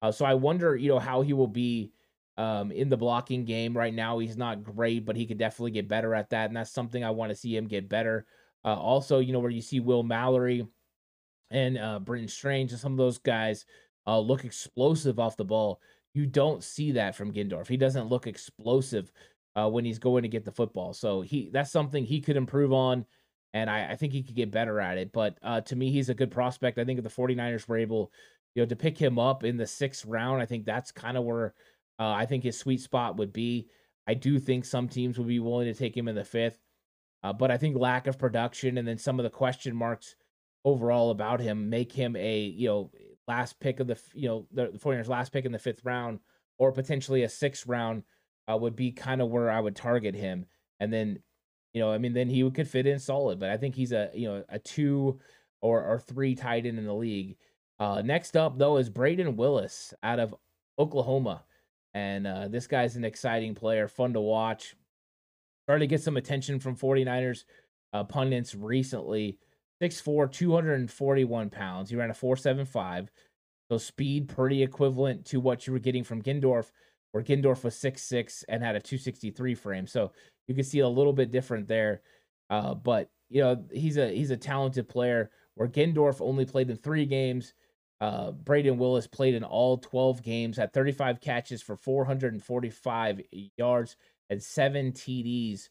Uh, 0.00 0.12
so 0.12 0.24
I 0.24 0.34
wonder, 0.34 0.76
you 0.76 0.88
know, 0.88 0.98
how 0.98 1.22
he 1.22 1.32
will 1.32 1.48
be 1.48 1.92
um, 2.36 2.70
in 2.70 2.88
the 2.88 2.96
blocking 2.96 3.44
game. 3.44 3.76
Right 3.76 3.94
now, 3.94 4.18
he's 4.18 4.36
not 4.36 4.62
great, 4.62 5.04
but 5.04 5.16
he 5.16 5.26
could 5.26 5.38
definitely 5.38 5.72
get 5.72 5.88
better 5.88 6.14
at 6.14 6.30
that, 6.30 6.46
and 6.46 6.56
that's 6.56 6.70
something 6.70 7.02
I 7.02 7.10
want 7.10 7.30
to 7.30 7.36
see 7.36 7.56
him 7.56 7.66
get 7.66 7.88
better. 7.88 8.26
Uh, 8.64 8.76
also, 8.76 9.18
you 9.18 9.32
know, 9.32 9.40
where 9.40 9.50
you 9.50 9.60
see 9.60 9.80
Will 9.80 10.04
Mallory 10.04 10.66
and 11.50 11.78
uh, 11.78 11.98
Brenton 11.98 12.28
Strange 12.28 12.70
and 12.70 12.80
some 12.80 12.92
of 12.92 12.98
those 12.98 13.18
guys 13.18 13.66
uh, 14.06 14.18
look 14.18 14.44
explosive 14.44 15.18
off 15.18 15.36
the 15.36 15.44
ball. 15.44 15.80
You 16.14 16.26
don't 16.26 16.62
see 16.62 16.92
that 16.92 17.16
from 17.16 17.32
Gindorff. 17.32 17.68
He 17.68 17.76
doesn't 17.76 18.08
look 18.08 18.26
explosive 18.26 19.10
uh, 19.56 19.68
when 19.68 19.84
he's 19.84 19.98
going 19.98 20.22
to 20.22 20.28
get 20.28 20.44
the 20.44 20.52
football. 20.52 20.92
So 20.92 21.20
he 21.20 21.50
that's 21.52 21.70
something 21.70 22.04
he 22.04 22.20
could 22.20 22.36
improve 22.36 22.72
on, 22.72 23.06
and 23.54 23.70
I, 23.70 23.92
I 23.92 23.96
think 23.96 24.12
he 24.12 24.22
could 24.22 24.34
get 24.36 24.50
better 24.50 24.80
at 24.80 24.98
it. 24.98 25.12
But 25.12 25.38
uh, 25.42 25.60
to 25.62 25.76
me, 25.76 25.90
he's 25.90 26.08
a 26.08 26.14
good 26.14 26.30
prospect. 26.30 26.78
I 26.78 26.84
think 26.84 26.98
if 26.98 27.04
the 27.04 27.10
49ers 27.10 27.68
were 27.68 27.78
able, 27.78 28.12
you 28.54 28.62
know, 28.62 28.66
to 28.66 28.76
pick 28.76 28.98
him 28.98 29.18
up 29.18 29.44
in 29.44 29.56
the 29.56 29.66
sixth 29.66 30.04
round, 30.04 30.42
I 30.42 30.46
think 30.46 30.64
that's 30.64 30.92
kind 30.92 31.16
of 31.16 31.24
where 31.24 31.54
uh, 31.98 32.10
I 32.10 32.26
think 32.26 32.44
his 32.44 32.58
sweet 32.58 32.80
spot 32.80 33.16
would 33.16 33.32
be. 33.32 33.68
I 34.06 34.14
do 34.14 34.38
think 34.38 34.64
some 34.64 34.88
teams 34.88 35.18
would 35.18 35.28
be 35.28 35.38
willing 35.38 35.72
to 35.72 35.78
take 35.78 35.96
him 35.96 36.08
in 36.08 36.14
the 36.14 36.24
fifth, 36.24 36.58
uh, 37.22 37.32
but 37.32 37.50
I 37.50 37.56
think 37.56 37.76
lack 37.76 38.06
of 38.06 38.18
production 38.18 38.78
and 38.78 38.88
then 38.88 38.98
some 38.98 39.20
of 39.20 39.24
the 39.24 39.30
question 39.30 39.76
marks 39.76 40.16
overall 40.64 41.10
about 41.10 41.40
him 41.40 41.68
make 41.70 41.92
him 41.92 42.14
a 42.16 42.40
you 42.40 42.68
know 42.68 42.90
last 43.28 43.60
pick 43.60 43.80
of 43.80 43.86
the 43.86 43.98
you 44.14 44.28
know 44.28 44.46
the, 44.52 44.68
the 44.72 44.78
49ers 44.78 45.08
last 45.08 45.32
pick 45.32 45.44
in 45.44 45.52
the 45.52 45.58
fifth 45.58 45.84
round 45.84 46.20
or 46.58 46.72
potentially 46.72 47.22
a 47.22 47.28
sixth 47.28 47.66
round 47.66 48.04
uh, 48.50 48.56
would 48.56 48.76
be 48.76 48.92
kind 48.92 49.20
of 49.20 49.30
where 49.30 49.50
I 49.50 49.60
would 49.60 49.76
target 49.76 50.14
him. 50.14 50.46
And 50.80 50.92
then, 50.92 51.20
you 51.72 51.80
know, 51.80 51.92
I 51.92 51.98
mean, 51.98 52.12
then 52.12 52.28
he 52.28 52.48
could 52.50 52.68
fit 52.68 52.86
in 52.86 52.98
solid, 52.98 53.38
but 53.38 53.50
I 53.50 53.56
think 53.56 53.74
he's 53.74 53.92
a, 53.92 54.10
you 54.14 54.28
know, 54.28 54.44
a 54.48 54.58
two 54.58 55.20
or, 55.60 55.82
or 55.84 55.98
three 55.98 56.34
tight 56.34 56.66
end 56.66 56.78
in 56.78 56.86
the 56.86 56.94
league. 56.94 57.36
Uh, 57.78 58.02
next 58.02 58.36
up, 58.36 58.58
though, 58.58 58.76
is 58.76 58.90
Brayden 58.90 59.36
Willis 59.36 59.94
out 60.02 60.18
of 60.18 60.34
Oklahoma. 60.78 61.44
And 61.94 62.26
uh, 62.26 62.48
this 62.48 62.66
guy's 62.66 62.96
an 62.96 63.04
exciting 63.04 63.54
player, 63.54 63.88
fun 63.88 64.12
to 64.14 64.20
watch. 64.20 64.76
Started 65.64 65.80
to 65.80 65.86
get 65.88 66.02
some 66.02 66.16
attention 66.16 66.58
from 66.58 66.76
49ers 66.76 67.44
uh, 67.92 68.04
pundits 68.04 68.54
recently. 68.54 69.38
6'4, 69.82 70.30
241 70.30 71.50
pounds. 71.50 71.90
He 71.90 71.96
ran 71.96 72.10
a 72.10 72.14
4.75. 72.14 73.08
So 73.70 73.78
speed 73.78 74.28
pretty 74.28 74.62
equivalent 74.62 75.24
to 75.26 75.40
what 75.40 75.66
you 75.66 75.72
were 75.72 75.78
getting 75.78 76.04
from 76.04 76.22
Gindorff 76.22 76.70
where 77.12 77.22
Gindorff 77.22 77.62
was 77.62 77.76
six 77.76 78.02
six 78.02 78.42
and 78.48 78.62
had 78.62 78.74
a 78.74 78.80
263 78.80 79.54
frame. 79.54 79.86
So 79.86 80.12
you 80.48 80.54
can 80.54 80.64
see 80.64 80.80
a 80.80 80.88
little 80.88 81.12
bit 81.12 81.30
different 81.30 81.68
there. 81.68 82.02
Uh, 82.50 82.74
but 82.74 83.10
you 83.28 83.42
know, 83.42 83.64
he's 83.70 83.96
a 83.96 84.08
he's 84.08 84.30
a 84.30 84.36
talented 84.36 84.88
player 84.88 85.30
where 85.54 85.68
Gindorff 85.68 86.20
only 86.20 86.44
played 86.44 86.70
in 86.70 86.76
three 86.76 87.06
games. 87.06 87.54
Uh, 88.00 88.32
Brayden 88.32 88.78
Willis 88.78 89.06
played 89.06 89.34
in 89.34 89.44
all 89.44 89.78
12 89.78 90.22
games, 90.24 90.56
had 90.56 90.72
35 90.72 91.20
catches 91.20 91.62
for 91.62 91.76
445 91.76 93.20
yards 93.56 93.96
and 94.28 94.42
seven 94.42 94.90
TDs 94.90 95.68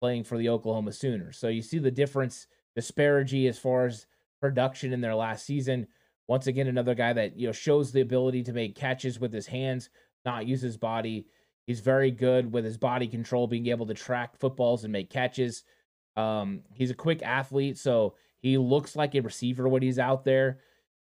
playing 0.00 0.22
for 0.22 0.38
the 0.38 0.50
Oklahoma 0.50 0.92
Sooners. 0.92 1.36
So 1.36 1.48
you 1.48 1.62
see 1.62 1.78
the 1.78 1.90
difference, 1.90 2.46
disparity 2.74 3.46
as 3.46 3.58
far 3.58 3.86
as 3.86 4.06
production 4.40 4.92
in 4.92 5.00
their 5.00 5.14
last 5.14 5.46
season. 5.46 5.86
Once 6.26 6.46
again, 6.46 6.66
another 6.66 6.94
guy 6.94 7.12
that 7.12 7.38
you 7.38 7.46
know 7.46 7.52
shows 7.52 7.92
the 7.92 8.00
ability 8.00 8.42
to 8.42 8.52
make 8.52 8.74
catches 8.74 9.20
with 9.20 9.32
his 9.32 9.46
hands, 9.46 9.90
not 10.24 10.46
use 10.46 10.60
his 10.60 10.76
body. 10.76 11.26
He's 11.66 11.80
very 11.80 12.10
good 12.10 12.52
with 12.52 12.64
his 12.64 12.76
body 12.76 13.06
control, 13.06 13.46
being 13.46 13.68
able 13.68 13.86
to 13.86 13.94
track 13.94 14.36
footballs 14.38 14.84
and 14.84 14.92
make 14.92 15.10
catches. 15.10 15.64
Um, 16.16 16.60
he's 16.74 16.90
a 16.90 16.94
quick 16.94 17.22
athlete, 17.22 17.78
so 17.78 18.14
he 18.40 18.58
looks 18.58 18.94
like 18.94 19.14
a 19.14 19.20
receiver 19.20 19.68
when 19.68 19.82
he's 19.82 19.98
out 19.98 20.24
there. 20.24 20.58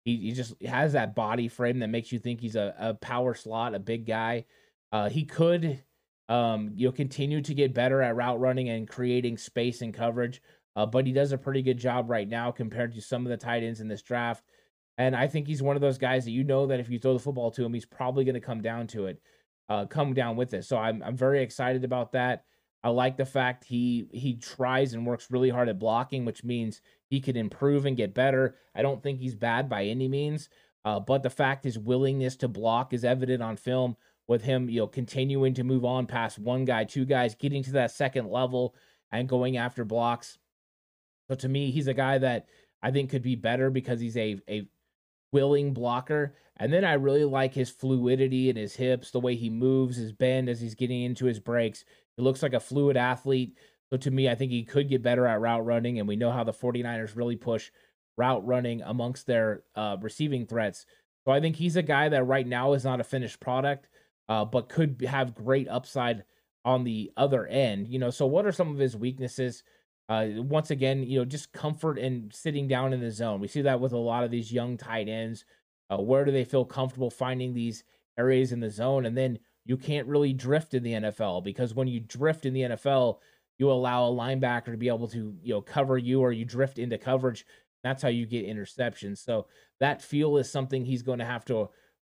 He, 0.05 0.17
he 0.17 0.31
just 0.31 0.61
has 0.63 0.93
that 0.93 1.15
body 1.15 1.47
frame 1.47 1.79
that 1.79 1.89
makes 1.89 2.11
you 2.11 2.19
think 2.19 2.39
he's 2.39 2.55
a, 2.55 2.75
a 2.79 2.93
power 2.93 3.33
slot, 3.33 3.75
a 3.75 3.79
big 3.79 4.05
guy. 4.05 4.45
Uh, 4.91 5.09
he 5.09 5.25
could, 5.25 5.83
um, 6.29 6.71
you 6.75 6.87
know, 6.87 6.91
continue 6.91 7.41
to 7.41 7.53
get 7.53 7.73
better 7.73 8.01
at 8.01 8.15
route 8.15 8.39
running 8.39 8.69
and 8.69 8.87
creating 8.87 9.37
space 9.37 9.81
and 9.81 9.93
coverage. 9.93 10.41
Uh, 10.75 10.85
but 10.85 11.05
he 11.05 11.11
does 11.11 11.31
a 11.31 11.37
pretty 11.37 11.61
good 11.61 11.77
job 11.77 12.09
right 12.09 12.27
now 12.27 12.51
compared 12.51 12.93
to 12.93 13.01
some 13.01 13.25
of 13.25 13.29
the 13.29 13.37
tight 13.37 13.63
ends 13.63 13.81
in 13.81 13.87
this 13.87 14.01
draft. 14.01 14.43
And 14.97 15.15
I 15.15 15.27
think 15.27 15.47
he's 15.47 15.63
one 15.63 15.75
of 15.75 15.81
those 15.81 15.97
guys 15.97 16.25
that 16.25 16.31
you 16.31 16.43
know 16.43 16.67
that 16.67 16.79
if 16.79 16.89
you 16.89 16.99
throw 16.99 17.13
the 17.13 17.19
football 17.19 17.51
to 17.51 17.65
him, 17.65 17.73
he's 17.73 17.85
probably 17.85 18.23
going 18.23 18.35
to 18.35 18.41
come 18.41 18.61
down 18.61 18.87
to 18.87 19.07
it, 19.07 19.21
uh, 19.69 19.85
come 19.85 20.13
down 20.13 20.35
with 20.35 20.53
it. 20.53 20.63
So 20.65 20.77
I'm 20.77 21.01
I'm 21.03 21.15
very 21.15 21.41
excited 21.41 21.83
about 21.83 22.11
that. 22.13 22.45
I 22.83 22.89
like 22.89 23.17
the 23.17 23.25
fact 23.25 23.63
he 23.63 24.07
he 24.11 24.35
tries 24.35 24.93
and 24.93 25.05
works 25.05 25.31
really 25.31 25.49
hard 25.49 25.69
at 25.69 25.79
blocking, 25.79 26.25
which 26.25 26.43
means 26.43 26.81
he 27.09 27.19
can 27.19 27.35
improve 27.35 27.85
and 27.85 27.97
get 27.97 28.13
better. 28.13 28.55
I 28.75 28.81
don't 28.81 29.01
think 29.01 29.19
he's 29.19 29.35
bad 29.35 29.69
by 29.69 29.85
any 29.85 30.07
means, 30.07 30.49
uh, 30.83 30.99
but 30.99 31.23
the 31.23 31.29
fact 31.29 31.63
his 31.63 31.77
willingness 31.77 32.35
to 32.37 32.47
block 32.47 32.93
is 32.93 33.03
evident 33.03 33.43
on 33.43 33.55
film 33.55 33.97
with 34.27 34.43
him, 34.43 34.69
you 34.69 34.79
know, 34.79 34.87
continuing 34.87 35.53
to 35.55 35.63
move 35.63 35.85
on 35.85 36.07
past 36.07 36.39
one 36.39 36.65
guy, 36.65 36.83
two 36.83 37.05
guys, 37.05 37.35
getting 37.35 37.63
to 37.63 37.71
that 37.73 37.91
second 37.91 38.29
level 38.29 38.75
and 39.11 39.29
going 39.29 39.57
after 39.57 39.83
blocks. 39.83 40.37
So 41.31 41.35
to 41.35 41.47
me, 41.47 41.71
he's 41.71 41.87
a 41.87 41.93
guy 41.93 42.17
that 42.17 42.47
I 42.83 42.91
think 42.91 43.09
could 43.09 43.21
be 43.21 43.35
better 43.35 43.69
because 43.69 44.01
he's 44.01 44.17
a 44.17 44.37
a 44.49 44.67
willing 45.31 45.73
blocker. 45.73 46.35
And 46.57 46.73
then 46.73 46.83
I 46.83 46.93
really 46.93 47.23
like 47.23 47.53
his 47.53 47.69
fluidity 47.69 48.49
in 48.49 48.57
his 48.57 48.75
hips, 48.75 49.11
the 49.11 49.19
way 49.21 49.35
he 49.35 49.49
moves, 49.49 49.95
his 49.95 50.11
bend 50.11 50.49
as 50.49 50.59
he's 50.59 50.75
getting 50.75 51.03
into 51.03 51.25
his 51.25 51.39
breaks. 51.39 51.85
He 52.17 52.21
looks 52.21 52.43
like 52.43 52.51
a 52.51 52.59
fluid 52.59 52.97
athlete. 52.97 53.55
So 53.89 53.95
to 53.95 54.11
me, 54.11 54.27
I 54.27 54.35
think 54.35 54.51
he 54.51 54.63
could 54.63 54.89
get 54.89 55.01
better 55.01 55.25
at 55.25 55.39
route 55.39 55.65
running. 55.65 55.99
And 55.99 56.07
we 56.07 56.17
know 56.17 56.31
how 56.31 56.43
the 56.43 56.51
49ers 56.51 57.15
really 57.15 57.37
push 57.37 57.71
route 58.17 58.45
running 58.45 58.81
amongst 58.81 59.25
their 59.25 59.63
uh, 59.73 59.95
receiving 60.01 60.45
threats. 60.45 60.85
So 61.23 61.31
I 61.31 61.39
think 61.39 61.55
he's 61.55 61.77
a 61.77 61.81
guy 61.81 62.09
that 62.09 62.25
right 62.25 62.45
now 62.45 62.73
is 62.73 62.83
not 62.83 62.99
a 62.99 63.05
finished 63.05 63.39
product, 63.39 63.87
uh, 64.27 64.43
but 64.43 64.67
could 64.67 65.01
have 65.07 65.33
great 65.33 65.69
upside 65.69 66.25
on 66.65 66.83
the 66.83 67.09
other 67.15 67.47
end. 67.47 67.87
You 67.87 67.99
know, 67.99 68.09
so 68.09 68.25
what 68.25 68.45
are 68.45 68.51
some 68.51 68.69
of 68.69 68.79
his 68.79 68.97
weaknesses? 68.97 69.63
Uh, 70.11 70.41
once 70.41 70.71
again, 70.71 71.03
you 71.03 71.17
know, 71.17 71.23
just 71.23 71.53
comfort 71.53 71.97
and 71.97 72.33
sitting 72.33 72.67
down 72.67 72.91
in 72.91 72.99
the 72.99 73.09
zone. 73.09 73.39
We 73.39 73.47
see 73.47 73.61
that 73.61 73.79
with 73.79 73.93
a 73.93 73.97
lot 73.97 74.25
of 74.25 74.29
these 74.29 74.51
young 74.51 74.75
tight 74.75 75.07
ends. 75.07 75.45
Uh, 75.89 76.01
where 76.01 76.25
do 76.25 76.33
they 76.33 76.43
feel 76.43 76.65
comfortable 76.65 77.09
finding 77.09 77.53
these 77.53 77.85
areas 78.17 78.51
in 78.51 78.59
the 78.59 78.69
zone? 78.69 79.05
And 79.05 79.17
then 79.17 79.39
you 79.63 79.77
can't 79.77 80.05
really 80.09 80.33
drift 80.33 80.73
in 80.73 80.83
the 80.83 80.91
NFL 80.91 81.45
because 81.45 81.73
when 81.73 81.87
you 81.87 82.01
drift 82.01 82.45
in 82.45 82.53
the 82.53 82.63
NFL, 82.63 83.19
you 83.57 83.71
allow 83.71 84.05
a 84.05 84.11
linebacker 84.11 84.65
to 84.65 84.77
be 84.77 84.89
able 84.89 85.07
to, 85.07 85.33
you 85.41 85.53
know, 85.53 85.61
cover 85.61 85.97
you 85.97 86.19
or 86.19 86.33
you 86.33 86.43
drift 86.43 86.77
into 86.77 86.97
coverage. 86.97 87.45
That's 87.81 88.03
how 88.03 88.09
you 88.09 88.25
get 88.25 88.45
interceptions. 88.45 89.19
So 89.19 89.47
that 89.79 90.01
feel 90.01 90.35
is 90.35 90.51
something 90.51 90.83
he's 90.83 91.03
going 91.03 91.19
to 91.19 91.25
have 91.25 91.45
to 91.45 91.69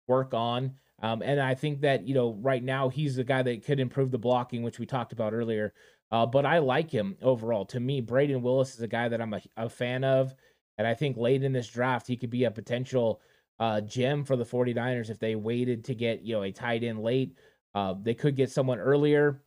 work 0.06 0.34
on. 0.34 0.74
Um, 1.02 1.20
and 1.22 1.40
I 1.40 1.56
think 1.56 1.80
that, 1.80 2.06
you 2.06 2.14
know, 2.14 2.38
right 2.40 2.62
now 2.62 2.90
he's 2.90 3.16
the 3.16 3.24
guy 3.24 3.42
that 3.42 3.64
could 3.64 3.80
improve 3.80 4.12
the 4.12 4.18
blocking, 4.18 4.62
which 4.62 4.78
we 4.78 4.86
talked 4.86 5.12
about 5.12 5.32
earlier. 5.32 5.74
Uh, 6.10 6.26
but 6.26 6.46
I 6.46 6.58
like 6.58 6.90
him 6.90 7.16
overall. 7.22 7.64
To 7.66 7.80
me, 7.80 8.00
Brayden 8.00 8.40
Willis 8.40 8.74
is 8.74 8.80
a 8.80 8.88
guy 8.88 9.08
that 9.08 9.20
I'm 9.20 9.34
a, 9.34 9.42
a, 9.56 9.68
fan 9.68 10.04
of. 10.04 10.34
And 10.78 10.86
I 10.86 10.94
think 10.94 11.16
late 11.16 11.42
in 11.42 11.52
this 11.52 11.68
draft, 11.68 12.06
he 12.06 12.16
could 12.16 12.30
be 12.30 12.44
a 12.44 12.50
potential 12.50 13.20
uh, 13.60 13.80
gem 13.82 14.24
for 14.24 14.36
the 14.36 14.44
49ers 14.44 15.10
if 15.10 15.18
they 15.18 15.34
waited 15.34 15.84
to 15.84 15.94
get, 15.94 16.22
you 16.22 16.34
know, 16.34 16.42
a 16.42 16.52
tight 16.52 16.82
end 16.82 17.02
late. 17.02 17.36
Uh, 17.74 17.94
they 18.00 18.14
could 18.14 18.36
get 18.36 18.50
someone 18.50 18.78
earlier. 18.78 19.42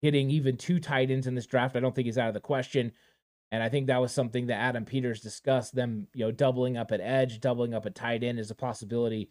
Hitting 0.00 0.30
even 0.30 0.56
two 0.56 0.78
tight 0.78 1.10
ends 1.10 1.26
in 1.26 1.34
this 1.34 1.46
draft, 1.46 1.76
I 1.76 1.80
don't 1.80 1.94
think 1.94 2.08
is 2.08 2.18
out 2.18 2.28
of 2.28 2.34
the 2.34 2.40
question. 2.40 2.92
And 3.50 3.62
I 3.62 3.68
think 3.68 3.86
that 3.86 4.00
was 4.00 4.12
something 4.12 4.46
that 4.48 4.60
Adam 4.60 4.84
Peters 4.84 5.20
discussed. 5.20 5.74
Them, 5.74 6.06
you 6.12 6.24
know, 6.24 6.30
doubling 6.30 6.76
up 6.76 6.92
at 6.92 7.00
edge, 7.00 7.40
doubling 7.40 7.72
up 7.72 7.86
at 7.86 7.94
tight 7.94 8.22
end 8.22 8.38
is 8.38 8.50
a 8.50 8.54
possibility 8.54 9.30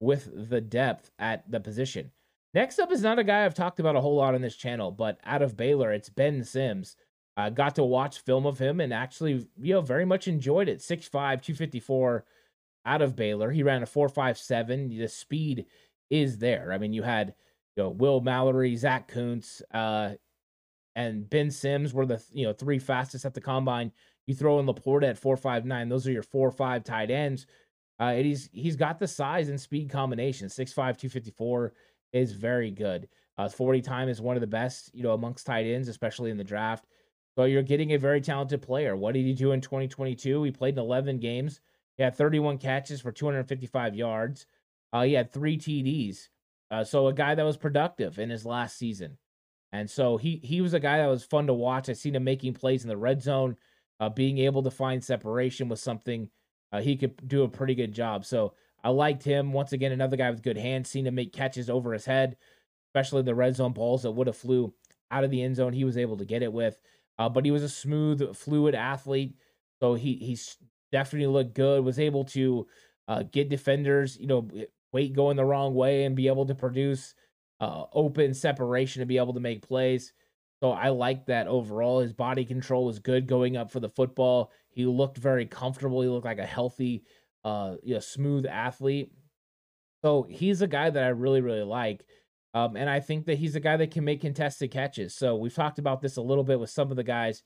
with 0.00 0.48
the 0.48 0.60
depth 0.60 1.10
at 1.18 1.48
the 1.50 1.60
position. 1.60 2.10
Next 2.54 2.78
up 2.78 2.92
is 2.92 3.02
not 3.02 3.18
a 3.18 3.24
guy 3.24 3.44
I've 3.44 3.54
talked 3.54 3.80
about 3.80 3.96
a 3.96 4.00
whole 4.00 4.14
lot 4.14 4.36
on 4.36 4.40
this 4.40 4.56
channel, 4.56 4.92
but 4.92 5.18
out 5.24 5.42
of 5.42 5.56
Baylor, 5.56 5.92
it's 5.92 6.08
Ben 6.08 6.44
Sims. 6.44 6.96
I 7.36 7.48
uh, 7.48 7.50
got 7.50 7.74
to 7.74 7.82
watch 7.82 8.20
film 8.20 8.46
of 8.46 8.60
him 8.60 8.80
and 8.80 8.94
actually, 8.94 9.48
you 9.60 9.74
know, 9.74 9.80
very 9.80 10.04
much 10.04 10.28
enjoyed 10.28 10.68
it. 10.68 10.78
6'5, 10.78 11.10
254 11.10 12.24
out 12.86 13.02
of 13.02 13.16
Baylor. 13.16 13.50
He 13.50 13.64
ran 13.64 13.82
a 13.82 13.86
4.57. 13.86 14.96
The 14.96 15.08
speed 15.08 15.66
is 16.10 16.38
there. 16.38 16.72
I 16.72 16.78
mean, 16.78 16.92
you 16.92 17.02
had, 17.02 17.34
you 17.76 17.82
know, 17.82 17.90
Will 17.90 18.20
Mallory, 18.20 18.76
Zach 18.76 19.08
Kuntz, 19.08 19.62
uh, 19.72 20.10
and 20.94 21.28
Ben 21.28 21.50
Sims 21.50 21.92
were 21.92 22.06
the, 22.06 22.22
you 22.32 22.46
know, 22.46 22.52
three 22.52 22.78
fastest 22.78 23.24
at 23.24 23.34
the 23.34 23.40
combine. 23.40 23.90
You 24.28 24.34
throw 24.36 24.60
in 24.60 24.66
LaPorta 24.66 25.10
at 25.10 25.20
4.59. 25.20 25.88
Those 25.88 26.06
are 26.06 26.12
your 26.12 26.22
4.5 26.22 26.84
tight 26.84 27.10
ends. 27.10 27.46
Uh, 27.98 28.14
he's 28.14 28.48
he's 28.52 28.76
got 28.76 28.98
the 28.98 29.08
size 29.08 29.48
and 29.48 29.60
speed 29.60 29.90
combination. 29.90 30.48
6'5, 30.48 30.74
254 30.74 31.72
is 32.14 32.32
very 32.32 32.70
good. 32.70 33.08
Uh, 33.36 33.48
40 33.48 33.82
time 33.82 34.08
is 34.08 34.20
one 34.20 34.36
of 34.36 34.40
the 34.40 34.46
best, 34.46 34.90
you 34.94 35.02
know, 35.02 35.12
amongst 35.12 35.46
tight 35.46 35.66
ends, 35.66 35.88
especially 35.88 36.30
in 36.30 36.36
the 36.36 36.44
draft. 36.44 36.86
So 37.36 37.44
you're 37.44 37.62
getting 37.62 37.92
a 37.92 37.98
very 37.98 38.20
talented 38.20 38.62
player. 38.62 38.96
What 38.96 39.14
did 39.14 39.24
he 39.24 39.34
do 39.34 39.52
in 39.52 39.60
2022? 39.60 40.44
He 40.44 40.50
played 40.52 40.74
in 40.74 40.80
11 40.80 41.18
games. 41.18 41.60
He 41.96 42.02
had 42.04 42.14
31 42.14 42.58
catches 42.58 43.00
for 43.00 43.10
255 43.10 43.94
yards. 43.96 44.46
Uh, 44.92 45.02
he 45.02 45.14
had 45.14 45.32
three 45.32 45.58
TDs. 45.58 46.28
Uh, 46.70 46.84
so 46.84 47.08
a 47.08 47.12
guy 47.12 47.34
that 47.34 47.44
was 47.44 47.56
productive 47.56 48.18
in 48.20 48.30
his 48.30 48.46
last 48.46 48.78
season. 48.78 49.18
And 49.72 49.90
so 49.90 50.16
he 50.16 50.40
he 50.44 50.60
was 50.60 50.72
a 50.72 50.80
guy 50.80 50.98
that 50.98 51.08
was 51.08 51.24
fun 51.24 51.48
to 51.48 51.52
watch. 51.52 51.88
I 51.88 51.94
seen 51.94 52.14
him 52.14 52.22
making 52.22 52.54
plays 52.54 52.84
in 52.84 52.88
the 52.88 52.96
red 52.96 53.20
zone, 53.20 53.56
uh, 53.98 54.08
being 54.08 54.38
able 54.38 54.62
to 54.62 54.70
find 54.70 55.02
separation 55.02 55.68
was 55.68 55.82
something 55.82 56.30
uh, 56.70 56.80
he 56.80 56.96
could 56.96 57.28
do 57.28 57.42
a 57.42 57.48
pretty 57.48 57.74
good 57.74 57.92
job. 57.92 58.24
So 58.24 58.54
I 58.84 58.90
liked 58.90 59.24
him. 59.24 59.52
Once 59.52 59.72
again, 59.72 59.92
another 59.92 60.16
guy 60.16 60.30
with 60.30 60.42
good 60.42 60.58
hands, 60.58 60.90
seen 60.90 61.06
him 61.06 61.16
make 61.16 61.32
catches 61.32 61.70
over 61.70 61.92
his 61.92 62.04
head, 62.04 62.36
especially 62.90 63.22
the 63.22 63.34
red 63.34 63.56
zone 63.56 63.72
balls 63.72 64.02
that 64.02 64.12
would 64.12 64.28
have 64.28 64.36
flew 64.36 64.72
out 65.10 65.24
of 65.24 65.30
the 65.30 65.42
end 65.42 65.56
zone. 65.56 65.72
He 65.72 65.84
was 65.84 65.96
able 65.96 66.18
to 66.18 66.24
get 66.24 66.42
it 66.42 66.52
with. 66.52 66.78
Uh, 67.18 67.28
but 67.28 67.44
he 67.44 67.50
was 67.50 67.62
a 67.62 67.68
smooth, 67.68 68.36
fluid 68.36 68.74
athlete. 68.74 69.36
So 69.80 69.94
he 69.94 70.14
he's 70.14 70.58
definitely 70.92 71.28
looked 71.28 71.54
good. 71.54 71.84
Was 71.84 71.98
able 71.98 72.24
to 72.26 72.66
uh, 73.08 73.22
get 73.22 73.48
defenders, 73.48 74.18
you 74.18 74.26
know, 74.26 74.48
weight 74.92 75.14
going 75.14 75.36
the 75.36 75.44
wrong 75.44 75.74
way 75.74 76.04
and 76.04 76.14
be 76.14 76.28
able 76.28 76.46
to 76.46 76.54
produce 76.54 77.14
uh, 77.60 77.84
open 77.92 78.34
separation 78.34 79.00
to 79.00 79.06
be 79.06 79.18
able 79.18 79.34
to 79.34 79.40
make 79.40 79.66
plays. 79.66 80.12
So 80.60 80.70
I 80.70 80.88
like 80.90 81.26
that 81.26 81.46
overall. 81.46 82.00
His 82.00 82.12
body 82.12 82.44
control 82.44 82.86
was 82.86 82.98
good 82.98 83.26
going 83.26 83.56
up 83.56 83.70
for 83.70 83.80
the 83.80 83.88
football. 83.88 84.52
He 84.70 84.86
looked 84.86 85.18
very 85.18 85.46
comfortable. 85.46 86.00
He 86.00 86.08
looked 86.08 86.24
like 86.24 86.38
a 86.38 86.46
healthy, 86.46 87.04
uh, 87.44 87.76
you 87.82 87.94
know, 87.94 88.00
smooth 88.00 88.46
athlete. 88.46 89.12
So 90.02 90.26
he's 90.28 90.62
a 90.62 90.66
guy 90.66 90.90
that 90.90 91.02
I 91.02 91.08
really, 91.08 91.40
really 91.40 91.62
like. 91.62 92.04
Um, 92.52 92.76
and 92.76 92.88
I 92.88 93.00
think 93.00 93.26
that 93.26 93.38
he's 93.38 93.56
a 93.56 93.60
guy 93.60 93.76
that 93.76 93.90
can 93.90 94.04
make 94.04 94.20
contested 94.20 94.70
catches. 94.70 95.14
So 95.14 95.34
we've 95.34 95.54
talked 95.54 95.78
about 95.78 96.00
this 96.00 96.16
a 96.16 96.22
little 96.22 96.44
bit 96.44 96.60
with 96.60 96.70
some 96.70 96.90
of 96.90 96.96
the 96.96 97.02
guys. 97.02 97.42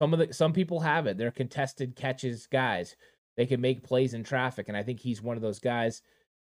Some 0.00 0.12
of 0.12 0.18
the 0.18 0.32
some 0.32 0.52
people 0.52 0.80
have 0.80 1.06
it. 1.06 1.16
They're 1.16 1.30
contested 1.30 1.96
catches 1.96 2.46
guys. 2.46 2.94
They 3.36 3.46
can 3.46 3.60
make 3.60 3.82
plays 3.82 4.12
in 4.12 4.22
traffic, 4.22 4.68
and 4.68 4.76
I 4.76 4.82
think 4.82 5.00
he's 5.00 5.22
one 5.22 5.36
of 5.36 5.42
those 5.42 5.60
guys. 5.60 6.02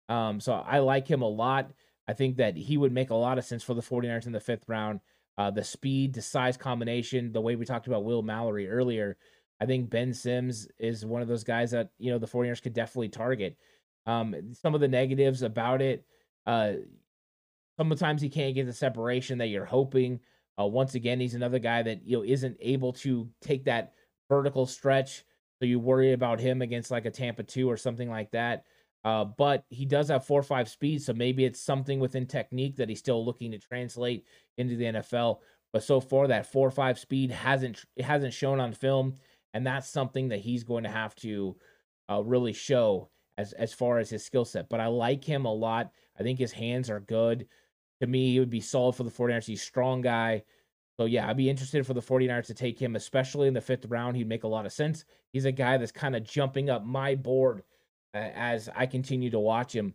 Um, 0.08 0.40
so 0.40 0.54
I 0.54 0.80
like 0.80 1.08
him 1.08 1.22
a 1.22 1.28
lot. 1.28 1.72
I 2.08 2.14
think 2.14 2.38
that 2.38 2.56
he 2.56 2.78
would 2.78 2.92
make 2.94 3.10
a 3.10 3.16
lot 3.16 3.38
of 3.38 3.46
sense 3.46 3.64
for 3.64 3.74
the 3.74 3.82
49ers 3.82 4.28
in 4.28 4.32
the 4.32 4.40
fifth 4.40 4.64
round. 4.68 5.00
Uh, 5.38 5.52
the 5.52 5.64
speed 5.64 6.14
to 6.14 6.22
size 6.22 6.56
combination, 6.56 7.34
the 7.34 7.42
way 7.42 7.56
we 7.56 7.66
talked 7.66 7.88
about 7.88 8.06
Will 8.06 8.22
Mallory 8.22 8.70
earlier, 8.70 9.18
I 9.60 9.66
think 9.66 9.90
Ben 9.90 10.14
Sims 10.14 10.68
is 10.78 11.06
one 11.06 11.22
of 11.22 11.28
those 11.28 11.44
guys 11.44 11.72
that, 11.72 11.90
you 11.98 12.12
know, 12.12 12.20
the 12.20 12.28
49ers 12.28 12.62
could 12.62 12.74
definitely 12.74 13.10
target. 13.10 13.58
Um, 14.06 14.36
some 14.54 14.76
of 14.76 14.82
the 14.82 14.88
negatives 14.88 15.42
about 15.42 15.82
it, 15.82 16.06
uh, 16.46 16.74
sometimes 17.78 18.22
he 18.22 18.30
can't 18.30 18.56
get 18.56 18.66
the 18.66 18.74
separation 18.74 19.38
that 19.40 19.48
you're 19.48 19.66
hoping. 19.66 20.20
Uh, 20.60 20.66
once 20.66 20.96
again, 20.96 21.20
he's 21.20 21.36
another 21.36 21.60
guy 21.60 21.84
that, 21.84 22.06
you 22.06 22.18
know, 22.18 22.24
isn't 22.24 22.58
able 22.60 22.94
to 22.94 23.30
take 23.42 23.66
that 23.66 23.94
vertical 24.30 24.66
stretch. 24.66 25.24
So 25.60 25.66
you 25.66 25.80
worry 25.80 26.14
about 26.14 26.40
him 26.40 26.62
against 26.62 26.92
like 26.92 27.06
a 27.06 27.12
Tampa 27.12 27.44
2 27.44 27.70
or 27.70 27.78
something 27.78 28.10
like 28.10 28.32
that. 28.32 28.66
Uh, 29.06 29.24
but 29.24 29.66
he 29.70 29.86
does 29.86 30.10
have 30.10 30.26
four 30.26 30.40
or 30.40 30.44
five 30.44 30.68
speeds, 30.68 31.06
so 31.06 31.14
maybe 31.14 31.46
it's 31.46 31.62
something 31.62 32.00
within 32.00 32.26
technique 32.26 32.76
that 32.76 32.90
he's 32.90 32.98
still 32.98 33.24
looking 33.24 33.52
to 33.52 33.60
translate 33.60 34.26
into 34.58 34.76
the 34.76 34.86
NFL. 34.86 35.42
But 35.72 35.84
so 35.84 36.00
far, 36.00 36.28
that 36.28 36.52
four 36.52 36.68
or 36.68 36.72
five 36.72 36.98
speed 36.98 37.30
hasn't 37.30 37.86
it 37.96 38.04
hasn't 38.04 38.34
shown 38.34 38.60
on 38.60 38.74
film, 38.74 39.14
and 39.56 39.66
that's 39.66 39.90
something 39.90 40.28
that 40.28 40.42
he's 40.42 40.66
going 40.66 40.84
to 40.84 40.90
have 40.90 41.16
to 41.16 41.56
uh, 42.12 42.22
really 42.22 42.52
show 42.54 43.10
as 43.38 43.54
as 43.54 43.74
far 43.74 44.00
as 44.00 44.10
his 44.10 44.24
skill 44.24 44.44
set. 44.44 44.68
But 44.70 44.82
I 44.82 44.88
like 44.88 45.24
him 45.24 45.46
a 45.46 45.54
lot. 45.54 45.92
I 46.20 46.24
think 46.24 46.38
his 46.38 46.52
hands 46.52 46.90
are 46.90 47.00
good. 47.00 47.48
To 48.02 48.08
me, 48.08 48.34
he 48.34 48.40
would 48.40 48.50
be 48.50 48.60
solid 48.60 48.96
for 48.96 49.04
the 49.04 49.10
49ers. 49.10 49.46
He's 49.46 49.62
a 49.62 49.66
strong 49.66 50.02
guy. 50.02 50.44
So 51.00 51.06
yeah, 51.06 51.30
I'd 51.30 51.38
be 51.38 51.50
interested 51.50 51.88
for 51.88 51.94
the 51.94 52.02
49ers 52.02 52.48
to 52.48 52.54
take 52.54 52.78
him, 52.78 52.98
especially 52.98 53.48
in 53.48 53.54
the 53.54 53.62
fifth 53.62 53.86
round. 53.86 54.18
He'd 54.18 54.28
make 54.28 54.44
a 54.44 54.50
lot 54.50 54.66
of 54.66 54.74
sense. 54.74 55.06
He's 55.32 55.46
a 55.46 55.52
guy 55.54 55.78
that's 55.78 55.92
kind 55.92 56.16
of 56.16 56.24
jumping 56.26 56.70
up 56.70 56.86
my 56.86 57.16
board 57.16 57.64
as 58.14 58.70
I 58.76 58.86
continue 58.86 59.30
to 59.30 59.40
watch 59.40 59.74
him 59.74 59.94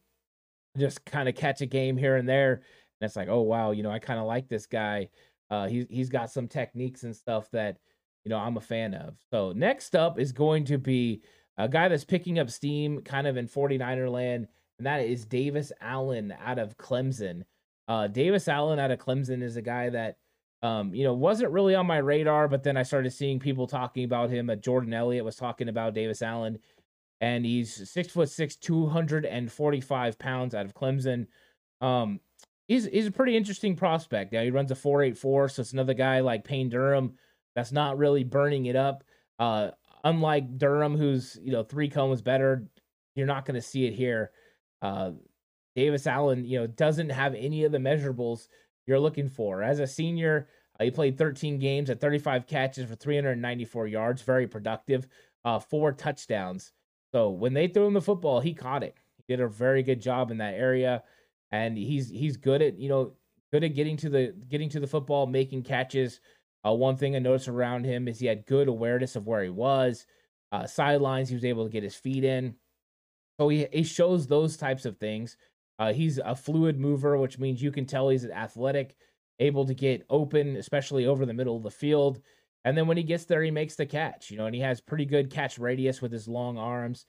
just 0.79 1.05
kind 1.05 1.29
of 1.29 1.35
catch 1.35 1.61
a 1.61 1.67
game 1.67 1.97
here 1.97 2.17
and 2.17 2.29
there. 2.29 2.53
And 2.53 3.07
it's 3.07 3.17
like, 3.17 3.29
oh 3.29 3.43
wow, 3.43 3.73
you 3.73 3.83
know, 3.83 3.91
I 3.91 3.99
kind 3.99 4.21
of 4.21 4.27
like 4.27 4.49
this 4.49 4.67
guy. 4.67 5.09
Uh, 5.51 5.67
he's 5.67 5.87
he's 5.91 6.09
got 6.09 6.31
some 6.31 6.47
techniques 6.47 7.03
and 7.03 7.15
stuff 7.15 7.51
that 7.51 7.79
you 8.25 8.31
know 8.31 8.39
I'm 8.39 8.57
a 8.57 8.61
fan 8.61 8.95
of. 8.95 9.17
So 9.31 9.53
next 9.53 9.95
up 9.95 10.19
is 10.19 10.33
going 10.33 10.65
to 10.67 10.79
be 10.79 11.23
a 11.57 11.69
guy 11.69 11.89
that's 11.89 12.05
picking 12.05 12.39
up 12.39 12.51
steam 12.51 13.03
kind 13.03 13.27
of 13.27 13.37
in 13.37 13.49
49er 13.49 14.11
land, 14.11 14.49
and 14.79 14.87
that 14.87 15.01
is 15.01 15.25
Davis 15.25 15.73
Allen 15.81 16.35
out 16.45 16.59
of 16.59 16.77
Clemson. 16.77 17.43
Uh, 17.89 18.07
Davis 18.07 18.49
Allen 18.49 18.79
out 18.79 18.91
of 18.91 18.99
Clemson 18.99 19.43
is 19.43 19.57
a 19.57 19.63
guy 19.63 19.91
that 19.91 20.17
um, 20.63 20.95
you 20.95 21.05
know 21.05 21.15
wasn't 21.15 21.53
really 21.53 21.75
on 21.75 21.87
my 21.87 21.99
radar, 21.99 22.49
but 22.49 22.63
then 22.63 22.77
I 22.77 22.83
started 22.83 23.13
seeing 23.13 23.39
people 23.39 23.67
talking 23.67 24.05
about 24.05 24.31
him. 24.31 24.51
Uh, 24.51 24.57
Jordan 24.57 24.95
Elliott 24.95 25.25
was 25.25 25.37
talking 25.37 25.69
about 25.69 25.95
Davis 25.95 26.23
Allen 26.23 26.59
and 27.21 27.45
he's 27.45 27.91
six 27.91 28.13
foot 28.13 28.31
six, 28.31 28.57
two 28.57 28.87
hundred 28.87 29.27
and 29.27 29.51
forty 29.51 29.81
five 29.81 30.19
pounds 30.19 30.55
out 30.55 30.67
of 30.67 30.75
Clemson. 30.75 31.27
Um, 31.81 32.21
he's 32.67 32.87
he's 32.87 33.07
a 33.07 33.13
pretty 33.13 33.37
interesting 33.37 33.77
prospect. 33.77 34.33
Now 34.33 34.43
he 34.43 34.51
runs 34.51 34.71
a 34.71 34.75
four 34.75 35.03
eight 35.03 35.19
four, 35.19 35.49
so 35.49 35.61
it's 35.61 35.73
another 35.73 35.95
guy 35.95 36.21
like 36.21 36.45
Payne 36.45 36.71
Durham 36.71 37.15
that's 37.55 37.73
not 37.73 37.99
really 37.99 38.25
burning 38.25 38.67
it 38.67 38.77
up. 38.77 39.05
Uh, 39.39 39.71
unlike 40.05 40.59
Durham, 40.59 40.97
who's 40.97 41.39
you 41.43 41.53
know 41.53 41.63
three 41.63 41.89
cones 41.89 42.23
better, 42.23 42.67
you're 43.15 43.27
not 43.27 43.45
going 43.45 43.55
to 43.55 43.67
see 43.67 43.87
it 43.87 43.95
here. 43.95 44.31
Uh, 44.83 45.13
Davis 45.77 46.07
Allen, 46.07 46.45
you 46.45 46.59
know, 46.59 46.67
doesn't 46.67 47.11
have 47.11 47.35
any 47.35 47.65
of 47.65 47.73
the 47.73 47.79
measurables 47.79 48.49
you're 48.87 49.01
looking 49.01 49.29
for. 49.29 49.63
As 49.63 49.79
a 49.79 49.87
senior, 49.87 50.49
uh, 50.79 50.85
he 50.85 50.91
played 50.91 51.17
13 51.17 51.59
games 51.59 51.91
at 51.91 52.01
35 52.01 52.47
catches 52.47 52.89
for 52.89 52.97
394 52.97 53.87
yards, 53.87 54.23
very 54.23 54.47
productive, 54.47 55.07
uh, 55.45 55.59
four 55.59 55.93
touchdowns. 55.93 56.73
So 57.13 57.31
when 57.31 57.55
they 57.55 57.69
threw 57.69 57.87
him 57.87 57.95
the 57.95 58.01
football, 58.01 58.41
he 58.41 58.55
caught 58.55 58.83
it. 58.83 58.97
He 59.17 59.25
did 59.29 59.43
a 59.43 59.49
very 59.49 59.83
good 59.83 60.01
job 60.01 60.31
in 60.31 60.39
that 60.39 60.55
area, 60.55 61.03
and 61.51 61.77
he's 61.77 62.09
he's 62.09 62.37
good 62.37 62.63
at 62.63 62.79
you 62.79 62.89
know 62.89 63.13
good 63.53 63.65
at 63.65 63.75
getting 63.75 63.97
to 63.99 64.09
the 64.09 64.35
getting 64.49 64.69
to 64.71 64.81
the 64.81 64.87
football, 64.87 65.27
making 65.27 65.65
catches. 65.65 66.21
Uh, 66.67 66.73
one 66.73 66.97
thing 66.97 67.17
I 67.17 67.21
noticed 67.21 67.49
around 67.49 67.85
him 67.85 68.09
is 68.09 68.19
he 68.19 68.27
had 68.27 68.47
good 68.47 68.69
awareness 68.69 69.17
of 69.17 69.27
where 69.27 69.43
he 69.43 69.51
was. 69.51 70.07
Uh, 70.53 70.67
sidelines, 70.67 71.29
he 71.29 71.35
was 71.35 71.45
able 71.45 71.65
to 71.65 71.71
get 71.71 71.83
his 71.83 71.95
feet 71.95 72.25
in. 72.25 72.55
So 73.39 73.49
he, 73.49 73.67
he 73.73 73.83
shows 73.83 74.27
those 74.27 74.57
types 74.57 74.85
of 74.85 74.99
things. 74.99 75.37
Uh, 75.79 75.93
he's 75.93 76.19
a 76.19 76.35
fluid 76.35 76.79
mover, 76.79 77.17
which 77.17 77.39
means 77.39 77.63
you 77.63 77.73
can 77.73 77.87
tell 77.87 78.11
he's 78.11 78.27
athletic, 78.27 78.97
able 79.39 79.65
to 79.67 79.75
get 79.75 80.05
open, 80.11 80.57
especially 80.57 81.07
over 81.07 81.25
the 81.25 81.33
middle 81.33 81.57
of 81.57 81.63
the 81.63 81.71
field. 81.71 82.21
And 82.65 82.77
then 82.77 82.87
when 82.87 82.99
he 82.99 83.03
gets 83.03 83.25
there, 83.25 83.43
he 83.43 83.51
makes 83.51 83.77
the 83.77 83.87
catch, 83.87 84.31
you 84.31 84.37
know, 84.37 84.45
and 84.45 84.55
he 84.55 84.61
has 84.61 84.83
pretty 84.83 85.07
good 85.07 85.31
catch 85.31 85.59
radius 85.59 86.03
with 86.03 86.13
his 86.13 86.29
long 86.29 86.59
arms. 86.59 87.07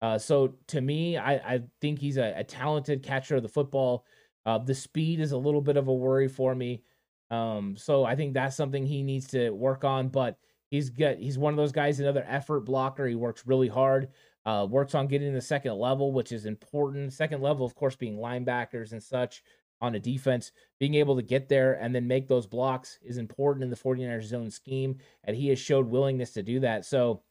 Uh, 0.00 0.18
so 0.18 0.54
to 0.68 0.80
me, 0.80 1.18
I, 1.18 1.34
I 1.34 1.60
think 1.80 1.98
he's 1.98 2.16
a, 2.16 2.34
a, 2.36 2.44
talented 2.44 3.02
catcher 3.02 3.36
of 3.36 3.42
the 3.42 3.48
football. 3.48 4.04
Uh, 4.44 4.58
the 4.58 4.74
speed 4.74 5.20
is 5.20 5.32
a 5.32 5.38
little 5.38 5.60
bit 5.60 5.76
of 5.76 5.88
a 5.88 5.94
worry 5.94 6.28
for 6.28 6.54
me. 6.54 6.82
Um, 7.30 7.76
so 7.76 8.04
I 8.04 8.14
think 8.16 8.34
that's 8.34 8.56
something 8.56 8.86
he 8.86 9.02
needs 9.02 9.26
to 9.28 9.50
work 9.50 9.84
on. 9.84 10.08
But 10.08 10.38
he's 10.70 10.90
got 10.90 11.18
he's 11.18 11.38
one 11.38 11.52
of 11.52 11.56
those 11.56 11.72
guys, 11.72 12.00
another 12.00 12.24
effort 12.28 12.60
blocker. 12.60 13.06
He 13.06 13.14
works 13.14 13.46
really 13.46 13.68
hard. 13.68 14.08
Uh, 14.44 14.66
works 14.68 14.94
on 14.94 15.08
getting 15.08 15.34
the 15.34 15.40
second 15.40 15.74
level, 15.74 16.12
which 16.12 16.30
is 16.30 16.46
important. 16.46 17.12
Second 17.12 17.42
level, 17.42 17.66
of 17.66 17.74
course, 17.74 17.96
being 17.96 18.16
linebackers 18.16 18.92
and 18.92 19.02
such 19.02 19.42
on 19.80 19.94
a 19.94 20.00
defense. 20.00 20.52
Being 20.78 20.94
able 20.94 21.16
to 21.16 21.22
get 21.22 21.48
there 21.48 21.74
and 21.74 21.94
then 21.94 22.06
make 22.06 22.28
those 22.28 22.46
blocks 22.46 22.98
is 23.02 23.18
important 23.18 23.64
in 23.64 23.70
the 23.70 23.76
49ers 23.76 24.24
zone 24.24 24.50
scheme, 24.50 24.98
and 25.24 25.36
he 25.36 25.48
has 25.48 25.58
showed 25.58 25.88
willingness 25.88 26.32
to 26.32 26.42
do 26.42 26.60
that. 26.60 26.84
So 26.84 27.22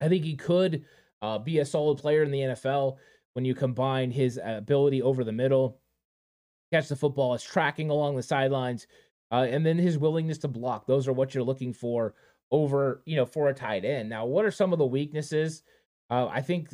I 0.00 0.08
think 0.08 0.24
he 0.24 0.36
could 0.36 0.84
uh, 1.22 1.38
be 1.38 1.60
a 1.60 1.64
solid 1.64 1.98
player 1.98 2.22
in 2.22 2.30
the 2.30 2.40
NFL 2.40 2.96
when 3.32 3.44
you 3.44 3.54
combine 3.54 4.10
his 4.10 4.38
ability 4.42 5.02
over 5.02 5.24
the 5.24 5.32
middle, 5.32 5.80
catch 6.72 6.88
the 6.88 6.96
football, 6.96 7.32
his 7.32 7.42
tracking 7.42 7.90
along 7.90 8.16
the 8.16 8.22
sidelines, 8.22 8.86
uh, 9.30 9.46
and 9.48 9.64
then 9.64 9.78
his 9.78 9.98
willingness 9.98 10.38
to 10.38 10.48
block. 10.48 10.86
Those 10.86 11.08
are 11.08 11.12
what 11.12 11.34
you're 11.34 11.44
looking 11.44 11.72
for 11.72 12.14
over, 12.50 13.02
you 13.04 13.16
know, 13.16 13.26
for 13.26 13.48
a 13.48 13.54
tight 13.54 13.84
end. 13.84 14.08
Now, 14.08 14.26
what 14.26 14.44
are 14.44 14.50
some 14.50 14.72
of 14.72 14.78
the 14.78 14.86
weaknesses? 14.86 15.62
Uh, 16.10 16.28
I 16.28 16.40
think 16.42 16.68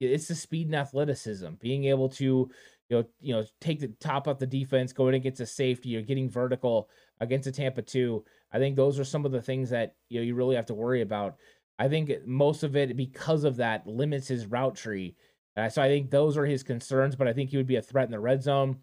it's 0.00 0.28
the 0.28 0.34
speed 0.34 0.66
and 0.66 0.76
athleticism, 0.76 1.48
being 1.60 1.84
able 1.84 2.08
to 2.10 2.50
you 2.90 2.96
know, 2.96 3.04
you 3.20 3.32
know, 3.32 3.44
take 3.60 3.78
the 3.78 3.88
top 4.00 4.26
off 4.26 4.38
the 4.38 4.46
defense, 4.46 4.92
going 4.92 5.14
against 5.14 5.40
a 5.40 5.46
safety, 5.46 5.96
or 5.96 6.02
getting 6.02 6.28
vertical 6.28 6.90
against 7.20 7.46
a 7.46 7.52
Tampa 7.52 7.82
two. 7.82 8.24
I 8.52 8.58
think 8.58 8.74
those 8.74 8.98
are 8.98 9.04
some 9.04 9.24
of 9.24 9.32
the 9.32 9.40
things 9.40 9.70
that 9.70 9.94
you 10.08 10.20
know 10.20 10.24
you 10.24 10.34
really 10.34 10.56
have 10.56 10.66
to 10.66 10.74
worry 10.74 11.02
about. 11.02 11.36
I 11.78 11.88
think 11.88 12.10
most 12.26 12.62
of 12.62 12.76
it 12.76 12.96
because 12.96 13.44
of 13.44 13.56
that 13.56 13.86
limits 13.86 14.28
his 14.28 14.46
route 14.46 14.74
tree. 14.74 15.14
Uh, 15.56 15.68
so 15.68 15.80
I 15.80 15.88
think 15.88 16.10
those 16.10 16.36
are 16.36 16.44
his 16.44 16.62
concerns, 16.62 17.16
but 17.16 17.28
I 17.28 17.32
think 17.32 17.50
he 17.50 17.56
would 17.56 17.66
be 17.66 17.76
a 17.76 17.82
threat 17.82 18.06
in 18.06 18.10
the 18.10 18.20
red 18.20 18.42
zone. 18.42 18.78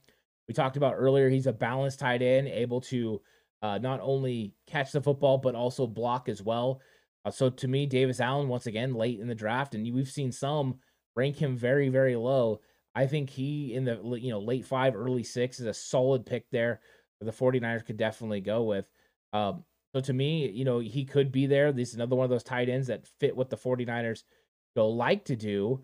We 0.48 0.54
talked 0.54 0.78
about 0.78 0.96
earlier, 0.98 1.30
he's 1.30 1.48
a 1.48 1.54
balanced 1.54 2.00
tight 2.00 2.22
end, 2.22 2.48
able 2.48 2.82
to 2.82 3.22
uh, 3.62 3.78
not 3.80 4.00
only 4.02 4.54
catch 4.68 4.92
the 4.92 5.02
football 5.02 5.38
but 5.38 5.56
also 5.56 5.88
block 5.88 6.30
as 6.30 6.42
well. 6.42 6.82
Uh, 7.26 7.32
so 7.32 7.50
to 7.50 7.68
me, 7.68 7.86
Davis 7.86 8.20
Allen 8.20 8.48
once 8.48 8.68
again 8.68 8.94
late 8.94 9.20
in 9.20 9.28
the 9.28 9.36
draft, 9.36 9.76
and 9.76 9.94
we've 9.94 10.10
seen 10.10 10.32
some 10.32 10.76
rank 11.16 11.36
him 11.36 11.58
very 11.58 11.90
very 11.90 12.16
low. 12.16 12.62
I 12.96 13.06
think 13.08 13.30
he 13.30 13.74
in 13.74 13.84
the 13.84 14.00
you 14.20 14.32
know 14.32 14.40
late 14.40 14.66
five, 14.66 14.96
early 14.96 15.24
six 15.24 15.60
is 15.60 15.66
a 15.66 15.74
solid 15.74 16.26
pick 16.26 16.50
there. 16.52 16.82
The 17.20 17.32
49ers 17.32 17.86
could 17.86 17.98
definitely 17.98 18.42
go 18.42 18.64
with. 18.64 18.88
Um, 19.34 19.64
so 19.94 20.02
to 20.02 20.14
me, 20.14 20.50
you 20.50 20.66
know, 20.66 20.80
he 20.80 21.06
could 21.06 21.32
be 21.32 21.48
there. 21.48 21.72
This 21.72 21.90
is 21.90 21.96
another 21.96 22.16
one 22.16 22.26
of 22.26 22.30
those 22.30 22.44
tight 22.44 22.70
ends 22.70 22.88
that 22.88 23.08
fit 23.20 23.36
what 23.36 23.50
the 23.50 23.58
49ers 23.58 24.24
go 24.76 24.90
like 24.90 25.26
to 25.26 25.36
do. 25.36 25.84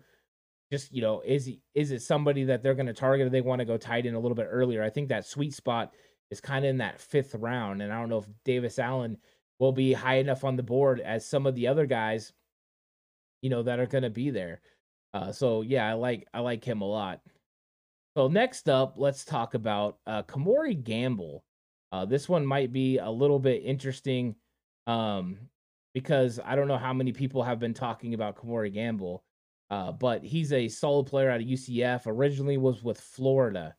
Just, 0.74 0.92
you 0.92 1.02
know, 1.02 1.22
is 1.24 1.48
is 1.74 1.92
it 1.92 2.02
somebody 2.02 2.42
that 2.44 2.62
they're 2.62 2.74
going 2.74 2.86
to 2.86 2.92
target 2.92 3.28
or 3.28 3.30
they 3.30 3.40
want 3.40 3.60
to 3.60 3.64
go 3.64 3.76
tight 3.76 4.06
end 4.06 4.16
a 4.16 4.18
little 4.18 4.34
bit 4.34 4.48
earlier? 4.50 4.82
I 4.82 4.90
think 4.90 5.08
that 5.08 5.24
sweet 5.24 5.54
spot 5.54 5.92
is 6.32 6.40
kind 6.40 6.64
of 6.64 6.70
in 6.70 6.78
that 6.78 7.00
fifth 7.00 7.36
round. 7.36 7.80
And 7.80 7.92
I 7.92 8.00
don't 8.00 8.08
know 8.08 8.18
if 8.18 8.26
Davis 8.44 8.80
Allen 8.80 9.16
will 9.60 9.70
be 9.70 9.92
high 9.92 10.16
enough 10.16 10.42
on 10.42 10.56
the 10.56 10.64
board 10.64 10.98
as 10.98 11.24
some 11.24 11.46
of 11.46 11.54
the 11.54 11.68
other 11.68 11.86
guys, 11.86 12.32
you 13.40 13.50
know, 13.50 13.62
that 13.62 13.78
are 13.78 13.86
going 13.86 14.02
to 14.02 14.10
be 14.10 14.30
there. 14.30 14.60
Uh, 15.12 15.30
so 15.30 15.62
yeah, 15.62 15.88
I 15.88 15.92
like 15.92 16.26
I 16.34 16.40
like 16.40 16.64
him 16.64 16.80
a 16.80 16.88
lot. 16.88 17.20
So 18.16 18.26
next 18.26 18.68
up, 18.68 18.94
let's 18.96 19.24
talk 19.24 19.54
about 19.54 19.98
uh, 20.08 20.24
Kemore 20.24 20.82
Gamble. 20.82 21.44
Uh, 21.92 22.04
this 22.04 22.28
one 22.28 22.44
might 22.44 22.72
be 22.72 22.98
a 22.98 23.08
little 23.10 23.38
bit 23.38 23.62
interesting 23.64 24.34
um, 24.88 25.38
because 25.94 26.40
I 26.44 26.56
don't 26.56 26.66
know 26.66 26.78
how 26.78 26.92
many 26.92 27.12
people 27.12 27.44
have 27.44 27.60
been 27.60 27.74
talking 27.74 28.14
about 28.14 28.36
Kemore 28.36 28.72
Gamble. 28.74 29.22
Uh, 29.70 29.92
but 29.92 30.22
he's 30.22 30.52
a 30.52 30.68
solid 30.68 31.06
player 31.06 31.30
out 31.30 31.40
of 31.40 31.46
UCF. 31.46 32.02
Originally 32.06 32.58
was 32.58 32.82
with 32.82 33.00
Florida. 33.00 33.74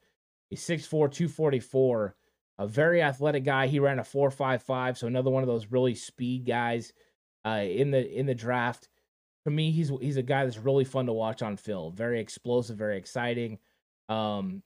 He's 0.49 0.61
6'4, 0.61 0.89
244. 0.89 2.15
A 2.57 2.67
very 2.67 3.01
athletic 3.01 3.43
guy. 3.43 3.67
He 3.67 3.79
ran 3.79 3.99
a 3.99 4.03
4.55, 4.03 4.97
so 4.97 5.07
another 5.07 5.29
one 5.29 5.43
of 5.43 5.47
those 5.47 5.71
really 5.71 5.95
speed 5.95 6.45
guys 6.45 6.93
uh, 7.45 7.63
in 7.63 7.91
the 7.91 8.09
in 8.17 8.25
the 8.25 8.35
draft. 8.35 8.89
For 9.43 9.49
me, 9.51 9.71
he's 9.71 9.91
he's 10.01 10.17
a 10.17 10.23
guy 10.23 10.45
that's 10.45 10.57
really 10.57 10.85
fun 10.85 11.05
to 11.07 11.13
watch 11.13 11.41
on 11.41 11.57
film. 11.57 11.95
Very 11.95 12.19
explosive, 12.19 12.77
very 12.77 12.97
exciting. 12.97 13.59
Um, 14.09 14.63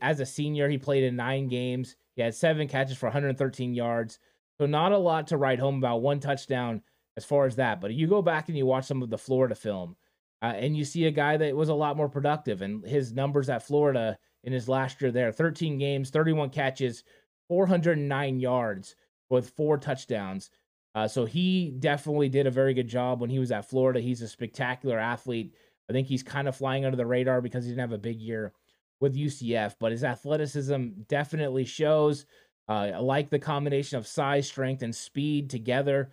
as 0.00 0.20
a 0.20 0.26
senior, 0.26 0.68
he 0.68 0.78
played 0.78 1.04
in 1.04 1.16
nine 1.16 1.48
games. 1.48 1.96
He 2.16 2.22
had 2.22 2.34
seven 2.34 2.66
catches 2.66 2.96
for 2.96 3.06
113 3.06 3.74
yards. 3.74 4.18
So 4.58 4.66
not 4.66 4.92
a 4.92 4.98
lot 4.98 5.28
to 5.28 5.36
write 5.36 5.58
home 5.58 5.78
about. 5.78 6.02
One 6.02 6.20
touchdown 6.20 6.82
as 7.16 7.24
far 7.24 7.46
as 7.46 7.56
that. 7.56 7.80
But 7.80 7.94
you 7.94 8.06
go 8.06 8.22
back 8.22 8.48
and 8.48 8.56
you 8.56 8.66
watch 8.66 8.86
some 8.86 9.02
of 9.02 9.10
the 9.10 9.18
Florida 9.18 9.54
film, 9.54 9.96
uh, 10.42 10.52
and 10.56 10.76
you 10.76 10.84
see 10.84 11.06
a 11.06 11.10
guy 11.10 11.36
that 11.36 11.56
was 11.56 11.68
a 11.68 11.74
lot 11.74 11.96
more 11.96 12.08
productive. 12.08 12.62
And 12.62 12.84
his 12.84 13.12
numbers 13.12 13.48
at 13.48 13.66
Florida 13.66 14.18
in 14.44 14.52
his 14.52 14.68
last 14.68 15.00
year 15.02 15.10
there 15.10 15.32
13 15.32 15.78
games, 15.78 16.10
31 16.10 16.50
catches, 16.50 17.02
409 17.48 18.40
yards 18.40 18.94
with 19.30 19.50
four 19.50 19.78
touchdowns. 19.78 20.50
Uh, 20.94 21.08
so 21.08 21.24
he 21.24 21.70
definitely 21.78 22.28
did 22.28 22.46
a 22.46 22.50
very 22.50 22.74
good 22.74 22.88
job 22.88 23.20
when 23.20 23.30
he 23.30 23.38
was 23.38 23.52
at 23.52 23.68
Florida. 23.68 24.00
He's 24.00 24.22
a 24.22 24.28
spectacular 24.28 24.98
athlete. 24.98 25.54
I 25.88 25.92
think 25.92 26.06
he's 26.06 26.22
kind 26.22 26.48
of 26.48 26.56
flying 26.56 26.84
under 26.84 26.96
the 26.96 27.06
radar 27.06 27.40
because 27.40 27.64
he 27.64 27.70
didn't 27.70 27.80
have 27.80 27.92
a 27.92 27.98
big 27.98 28.20
year 28.20 28.52
with 29.00 29.16
UCF, 29.16 29.76
but 29.78 29.92
his 29.92 30.04
athleticism 30.04 30.88
definitely 31.08 31.64
shows. 31.64 32.26
Uh, 32.68 32.90
I 32.94 32.98
like 32.98 33.30
the 33.30 33.38
combination 33.38 33.98
of 33.98 34.06
size, 34.06 34.46
strength, 34.46 34.82
and 34.82 34.94
speed 34.94 35.48
together. 35.48 36.10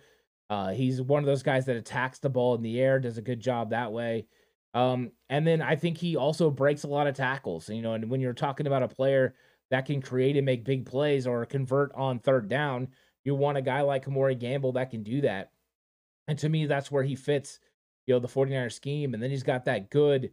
Uh, 0.48 0.70
he's 0.70 1.02
one 1.02 1.22
of 1.22 1.26
those 1.26 1.42
guys 1.42 1.66
that 1.66 1.76
attacks 1.76 2.18
the 2.18 2.30
ball 2.30 2.54
in 2.54 2.62
the 2.62 2.80
air, 2.80 3.00
does 3.00 3.18
a 3.18 3.22
good 3.22 3.40
job 3.40 3.70
that 3.70 3.92
way. 3.92 4.26
Um, 4.74 5.10
and 5.28 5.46
then 5.46 5.62
I 5.62 5.74
think 5.76 5.98
he 5.98 6.16
also 6.16 6.50
breaks 6.50 6.84
a 6.84 6.88
lot 6.88 7.06
of 7.06 7.16
tackles. 7.16 7.68
You 7.68 7.82
know, 7.82 7.94
and 7.94 8.10
when 8.10 8.20
you're 8.20 8.32
talking 8.32 8.66
about 8.66 8.82
a 8.82 8.88
player 8.88 9.34
that 9.70 9.86
can 9.86 10.00
create 10.00 10.36
and 10.36 10.46
make 10.46 10.64
big 10.64 10.86
plays 10.86 11.26
or 11.26 11.44
convert 11.46 11.92
on 11.94 12.18
third 12.18 12.48
down, 12.48 12.88
you 13.24 13.34
want 13.34 13.58
a 13.58 13.62
guy 13.62 13.80
like 13.80 14.04
Kemore 14.04 14.38
Gamble 14.38 14.72
that 14.72 14.90
can 14.90 15.02
do 15.02 15.22
that. 15.22 15.50
And 16.28 16.38
to 16.38 16.48
me, 16.48 16.66
that's 16.66 16.90
where 16.90 17.02
he 17.02 17.16
fits, 17.16 17.58
you 18.06 18.14
know, 18.14 18.20
the 18.20 18.28
49er 18.28 18.72
scheme. 18.72 19.14
And 19.14 19.22
then 19.22 19.30
he's 19.30 19.42
got 19.42 19.64
that 19.64 19.90
good, 19.90 20.30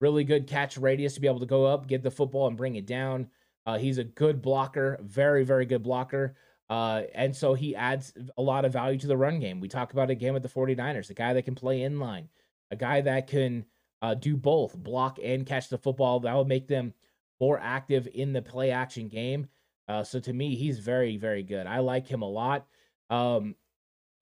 really 0.00 0.24
good 0.24 0.46
catch 0.46 0.76
radius 0.76 1.14
to 1.14 1.20
be 1.20 1.26
able 1.26 1.40
to 1.40 1.46
go 1.46 1.64
up, 1.64 1.86
get 1.86 2.02
the 2.02 2.10
football, 2.10 2.48
and 2.48 2.56
bring 2.56 2.76
it 2.76 2.86
down. 2.86 3.28
Uh, 3.66 3.78
he's 3.78 3.98
a 3.98 4.04
good 4.04 4.42
blocker, 4.42 4.98
very, 5.02 5.44
very 5.44 5.64
good 5.64 5.82
blocker. 5.82 6.36
Uh, 6.70 7.02
and 7.14 7.34
so 7.36 7.54
he 7.54 7.76
adds 7.76 8.12
a 8.38 8.42
lot 8.42 8.64
of 8.64 8.72
value 8.72 8.98
to 8.98 9.06
the 9.06 9.16
run 9.16 9.38
game. 9.38 9.60
We 9.60 9.68
talk 9.68 9.92
about 9.92 10.10
a 10.10 10.14
game 10.14 10.34
with 10.34 10.42
the 10.42 10.48
49ers, 10.48 11.10
a 11.10 11.14
guy 11.14 11.32
that 11.32 11.44
can 11.44 11.54
play 11.54 11.82
in 11.82 12.00
line, 12.00 12.28
a 12.70 12.76
guy 12.76 13.02
that 13.02 13.26
can 13.26 13.66
uh, 14.02 14.14
do 14.14 14.36
both, 14.36 14.76
block 14.76 15.18
and 15.22 15.46
catch 15.46 15.68
the 15.68 15.78
football. 15.78 16.20
That 16.20 16.34
will 16.34 16.44
make 16.44 16.66
them 16.66 16.94
more 17.40 17.58
active 17.58 18.08
in 18.14 18.32
the 18.32 18.42
play 18.42 18.70
action 18.70 19.08
game. 19.08 19.48
Uh, 19.88 20.02
so 20.02 20.18
to 20.20 20.32
me, 20.32 20.54
he's 20.54 20.78
very, 20.78 21.16
very 21.16 21.42
good. 21.42 21.66
I 21.66 21.80
like 21.80 22.06
him 22.06 22.22
a 22.22 22.28
lot. 22.28 22.66
Um, 23.10 23.54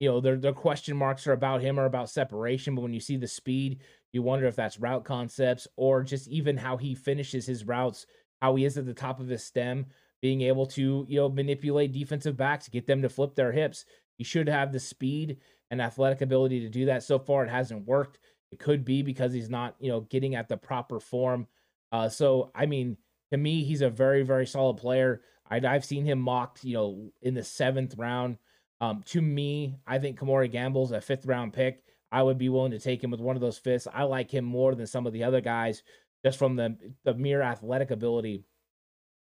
you 0.00 0.08
know, 0.08 0.20
their, 0.20 0.36
the 0.36 0.52
question 0.52 0.96
marks 0.96 1.28
are 1.28 1.32
about 1.32 1.60
him 1.60 1.78
or 1.78 1.84
about 1.84 2.10
separation, 2.10 2.74
but 2.74 2.80
when 2.80 2.92
you 2.92 2.98
see 2.98 3.16
the 3.16 3.28
speed, 3.28 3.78
you 4.12 4.20
wonder 4.22 4.46
if 4.46 4.56
that's 4.56 4.80
route 4.80 5.04
concepts 5.04 5.68
or 5.76 6.02
just 6.02 6.26
even 6.26 6.56
how 6.56 6.76
he 6.76 6.94
finishes 6.94 7.46
his 7.46 7.64
routes, 7.64 8.06
how 8.42 8.56
he 8.56 8.64
is 8.64 8.76
at 8.76 8.84
the 8.84 8.92
top 8.92 9.20
of 9.20 9.28
his 9.28 9.44
stem, 9.44 9.86
being 10.20 10.40
able 10.42 10.66
to, 10.66 11.06
you 11.08 11.20
know, 11.20 11.28
manipulate 11.28 11.92
defensive 11.92 12.36
backs, 12.36 12.68
get 12.68 12.88
them 12.88 13.00
to 13.00 13.08
flip 13.08 13.36
their 13.36 13.52
hips. 13.52 13.84
He 14.18 14.24
should 14.24 14.48
have 14.48 14.72
the 14.72 14.80
speed 14.80 15.36
and 15.70 15.80
athletic 15.80 16.22
ability 16.22 16.58
to 16.60 16.68
do 16.68 16.86
that. 16.86 17.04
So 17.04 17.20
far, 17.20 17.44
it 17.44 17.50
hasn't 17.50 17.86
worked. 17.86 18.18
It 18.50 18.58
could 18.58 18.84
be 18.84 19.02
because 19.02 19.32
he's 19.32 19.48
not, 19.48 19.76
you 19.78 19.90
know, 19.90 20.00
getting 20.00 20.34
at 20.34 20.48
the 20.48 20.56
proper 20.56 20.98
form. 20.98 21.46
Uh, 21.92 22.08
so, 22.08 22.50
I 22.52 22.66
mean, 22.66 22.96
to 23.30 23.36
me, 23.36 23.62
he's 23.62 23.80
a 23.80 23.88
very, 23.88 24.24
very 24.24 24.46
solid 24.46 24.76
player. 24.76 25.22
i 25.48 25.60
have 25.60 25.84
seen 25.84 26.04
him 26.04 26.18
mocked, 26.18 26.64
you 26.64 26.74
know, 26.74 27.12
in 27.22 27.34
the 27.34 27.44
seventh 27.44 27.94
round. 27.96 28.38
Um, 28.80 29.04
to 29.10 29.22
me, 29.22 29.76
I 29.86 30.00
think 30.00 30.18
Kemore 30.18 30.50
Gamble's 30.50 30.90
a 30.90 31.00
fifth 31.00 31.26
round 31.26 31.52
pick. 31.52 31.84
I 32.10 32.24
would 32.24 32.38
be 32.38 32.48
willing 32.48 32.72
to 32.72 32.80
take 32.80 33.04
him 33.04 33.12
with 33.12 33.20
one 33.20 33.36
of 33.36 33.40
those 33.40 33.56
fifths. 33.56 33.86
I 33.94 34.02
like 34.02 34.32
him 34.32 34.44
more 34.44 34.74
than 34.74 34.88
some 34.88 35.06
of 35.06 35.12
the 35.12 35.22
other 35.22 35.40
guys 35.40 35.84
just 36.24 36.38
from 36.38 36.56
the 36.56 36.76
the 37.04 37.14
mere 37.14 37.42
athletic 37.42 37.90
ability, 37.90 38.44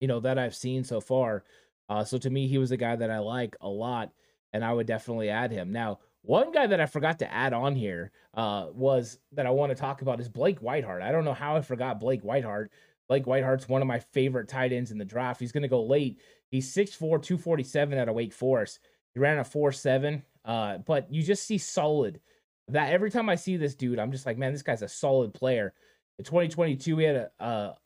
you 0.01 0.09
know, 0.09 0.20
that 0.20 0.38
I've 0.38 0.55
seen 0.55 0.84
so 0.84 1.01
far. 1.01 1.45
Uh, 1.88 2.05
so 2.05 2.18
to 2.18 2.30
me, 2.30 2.47
he 2.47 2.59
was 2.59 2.70
a 2.70 2.76
guy 2.76 2.97
that 2.97 3.11
I 3.11 3.18
like 3.18 3.57
a 3.61 3.68
lot, 3.68 4.12
and 4.53 4.64
I 4.64 4.72
would 4.72 4.86
definitely 4.86 5.30
add 5.30 5.51
him. 5.51 5.72
Now, 5.72 5.99
one 6.22 6.53
guy 6.53 6.66
that 6.66 6.80
I 6.80 6.86
forgot 6.86 7.18
to 7.18 7.32
add 7.32 7.53
on 7.53 7.74
here 7.74 8.12
uh, 8.34 8.66
was 8.72 9.18
that 9.32 9.47
I 9.47 9.51
want 9.51 9.70
to 9.70 9.76
talk 9.76 10.03
about 10.03 10.20
is 10.20 10.28
Blake 10.28 10.61
Whiteheart. 10.61 11.03
I 11.03 11.12
don't 11.12 11.24
know 11.24 11.34
how 11.34 11.57
I 11.57 11.61
forgot 11.61 12.01
Blake 12.01 12.22
Whiteheart. 12.22 12.68
Blake 13.09 13.26
Whiteheart's 13.26 13.68
one 13.68 13.82
of 13.82 13.88
my 13.88 13.99
favorite 13.99 14.49
tight 14.49 14.72
ends 14.72 14.93
in 14.93 14.99
the 14.99 15.05
draft. 15.05 15.40
He's 15.40 15.53
going 15.53 15.64
to 15.64 15.68
go 15.68 15.82
late. 15.82 16.20
He's 16.49 16.72
6'4, 16.72 16.99
247 16.99 17.99
out 17.99 18.09
of 18.09 18.14
Wake 18.14 18.32
Forest. 18.32 18.78
He 19.12 19.20
ran 19.20 19.38
a 19.38 19.43
4'7, 19.43 20.22
uh, 20.45 20.78
but 20.78 21.12
you 21.12 21.22
just 21.22 21.47
see 21.47 21.59
solid 21.59 22.20
that 22.68 22.93
every 22.93 23.11
time 23.11 23.28
I 23.28 23.34
see 23.34 23.57
this 23.57 23.74
dude, 23.74 23.99
I'm 23.99 24.12
just 24.12 24.24
like, 24.24 24.38
man, 24.38 24.53
this 24.53 24.62
guy's 24.62 24.82
a 24.82 24.88
solid 24.88 25.34
player. 25.34 25.74
In 26.19 26.25
2022, 26.25 26.99
he 26.99 27.05
had 27.05 27.17
a, 27.17 27.31
a 27.41 27.77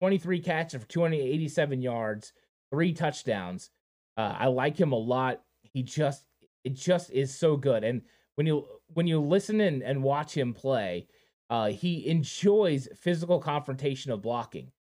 23 0.00 0.40
catches 0.40 0.80
for 0.80 0.88
287 0.88 1.80
yards, 1.80 2.32
three 2.70 2.92
touchdowns. 2.92 3.70
Uh, 4.16 4.34
I 4.38 4.46
like 4.46 4.78
him 4.78 4.92
a 4.92 4.96
lot. 4.96 5.42
He 5.62 5.82
just 5.82 6.24
it 6.64 6.74
just 6.74 7.10
is 7.12 7.36
so 7.38 7.56
good. 7.56 7.84
And 7.84 8.02
when 8.34 8.46
you 8.46 8.66
when 8.94 9.06
you 9.06 9.20
listen 9.20 9.60
and, 9.60 9.82
and 9.82 10.02
watch 10.02 10.36
him 10.36 10.52
play, 10.52 11.06
uh, 11.50 11.68
he 11.68 12.06
enjoys 12.08 12.88
physical 13.00 13.38
confrontation 13.38 14.10
of 14.10 14.22
blocking. 14.22 14.72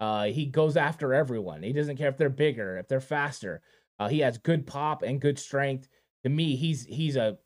Uh, 0.00 0.24
he 0.24 0.46
goes 0.46 0.76
after 0.76 1.14
everyone. 1.14 1.62
He 1.62 1.72
doesn't 1.72 1.96
care 1.96 2.08
if 2.08 2.16
they're 2.16 2.28
bigger, 2.28 2.78
if 2.78 2.88
they're 2.88 3.00
faster. 3.00 3.62
Uh, 3.98 4.08
he 4.08 4.20
has 4.20 4.38
good 4.38 4.66
pop 4.66 5.02
and 5.02 5.20
good 5.20 5.38
strength. 5.38 5.88
To 6.24 6.28
me, 6.28 6.56
he's 6.56 6.84
he's 6.84 7.16
a 7.16 7.38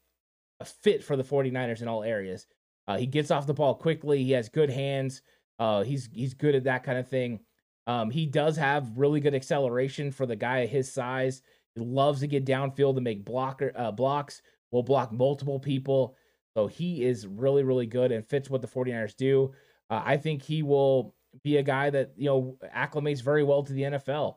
a 0.60 0.64
fit 0.64 1.02
for 1.02 1.16
the 1.16 1.24
49ers 1.24 1.82
in 1.82 1.88
all 1.88 2.02
areas. 2.02 2.46
Uh, 2.88 2.96
he 2.96 3.06
gets 3.06 3.30
off 3.30 3.46
the 3.46 3.54
ball 3.54 3.74
quickly. 3.74 4.22
He 4.24 4.32
has 4.32 4.48
good 4.48 4.70
hands. 4.70 5.22
Uh, 5.58 5.82
he's 5.82 6.08
he's 6.12 6.34
good 6.34 6.54
at 6.54 6.64
that 6.64 6.82
kind 6.82 6.98
of 6.98 7.08
thing. 7.08 7.40
Um, 7.86 8.10
he 8.10 8.26
does 8.26 8.56
have 8.56 8.96
really 8.96 9.20
good 9.20 9.34
acceleration 9.34 10.10
for 10.10 10.26
the 10.26 10.36
guy 10.36 10.66
his 10.66 10.92
size. 10.92 11.42
He 11.74 11.80
loves 11.80 12.20
to 12.20 12.26
get 12.26 12.44
downfield 12.44 12.94
to 12.96 13.00
make 13.00 13.24
blocker 13.24 13.72
uh, 13.76 13.92
blocks. 13.92 14.42
Will 14.70 14.82
block 14.82 15.12
multiple 15.12 15.60
people. 15.60 16.16
So 16.54 16.66
he 16.66 17.04
is 17.04 17.26
really 17.26 17.62
really 17.62 17.86
good 17.86 18.12
and 18.12 18.26
fits 18.26 18.50
what 18.50 18.62
the 18.62 18.68
49ers 18.68 19.16
do. 19.16 19.52
Uh, 19.90 20.02
I 20.04 20.16
think 20.16 20.42
he 20.42 20.62
will 20.62 21.14
be 21.42 21.56
a 21.56 21.62
guy 21.62 21.90
that 21.90 22.12
you 22.16 22.26
know 22.26 22.58
acclimates 22.74 23.22
very 23.22 23.44
well 23.44 23.62
to 23.62 23.72
the 23.72 23.82
NFL. 23.82 24.36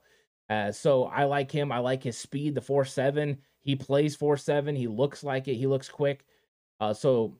Uh, 0.49 0.71
so 0.71 1.05
I 1.05 1.23
like 1.23 1.51
him. 1.51 1.71
I 1.71 1.79
like 1.79 2.03
his 2.03 2.17
speed, 2.17 2.55
the 2.55 2.61
four 2.61 2.85
seven. 2.85 3.39
He 3.61 3.75
plays 3.75 4.15
four 4.15 4.37
seven. 4.37 4.75
He 4.75 4.87
looks 4.87 5.23
like 5.23 5.47
it. 5.47 5.55
He 5.55 5.67
looks 5.67 5.89
quick. 5.89 6.25
Uh, 6.79 6.93
so 6.93 7.37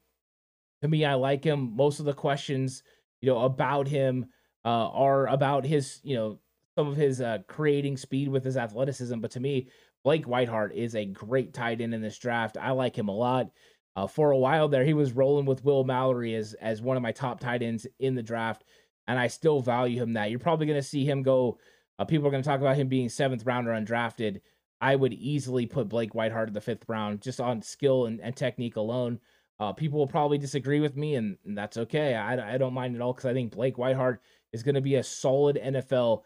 to 0.82 0.88
me, 0.88 1.06
I 1.06 1.16
like 1.16 1.44
him. 1.44 1.76
Most 1.76 2.00
of 2.00 2.06
the 2.06 2.14
questions, 2.14 2.84
you 3.22 3.30
know, 3.30 3.40
about 3.40 3.88
him 3.88 4.28
uh, 4.64 4.90
are 4.90 5.28
about 5.28 5.66
his, 5.66 6.00
you 6.04 6.16
know, 6.16 6.40
some 6.76 6.88
of 6.88 6.96
his 6.96 7.22
uh, 7.22 7.40
creating 7.48 7.98
speed 7.98 8.28
with 8.28 8.44
his 8.44 8.58
athleticism. 8.58 9.20
But 9.20 9.32
to 9.32 9.40
me, 9.40 9.70
Blake 10.04 10.26
Whiteheart 10.26 10.74
is 10.74 10.96
a 10.96 11.06
great 11.06 11.54
tight 11.54 11.82
end 11.82 11.94
in 11.94 12.02
this 12.02 12.20
draft. 12.20 12.58
I 12.58 12.72
like 12.72 12.98
him 12.98 13.08
a 13.08 13.16
lot. 13.16 13.50
Uh, 13.96 14.08
for 14.08 14.32
a 14.32 14.38
while 14.38 14.68
there, 14.68 14.84
he 14.84 14.94
was 14.94 15.14
rolling 15.14 15.46
with 15.46 15.64
Will 15.64 15.86
Mallory 15.86 16.36
as 16.36 16.54
as 16.56 16.82
one 16.82 16.98
of 16.98 17.04
my 17.04 17.14
top 17.14 17.40
tight 17.40 17.64
ends 17.64 17.88
in 18.00 18.14
the 18.14 18.22
draft, 18.22 18.66
and 19.08 19.18
I 19.18 19.28
still 19.28 19.62
value 19.62 20.02
him. 20.02 20.14
That 20.14 20.30
you're 20.30 20.40
probably 20.40 20.66
going 20.66 20.80
to 20.80 20.88
see 20.88 21.06
him 21.06 21.24
go. 21.24 21.58
Uh, 21.98 22.04
people 22.04 22.28
are 22.28 22.32
going 22.32 22.44
to 22.44 22.48
talk 22.48 22.60
about 22.60 22.76
him 22.76 22.90
being 22.90 23.08
seventh 23.08 23.46
rounder 23.46 23.72
undrafted. 23.72 24.42
I 24.82 24.98
would 24.98 25.14
easily 25.14 25.66
put 25.66 25.88
Blake 25.88 26.14
Whiteheart 26.14 26.48
in 26.48 26.54
the 26.54 26.62
fifth 26.62 26.84
round 26.90 27.22
just 27.22 27.40
on 27.40 27.62
skill 27.62 28.06
and, 28.06 28.20
and 28.20 28.36
technique 28.36 28.76
alone. 28.76 29.20
Uh, 29.60 29.72
people 29.72 30.00
will 30.00 30.08
probably 30.08 30.38
disagree 30.38 30.80
with 30.80 30.98
me, 30.98 31.16
and, 31.16 31.38
and 31.46 31.58
that's 31.58 31.78
okay. 31.78 32.14
I, 32.14 32.56
I 32.56 32.58
don't 32.58 32.74
mind 32.74 32.96
at 32.96 33.02
all 33.02 33.14
because 33.14 33.26
I 33.26 33.34
think 33.34 33.54
Blake 33.54 33.78
Whiteheart 33.78 34.18
is 34.52 34.64
going 34.64 34.76
to 34.76 34.82
be 34.82 34.96
a 34.96 35.04
solid 35.04 35.58
NFL 35.62 36.24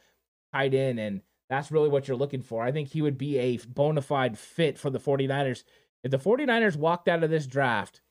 tight 0.51 0.73
end, 0.73 0.99
and 0.99 1.21
that's 1.49 1.71
really 1.71 1.89
what 1.89 2.07
you're 2.07 2.17
looking 2.17 2.41
for. 2.41 2.63
I 2.63 2.71
think 2.71 2.89
he 2.89 3.01
would 3.01 3.17
be 3.17 3.37
a 3.37 3.57
bona 3.67 4.01
fide 4.01 4.37
fit 4.37 4.77
for 4.77 4.89
the 4.89 4.99
49ers. 4.99 5.63
If 6.03 6.11
the 6.11 6.17
49ers 6.17 6.75
walked 6.75 7.07
out 7.07 7.23
of 7.23 7.29
this 7.29 7.45
draft 7.45 8.01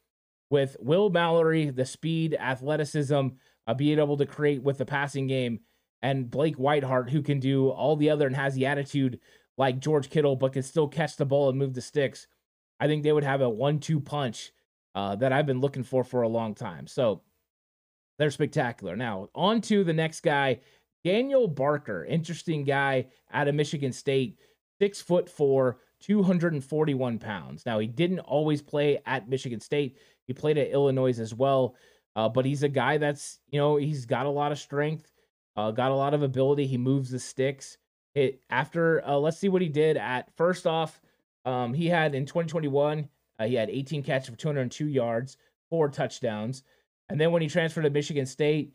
with 0.50 0.76
Will 0.78 1.10
Mallory, 1.10 1.70
the 1.70 1.86
speed, 1.86 2.36
athleticism, 2.38 3.28
uh, 3.66 3.74
being 3.74 3.98
able 3.98 4.16
to 4.16 4.26
create 4.26 4.62
with 4.62 4.78
the 4.78 4.86
passing 4.86 5.26
game, 5.26 5.60
and 6.00 6.30
Blake 6.30 6.56
Whiteheart, 6.56 7.10
who 7.10 7.22
can 7.22 7.40
do 7.40 7.70
all 7.70 7.96
the 7.96 8.10
other 8.10 8.26
and 8.26 8.36
has 8.36 8.54
the 8.54 8.66
attitude 8.66 9.18
like 9.56 9.80
George 9.80 10.10
Kittle, 10.10 10.36
but 10.36 10.52
can 10.52 10.62
still 10.62 10.86
catch 10.86 11.16
the 11.16 11.26
ball 11.26 11.48
and 11.48 11.58
move 11.58 11.74
the 11.74 11.80
sticks, 11.80 12.28
I 12.78 12.86
think 12.86 13.02
they 13.02 13.12
would 13.12 13.24
have 13.24 13.40
a 13.40 13.48
one-two 13.48 13.98
punch 14.00 14.52
uh, 14.98 15.14
that 15.14 15.32
I've 15.32 15.46
been 15.46 15.60
looking 15.60 15.84
for 15.84 16.02
for 16.02 16.22
a 16.22 16.28
long 16.28 16.56
time. 16.56 16.88
So 16.88 17.22
they're 18.18 18.32
spectacular. 18.32 18.96
Now 18.96 19.28
on 19.32 19.60
to 19.62 19.84
the 19.84 19.92
next 19.92 20.22
guy, 20.22 20.58
Daniel 21.04 21.46
Barker, 21.46 22.04
interesting 22.04 22.64
guy 22.64 23.06
out 23.32 23.46
of 23.46 23.54
Michigan 23.54 23.92
State, 23.92 24.40
six 24.80 25.00
foot 25.00 25.28
four, 25.28 25.78
241 26.00 27.20
pounds. 27.20 27.64
Now 27.64 27.78
he 27.78 27.86
didn't 27.86 28.18
always 28.18 28.60
play 28.60 28.98
at 29.06 29.28
Michigan 29.28 29.60
State; 29.60 29.98
he 30.26 30.32
played 30.32 30.58
at 30.58 30.72
Illinois 30.72 31.20
as 31.20 31.32
well. 31.32 31.76
Uh, 32.16 32.28
but 32.28 32.44
he's 32.44 32.64
a 32.64 32.68
guy 32.68 32.98
that's, 32.98 33.38
you 33.50 33.60
know, 33.60 33.76
he's 33.76 34.04
got 34.04 34.26
a 34.26 34.30
lot 34.30 34.50
of 34.50 34.58
strength, 34.58 35.12
uh, 35.54 35.70
got 35.70 35.92
a 35.92 35.94
lot 35.94 36.12
of 36.12 36.24
ability. 36.24 36.66
He 36.66 36.76
moves 36.76 37.12
the 37.12 37.20
sticks. 37.20 37.78
It 38.16 38.40
after 38.50 39.06
uh, 39.06 39.16
let's 39.16 39.38
see 39.38 39.48
what 39.48 39.62
he 39.62 39.68
did 39.68 39.96
at 39.96 40.34
first 40.36 40.66
off. 40.66 41.00
Um, 41.44 41.72
he 41.72 41.86
had 41.86 42.16
in 42.16 42.26
2021, 42.26 43.08
uh, 43.38 43.46
he 43.46 43.54
had 43.54 43.70
18 43.70 44.02
catches 44.02 44.28
for 44.28 44.36
202 44.36 44.86
yards, 44.86 45.36
four 45.70 45.88
touchdowns. 45.88 46.62
And 47.08 47.20
then 47.20 47.32
when 47.32 47.42
he 47.42 47.48
transferred 47.48 47.82
to 47.82 47.90
Michigan 47.90 48.26
State, 48.26 48.72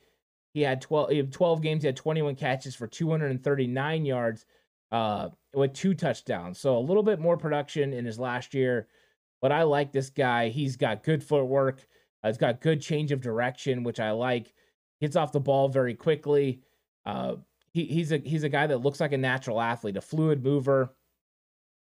he 0.53 0.61
had 0.61 0.81
12, 0.81 1.09
he 1.09 1.17
had 1.17 1.31
12 1.31 1.61
games, 1.61 1.83
he 1.83 1.87
had 1.87 1.95
21 1.95 2.35
catches 2.35 2.75
for 2.75 2.87
239 2.87 4.05
yards 4.05 4.45
uh, 4.91 5.29
with 5.53 5.73
two 5.73 5.93
touchdowns. 5.93 6.59
So 6.59 6.77
a 6.77 6.79
little 6.79 7.03
bit 7.03 7.19
more 7.19 7.37
production 7.37 7.93
in 7.93 8.05
his 8.05 8.19
last 8.19 8.53
year. 8.53 8.87
But 9.41 9.51
I 9.51 9.63
like 9.63 9.91
this 9.91 10.09
guy. 10.09 10.49
He's 10.49 10.77
got 10.77 11.03
good 11.03 11.23
footwork. 11.23 11.85
Uh, 12.23 12.29
he's 12.29 12.37
got 12.37 12.61
good 12.61 12.81
change 12.81 13.11
of 13.11 13.19
direction, 13.19 13.83
which 13.83 13.99
I 13.99 14.11
like. 14.11 14.53
Gets 15.01 15.17
off 15.17 15.33
the 15.33 15.39
ball 15.39 15.67
very 15.67 15.95
quickly. 15.95 16.61
Uh, 17.05 17.35
he, 17.73 17.85
he's 17.85 18.13
a 18.13 18.19
he's 18.19 18.43
a 18.43 18.49
guy 18.49 18.67
that 18.67 18.77
looks 18.77 19.01
like 19.01 19.11
a 19.11 19.17
natural 19.17 19.59
athlete, 19.59 19.97
a 19.97 20.01
fluid 20.01 20.41
mover. 20.41 20.95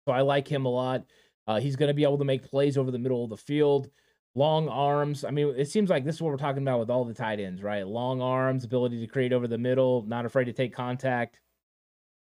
So 0.06 0.12
I 0.12 0.22
like 0.22 0.48
him 0.48 0.64
a 0.64 0.70
lot. 0.70 1.04
Uh, 1.50 1.58
he's 1.58 1.74
going 1.74 1.88
to 1.88 1.94
be 1.94 2.04
able 2.04 2.16
to 2.16 2.24
make 2.24 2.48
plays 2.48 2.78
over 2.78 2.92
the 2.92 2.98
middle 2.98 3.24
of 3.24 3.30
the 3.30 3.36
field. 3.36 3.90
Long 4.36 4.68
arms. 4.68 5.24
I 5.24 5.32
mean, 5.32 5.52
it 5.56 5.68
seems 5.68 5.90
like 5.90 6.04
this 6.04 6.14
is 6.14 6.22
what 6.22 6.30
we're 6.30 6.36
talking 6.36 6.62
about 6.62 6.78
with 6.78 6.90
all 6.90 7.04
the 7.04 7.12
tight 7.12 7.40
ends, 7.40 7.60
right? 7.60 7.84
Long 7.84 8.22
arms, 8.22 8.62
ability 8.62 9.00
to 9.00 9.08
create 9.08 9.32
over 9.32 9.48
the 9.48 9.58
middle, 9.58 10.04
not 10.06 10.24
afraid 10.24 10.44
to 10.44 10.52
take 10.52 10.72
contact. 10.72 11.40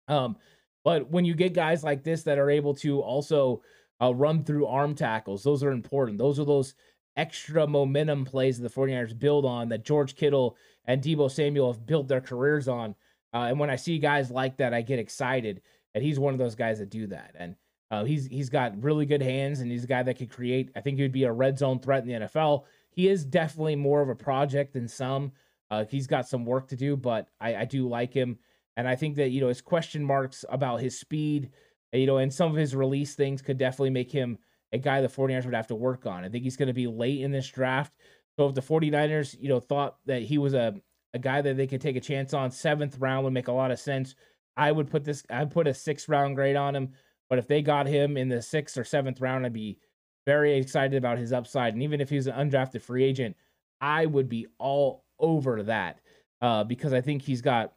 Um, 0.09 0.35
but 0.83 1.09
when 1.09 1.23
you 1.23 1.35
get 1.35 1.53
guys 1.53 1.85
like 1.85 2.03
this 2.03 2.23
that 2.23 2.37
are 2.37 2.49
able 2.49 2.73
to 2.75 2.99
also 2.99 3.61
uh, 4.01 4.13
run 4.13 4.43
through 4.43 4.67
arm 4.67 4.93
tackles, 4.93 5.41
those 5.41 5.63
are 5.63 5.71
important. 5.71 6.17
Those 6.17 6.37
are 6.37 6.43
those 6.43 6.75
extra 7.15 7.65
momentum 7.65 8.25
plays 8.25 8.59
that 8.59 8.67
the 8.67 8.81
49ers 8.81 9.17
build 9.17 9.45
on 9.45 9.69
that 9.69 9.85
George 9.85 10.17
Kittle 10.17 10.57
and 10.83 11.01
Deebo 11.01 11.31
Samuel 11.31 11.71
have 11.71 11.85
built 11.85 12.09
their 12.09 12.19
careers 12.19 12.67
on. 12.67 12.93
Uh, 13.33 13.45
and 13.47 13.57
when 13.57 13.69
I 13.69 13.77
see 13.77 13.99
guys 13.99 14.29
like 14.29 14.57
that, 14.57 14.73
I 14.73 14.81
get 14.81 14.99
excited. 14.99 15.61
And 15.95 16.03
he's 16.03 16.19
one 16.19 16.33
of 16.33 16.39
those 16.39 16.55
guys 16.55 16.79
that 16.79 16.89
do 16.89 17.07
that. 17.07 17.35
And 17.39 17.55
uh, 17.93 18.03
he's 18.03 18.25
he's 18.25 18.49
got 18.49 18.81
really 18.81 19.05
good 19.05 19.21
hands, 19.21 19.59
and 19.59 19.69
he's 19.69 19.83
a 19.83 19.87
guy 19.87 20.01
that 20.01 20.17
could 20.17 20.31
create. 20.31 20.71
I 20.75 20.81
think 20.81 20.97
he 20.97 21.03
would 21.03 21.11
be 21.11 21.25
a 21.25 21.31
red 21.31 21.59
zone 21.59 21.77
threat 21.77 22.01
in 22.01 22.07
the 22.07 22.25
NFL. 22.25 22.63
He 22.89 23.07
is 23.07 23.23
definitely 23.23 23.75
more 23.75 24.01
of 24.01 24.09
a 24.09 24.15
project 24.15 24.73
than 24.73 24.87
some. 24.87 25.31
Uh, 25.69 25.85
he's 25.87 26.07
got 26.07 26.27
some 26.27 26.43
work 26.43 26.67
to 26.69 26.75
do, 26.75 26.97
but 26.97 27.27
I, 27.39 27.55
I 27.55 27.65
do 27.65 27.87
like 27.87 28.11
him, 28.11 28.39
and 28.77 28.87
I 28.87 28.95
think 28.95 29.17
that 29.17 29.29
you 29.29 29.41
know 29.41 29.47
his 29.47 29.61
question 29.61 30.03
marks 30.03 30.43
about 30.49 30.81
his 30.81 30.99
speed, 30.99 31.51
you 31.91 32.07
know, 32.07 32.17
and 32.17 32.33
some 32.33 32.49
of 32.49 32.57
his 32.57 32.75
release 32.75 33.13
things 33.13 33.43
could 33.43 33.59
definitely 33.59 33.91
make 33.91 34.11
him 34.11 34.39
a 34.71 34.79
guy 34.79 34.99
the 34.99 35.07
49ers 35.07 35.45
would 35.45 35.53
have 35.53 35.67
to 35.67 35.75
work 35.75 36.07
on. 36.07 36.25
I 36.25 36.29
think 36.29 36.43
he's 36.43 36.57
going 36.57 36.67
to 36.67 36.73
be 36.73 36.87
late 36.87 37.21
in 37.21 37.31
this 37.31 37.47
draft. 37.47 37.93
So 38.37 38.47
if 38.47 38.55
the 38.55 38.61
49ers, 38.61 39.39
you 39.39 39.49
know, 39.49 39.59
thought 39.59 39.97
that 40.07 40.23
he 40.23 40.39
was 40.39 40.55
a, 40.55 40.73
a 41.13 41.19
guy 41.19 41.43
that 41.43 41.57
they 41.57 41.67
could 41.67 41.79
take 41.79 41.95
a 41.95 42.01
chance 42.01 42.33
on, 42.33 42.49
seventh 42.49 42.97
round 42.97 43.23
would 43.23 43.33
make 43.33 43.49
a 43.49 43.51
lot 43.51 43.69
of 43.69 43.79
sense. 43.79 44.15
I 44.57 44.71
would 44.71 44.89
put 44.89 45.03
this, 45.03 45.23
I'd 45.29 45.51
put 45.51 45.67
a 45.67 45.75
sixth 45.75 46.09
round 46.09 46.35
grade 46.35 46.55
on 46.55 46.75
him. 46.75 46.93
But 47.33 47.39
if 47.39 47.47
they 47.47 47.63
got 47.63 47.87
him 47.87 48.15
in 48.15 48.29
the 48.29 48.43
sixth 48.43 48.77
or 48.77 48.83
seventh 48.83 49.19
round, 49.19 49.43
I'd 49.43 49.53
be 49.53 49.79
very 50.27 50.55
excited 50.55 50.95
about 50.95 51.17
his 51.17 51.33
upside. 51.33 51.73
And 51.73 51.81
even 51.81 51.99
if 51.99 52.07
he's 52.07 52.27
an 52.27 52.35
undrafted 52.35 52.83
free 52.83 53.03
agent, 53.03 53.35
I 53.81 54.05
would 54.05 54.29
be 54.29 54.45
all 54.59 55.03
over 55.17 55.63
that 55.63 55.99
uh, 56.43 56.63
because 56.63 56.93
I 56.93 57.01
think 57.01 57.23
he's 57.23 57.41
got, 57.41 57.73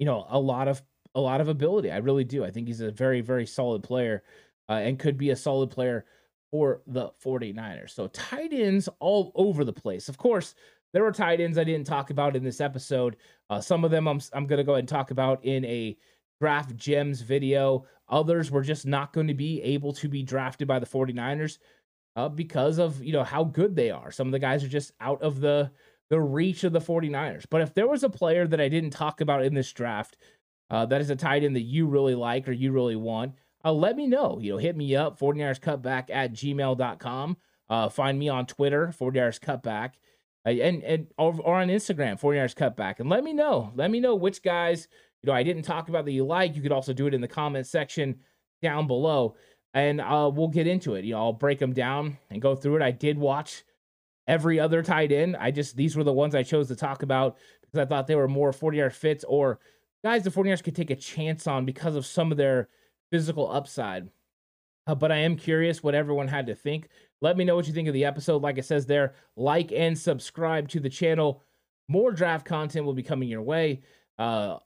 you 0.00 0.04
know, 0.04 0.26
a 0.28 0.40
lot 0.40 0.66
of 0.66 0.82
a 1.14 1.20
lot 1.20 1.40
of 1.40 1.46
ability. 1.46 1.92
I 1.92 1.98
really 1.98 2.24
do. 2.24 2.44
I 2.44 2.50
think 2.50 2.66
he's 2.66 2.80
a 2.80 2.90
very 2.90 3.20
very 3.20 3.46
solid 3.46 3.84
player 3.84 4.24
uh, 4.68 4.72
and 4.72 4.98
could 4.98 5.16
be 5.16 5.30
a 5.30 5.36
solid 5.36 5.70
player 5.70 6.04
for 6.50 6.82
the 6.88 7.10
49ers. 7.24 7.90
So 7.90 8.08
tight 8.08 8.52
ends 8.52 8.88
all 8.98 9.30
over 9.36 9.64
the 9.64 9.72
place. 9.72 10.08
Of 10.08 10.18
course, 10.18 10.56
there 10.92 11.04
were 11.04 11.12
tight 11.12 11.40
ends 11.40 11.56
I 11.56 11.62
didn't 11.62 11.86
talk 11.86 12.10
about 12.10 12.34
in 12.34 12.42
this 12.42 12.60
episode. 12.60 13.16
Uh, 13.48 13.60
some 13.60 13.84
of 13.84 13.92
them 13.92 14.08
I'm 14.08 14.20
I'm 14.32 14.48
going 14.48 14.58
to 14.58 14.64
go 14.64 14.72
ahead 14.72 14.80
and 14.80 14.88
talk 14.88 15.12
about 15.12 15.44
in 15.44 15.64
a 15.66 15.96
draft 16.40 16.76
gems 16.76 17.20
video. 17.20 17.86
Others 18.08 18.50
were 18.50 18.62
just 18.62 18.86
not 18.86 19.12
going 19.12 19.28
to 19.28 19.34
be 19.34 19.62
able 19.62 19.92
to 19.94 20.08
be 20.08 20.22
drafted 20.22 20.68
by 20.68 20.78
the 20.78 20.86
49ers 20.86 21.58
uh, 22.14 22.28
because 22.28 22.78
of, 22.78 23.02
you 23.02 23.12
know, 23.12 23.24
how 23.24 23.44
good 23.44 23.76
they 23.76 23.90
are. 23.90 24.10
Some 24.10 24.28
of 24.28 24.32
the 24.32 24.38
guys 24.38 24.64
are 24.64 24.68
just 24.68 24.92
out 25.00 25.22
of 25.22 25.40
the 25.40 25.70
the 26.08 26.20
reach 26.20 26.62
of 26.62 26.72
the 26.72 26.80
49ers. 26.80 27.46
But 27.50 27.62
if 27.62 27.74
there 27.74 27.88
was 27.88 28.04
a 28.04 28.08
player 28.08 28.46
that 28.46 28.60
I 28.60 28.68
didn't 28.68 28.90
talk 28.90 29.20
about 29.20 29.44
in 29.44 29.54
this 29.54 29.72
draft 29.72 30.16
uh, 30.70 30.86
that 30.86 31.00
is 31.00 31.10
a 31.10 31.16
tight 31.16 31.44
end 31.44 31.56
that 31.56 31.62
you 31.62 31.86
really 31.86 32.14
like 32.14 32.48
or 32.48 32.52
you 32.52 32.72
really 32.72 32.96
want, 32.96 33.34
uh, 33.64 33.72
let 33.72 33.96
me 33.96 34.06
know. 34.06 34.38
You 34.40 34.52
know, 34.52 34.58
hit 34.58 34.76
me 34.76 34.94
up, 34.94 35.18
49ers 35.18 35.60
cutback 35.60 36.10
at 36.10 36.32
gmail.com. 36.32 37.36
Uh, 37.68 37.88
find 37.88 38.18
me 38.18 38.28
on 38.28 38.46
Twitter, 38.46 38.94
49ers 38.98 39.40
cutback. 39.40 39.94
Uh, 40.46 40.50
and 40.50 40.84
and 40.84 41.06
or, 41.18 41.36
or 41.40 41.56
on 41.56 41.68
Instagram, 41.68 42.20
49ers 42.20 42.54
cutback, 42.54 43.00
and 43.00 43.08
let 43.08 43.24
me 43.24 43.32
know. 43.32 43.72
Let 43.74 43.90
me 43.90 43.98
know 43.98 44.14
which 44.14 44.42
guys 44.42 44.86
you 45.22 45.28
know 45.28 45.32
I 45.32 45.42
didn't 45.42 45.62
talk 45.62 45.88
about 45.88 46.04
that 46.04 46.12
you 46.12 46.24
like. 46.24 46.56
You 46.56 46.62
could 46.62 46.72
also 46.72 46.92
do 46.92 47.06
it 47.06 47.14
in 47.14 47.20
the 47.20 47.28
comment 47.28 47.66
section 47.66 48.20
down 48.62 48.86
below, 48.86 49.36
and 49.74 50.00
uh, 50.00 50.30
we'll 50.32 50.48
get 50.48 50.66
into 50.66 50.94
it. 50.94 51.04
You 51.04 51.12
know, 51.14 51.18
I'll 51.18 51.32
break 51.32 51.58
them 51.58 51.72
down 51.72 52.18
and 52.30 52.42
go 52.42 52.54
through 52.54 52.76
it. 52.76 52.82
I 52.82 52.90
did 52.90 53.18
watch 53.18 53.64
every 54.26 54.58
other 54.58 54.82
tight 54.82 55.12
end. 55.12 55.36
I 55.36 55.50
just 55.50 55.76
these 55.76 55.96
were 55.96 56.04
the 56.04 56.12
ones 56.12 56.34
I 56.34 56.42
chose 56.42 56.68
to 56.68 56.76
talk 56.76 57.02
about 57.02 57.36
because 57.60 57.78
I 57.78 57.84
thought 57.86 58.06
they 58.06 58.14
were 58.14 58.28
more 58.28 58.52
40 58.52 58.78
yard 58.78 58.94
fits 58.94 59.24
or 59.24 59.60
guys 60.04 60.22
the 60.22 60.30
49ers 60.30 60.62
could 60.62 60.76
take 60.76 60.90
a 60.90 60.96
chance 60.96 61.46
on 61.46 61.64
because 61.64 61.96
of 61.96 62.06
some 62.06 62.30
of 62.30 62.38
their 62.38 62.68
physical 63.10 63.50
upside. 63.50 64.08
Uh, 64.86 64.94
but 64.94 65.10
I 65.10 65.16
am 65.16 65.36
curious 65.36 65.82
what 65.82 65.94
everyone 65.94 66.28
had 66.28 66.46
to 66.46 66.54
think. 66.54 66.88
Let 67.20 67.36
me 67.36 67.44
know 67.44 67.56
what 67.56 67.66
you 67.66 67.72
think 67.72 67.88
of 67.88 67.94
the 67.94 68.04
episode. 68.04 68.42
Like 68.42 68.58
it 68.58 68.64
says 68.64 68.86
there, 68.86 69.14
like 69.36 69.72
and 69.72 69.98
subscribe 69.98 70.68
to 70.70 70.80
the 70.80 70.90
channel. 70.90 71.42
More 71.88 72.12
draft 72.12 72.46
content 72.46 72.84
will 72.84 72.94
be 72.94 73.02
coming 73.02 73.28
your 73.28 73.42
way. 73.42 73.82
Uh, 74.18 74.58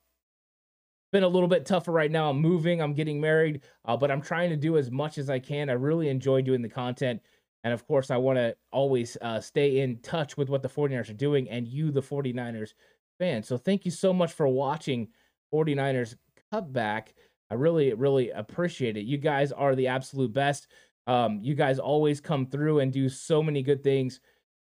been 1.13 1.23
a 1.23 1.29
little 1.29 1.49
bit 1.49 1.67
tougher 1.67 1.93
right 1.93 2.11
now. 2.11 2.31
I'm 2.31 2.41
moving, 2.41 2.81
I'm 2.81 2.95
getting 2.95 3.21
married, 3.21 3.63
uh, 3.85 3.97
but 3.97 4.11
I'm 4.11 4.23
trying 4.23 4.51
to 4.51 4.57
do 4.57 4.77
as 4.77 4.91
much 4.91 5.19
as 5.19 5.29
I 5.29 5.39
can. 5.39 5.69
I 5.69 5.75
really 5.75 6.09
enjoy 6.09 6.43
doing 6.43 6.63
the 6.63 6.69
content. 6.69 7.21
And 7.65 7.75
of 7.75 7.87
course, 7.87 8.11
I 8.11 8.17
want 8.17 8.39
to 8.39 8.57
always 8.73 9.17
uh, 9.21 9.41
stay 9.41 9.81
in 9.81 9.99
touch 9.99 10.37
with 10.37 10.49
what 10.49 10.63
the 10.63 10.69
49ers 10.69 11.11
are 11.11 11.15
doing 11.15 11.49
and 11.51 11.69
you, 11.69 11.91
the 11.91 12.03
49ers 12.03 12.73
fan. 13.19 13.43
So 13.43 13.59
thank 13.59 13.85
you 13.85 13.91
so 13.91 14.13
much 14.13 14.33
for 14.33 14.49
watching 14.49 15.09
49ers 15.53 16.17
Cutback. 16.53 17.09
I 17.51 17.55
really, 17.55 17.93
really 17.95 18.31
appreciate 18.31 18.97
it. 18.97 19.05
You 19.05 19.19
guys 19.19 19.53
are 19.53 19.75
the 19.75 19.89
absolute 19.89 20.33
best. 20.33 20.69
Um, 21.07 21.41
you 21.43 21.55
guys 21.55 21.79
always 21.79 22.21
come 22.21 22.47
through 22.47 22.81
and 22.81 22.93
do 22.93 23.09
so 23.09 23.43
many 23.43 23.63
good 23.63 23.83
things. 23.83 24.21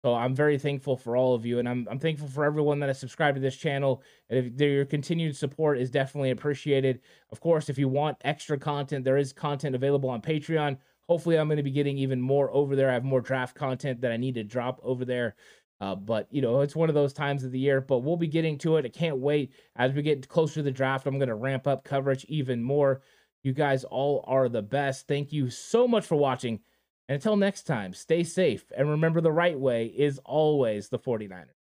So 0.02 0.14
I'm 0.14 0.34
very 0.34 0.58
thankful 0.58 0.96
for 0.96 1.14
all 1.14 1.34
of 1.34 1.44
you, 1.44 1.58
and 1.58 1.68
I'm 1.68 1.86
I'm 1.90 1.98
thankful 1.98 2.28
for 2.28 2.44
everyone 2.44 2.80
that 2.80 2.88
has 2.88 2.98
subscribed 2.98 3.34
to 3.34 3.40
this 3.40 3.56
channel. 3.56 4.02
And 4.30 4.38
if 4.38 4.60
your 4.60 4.86
continued 4.86 5.36
support 5.36 5.78
is 5.78 5.90
definitely 5.90 6.30
appreciated. 6.30 7.00
Of 7.30 7.40
course, 7.40 7.68
if 7.68 7.76
you 7.78 7.88
want 7.88 8.16
extra 8.22 8.58
content, 8.58 9.04
there 9.04 9.18
is 9.18 9.32
content 9.32 9.74
available 9.74 10.08
on 10.08 10.22
Patreon. 10.22 10.78
Hopefully, 11.06 11.36
I'm 11.36 11.48
going 11.48 11.58
to 11.58 11.62
be 11.62 11.70
getting 11.70 11.98
even 11.98 12.20
more 12.20 12.50
over 12.50 12.76
there. 12.76 12.88
I 12.88 12.94
have 12.94 13.04
more 13.04 13.20
draft 13.20 13.54
content 13.54 14.00
that 14.00 14.12
I 14.12 14.16
need 14.16 14.36
to 14.36 14.44
drop 14.44 14.80
over 14.82 15.04
there. 15.04 15.34
Uh, 15.82 15.94
but 15.94 16.28
you 16.30 16.40
know, 16.40 16.60
it's 16.60 16.76
one 16.76 16.88
of 16.88 16.94
those 16.94 17.12
times 17.12 17.44
of 17.44 17.52
the 17.52 17.58
year. 17.58 17.82
But 17.82 17.98
we'll 17.98 18.16
be 18.16 18.26
getting 18.26 18.56
to 18.58 18.76
it. 18.76 18.86
I 18.86 18.88
can't 18.88 19.18
wait. 19.18 19.52
As 19.76 19.92
we 19.92 20.00
get 20.00 20.28
closer 20.28 20.56
to 20.56 20.62
the 20.62 20.70
draft, 20.70 21.06
I'm 21.06 21.18
going 21.18 21.28
to 21.28 21.34
ramp 21.34 21.66
up 21.66 21.84
coverage 21.84 22.24
even 22.26 22.62
more. 22.62 23.02
You 23.42 23.52
guys 23.52 23.84
all 23.84 24.24
are 24.26 24.48
the 24.48 24.62
best. 24.62 25.08
Thank 25.08 25.30
you 25.30 25.50
so 25.50 25.86
much 25.86 26.06
for 26.06 26.16
watching. 26.16 26.60
And 27.10 27.16
until 27.16 27.34
next 27.34 27.64
time, 27.64 27.92
stay 27.92 28.22
safe 28.22 28.70
and 28.76 28.88
remember 28.88 29.20
the 29.20 29.32
right 29.32 29.58
way 29.58 29.86
is 29.86 30.20
always 30.24 30.90
the 30.90 30.98
49ers. 31.00 31.59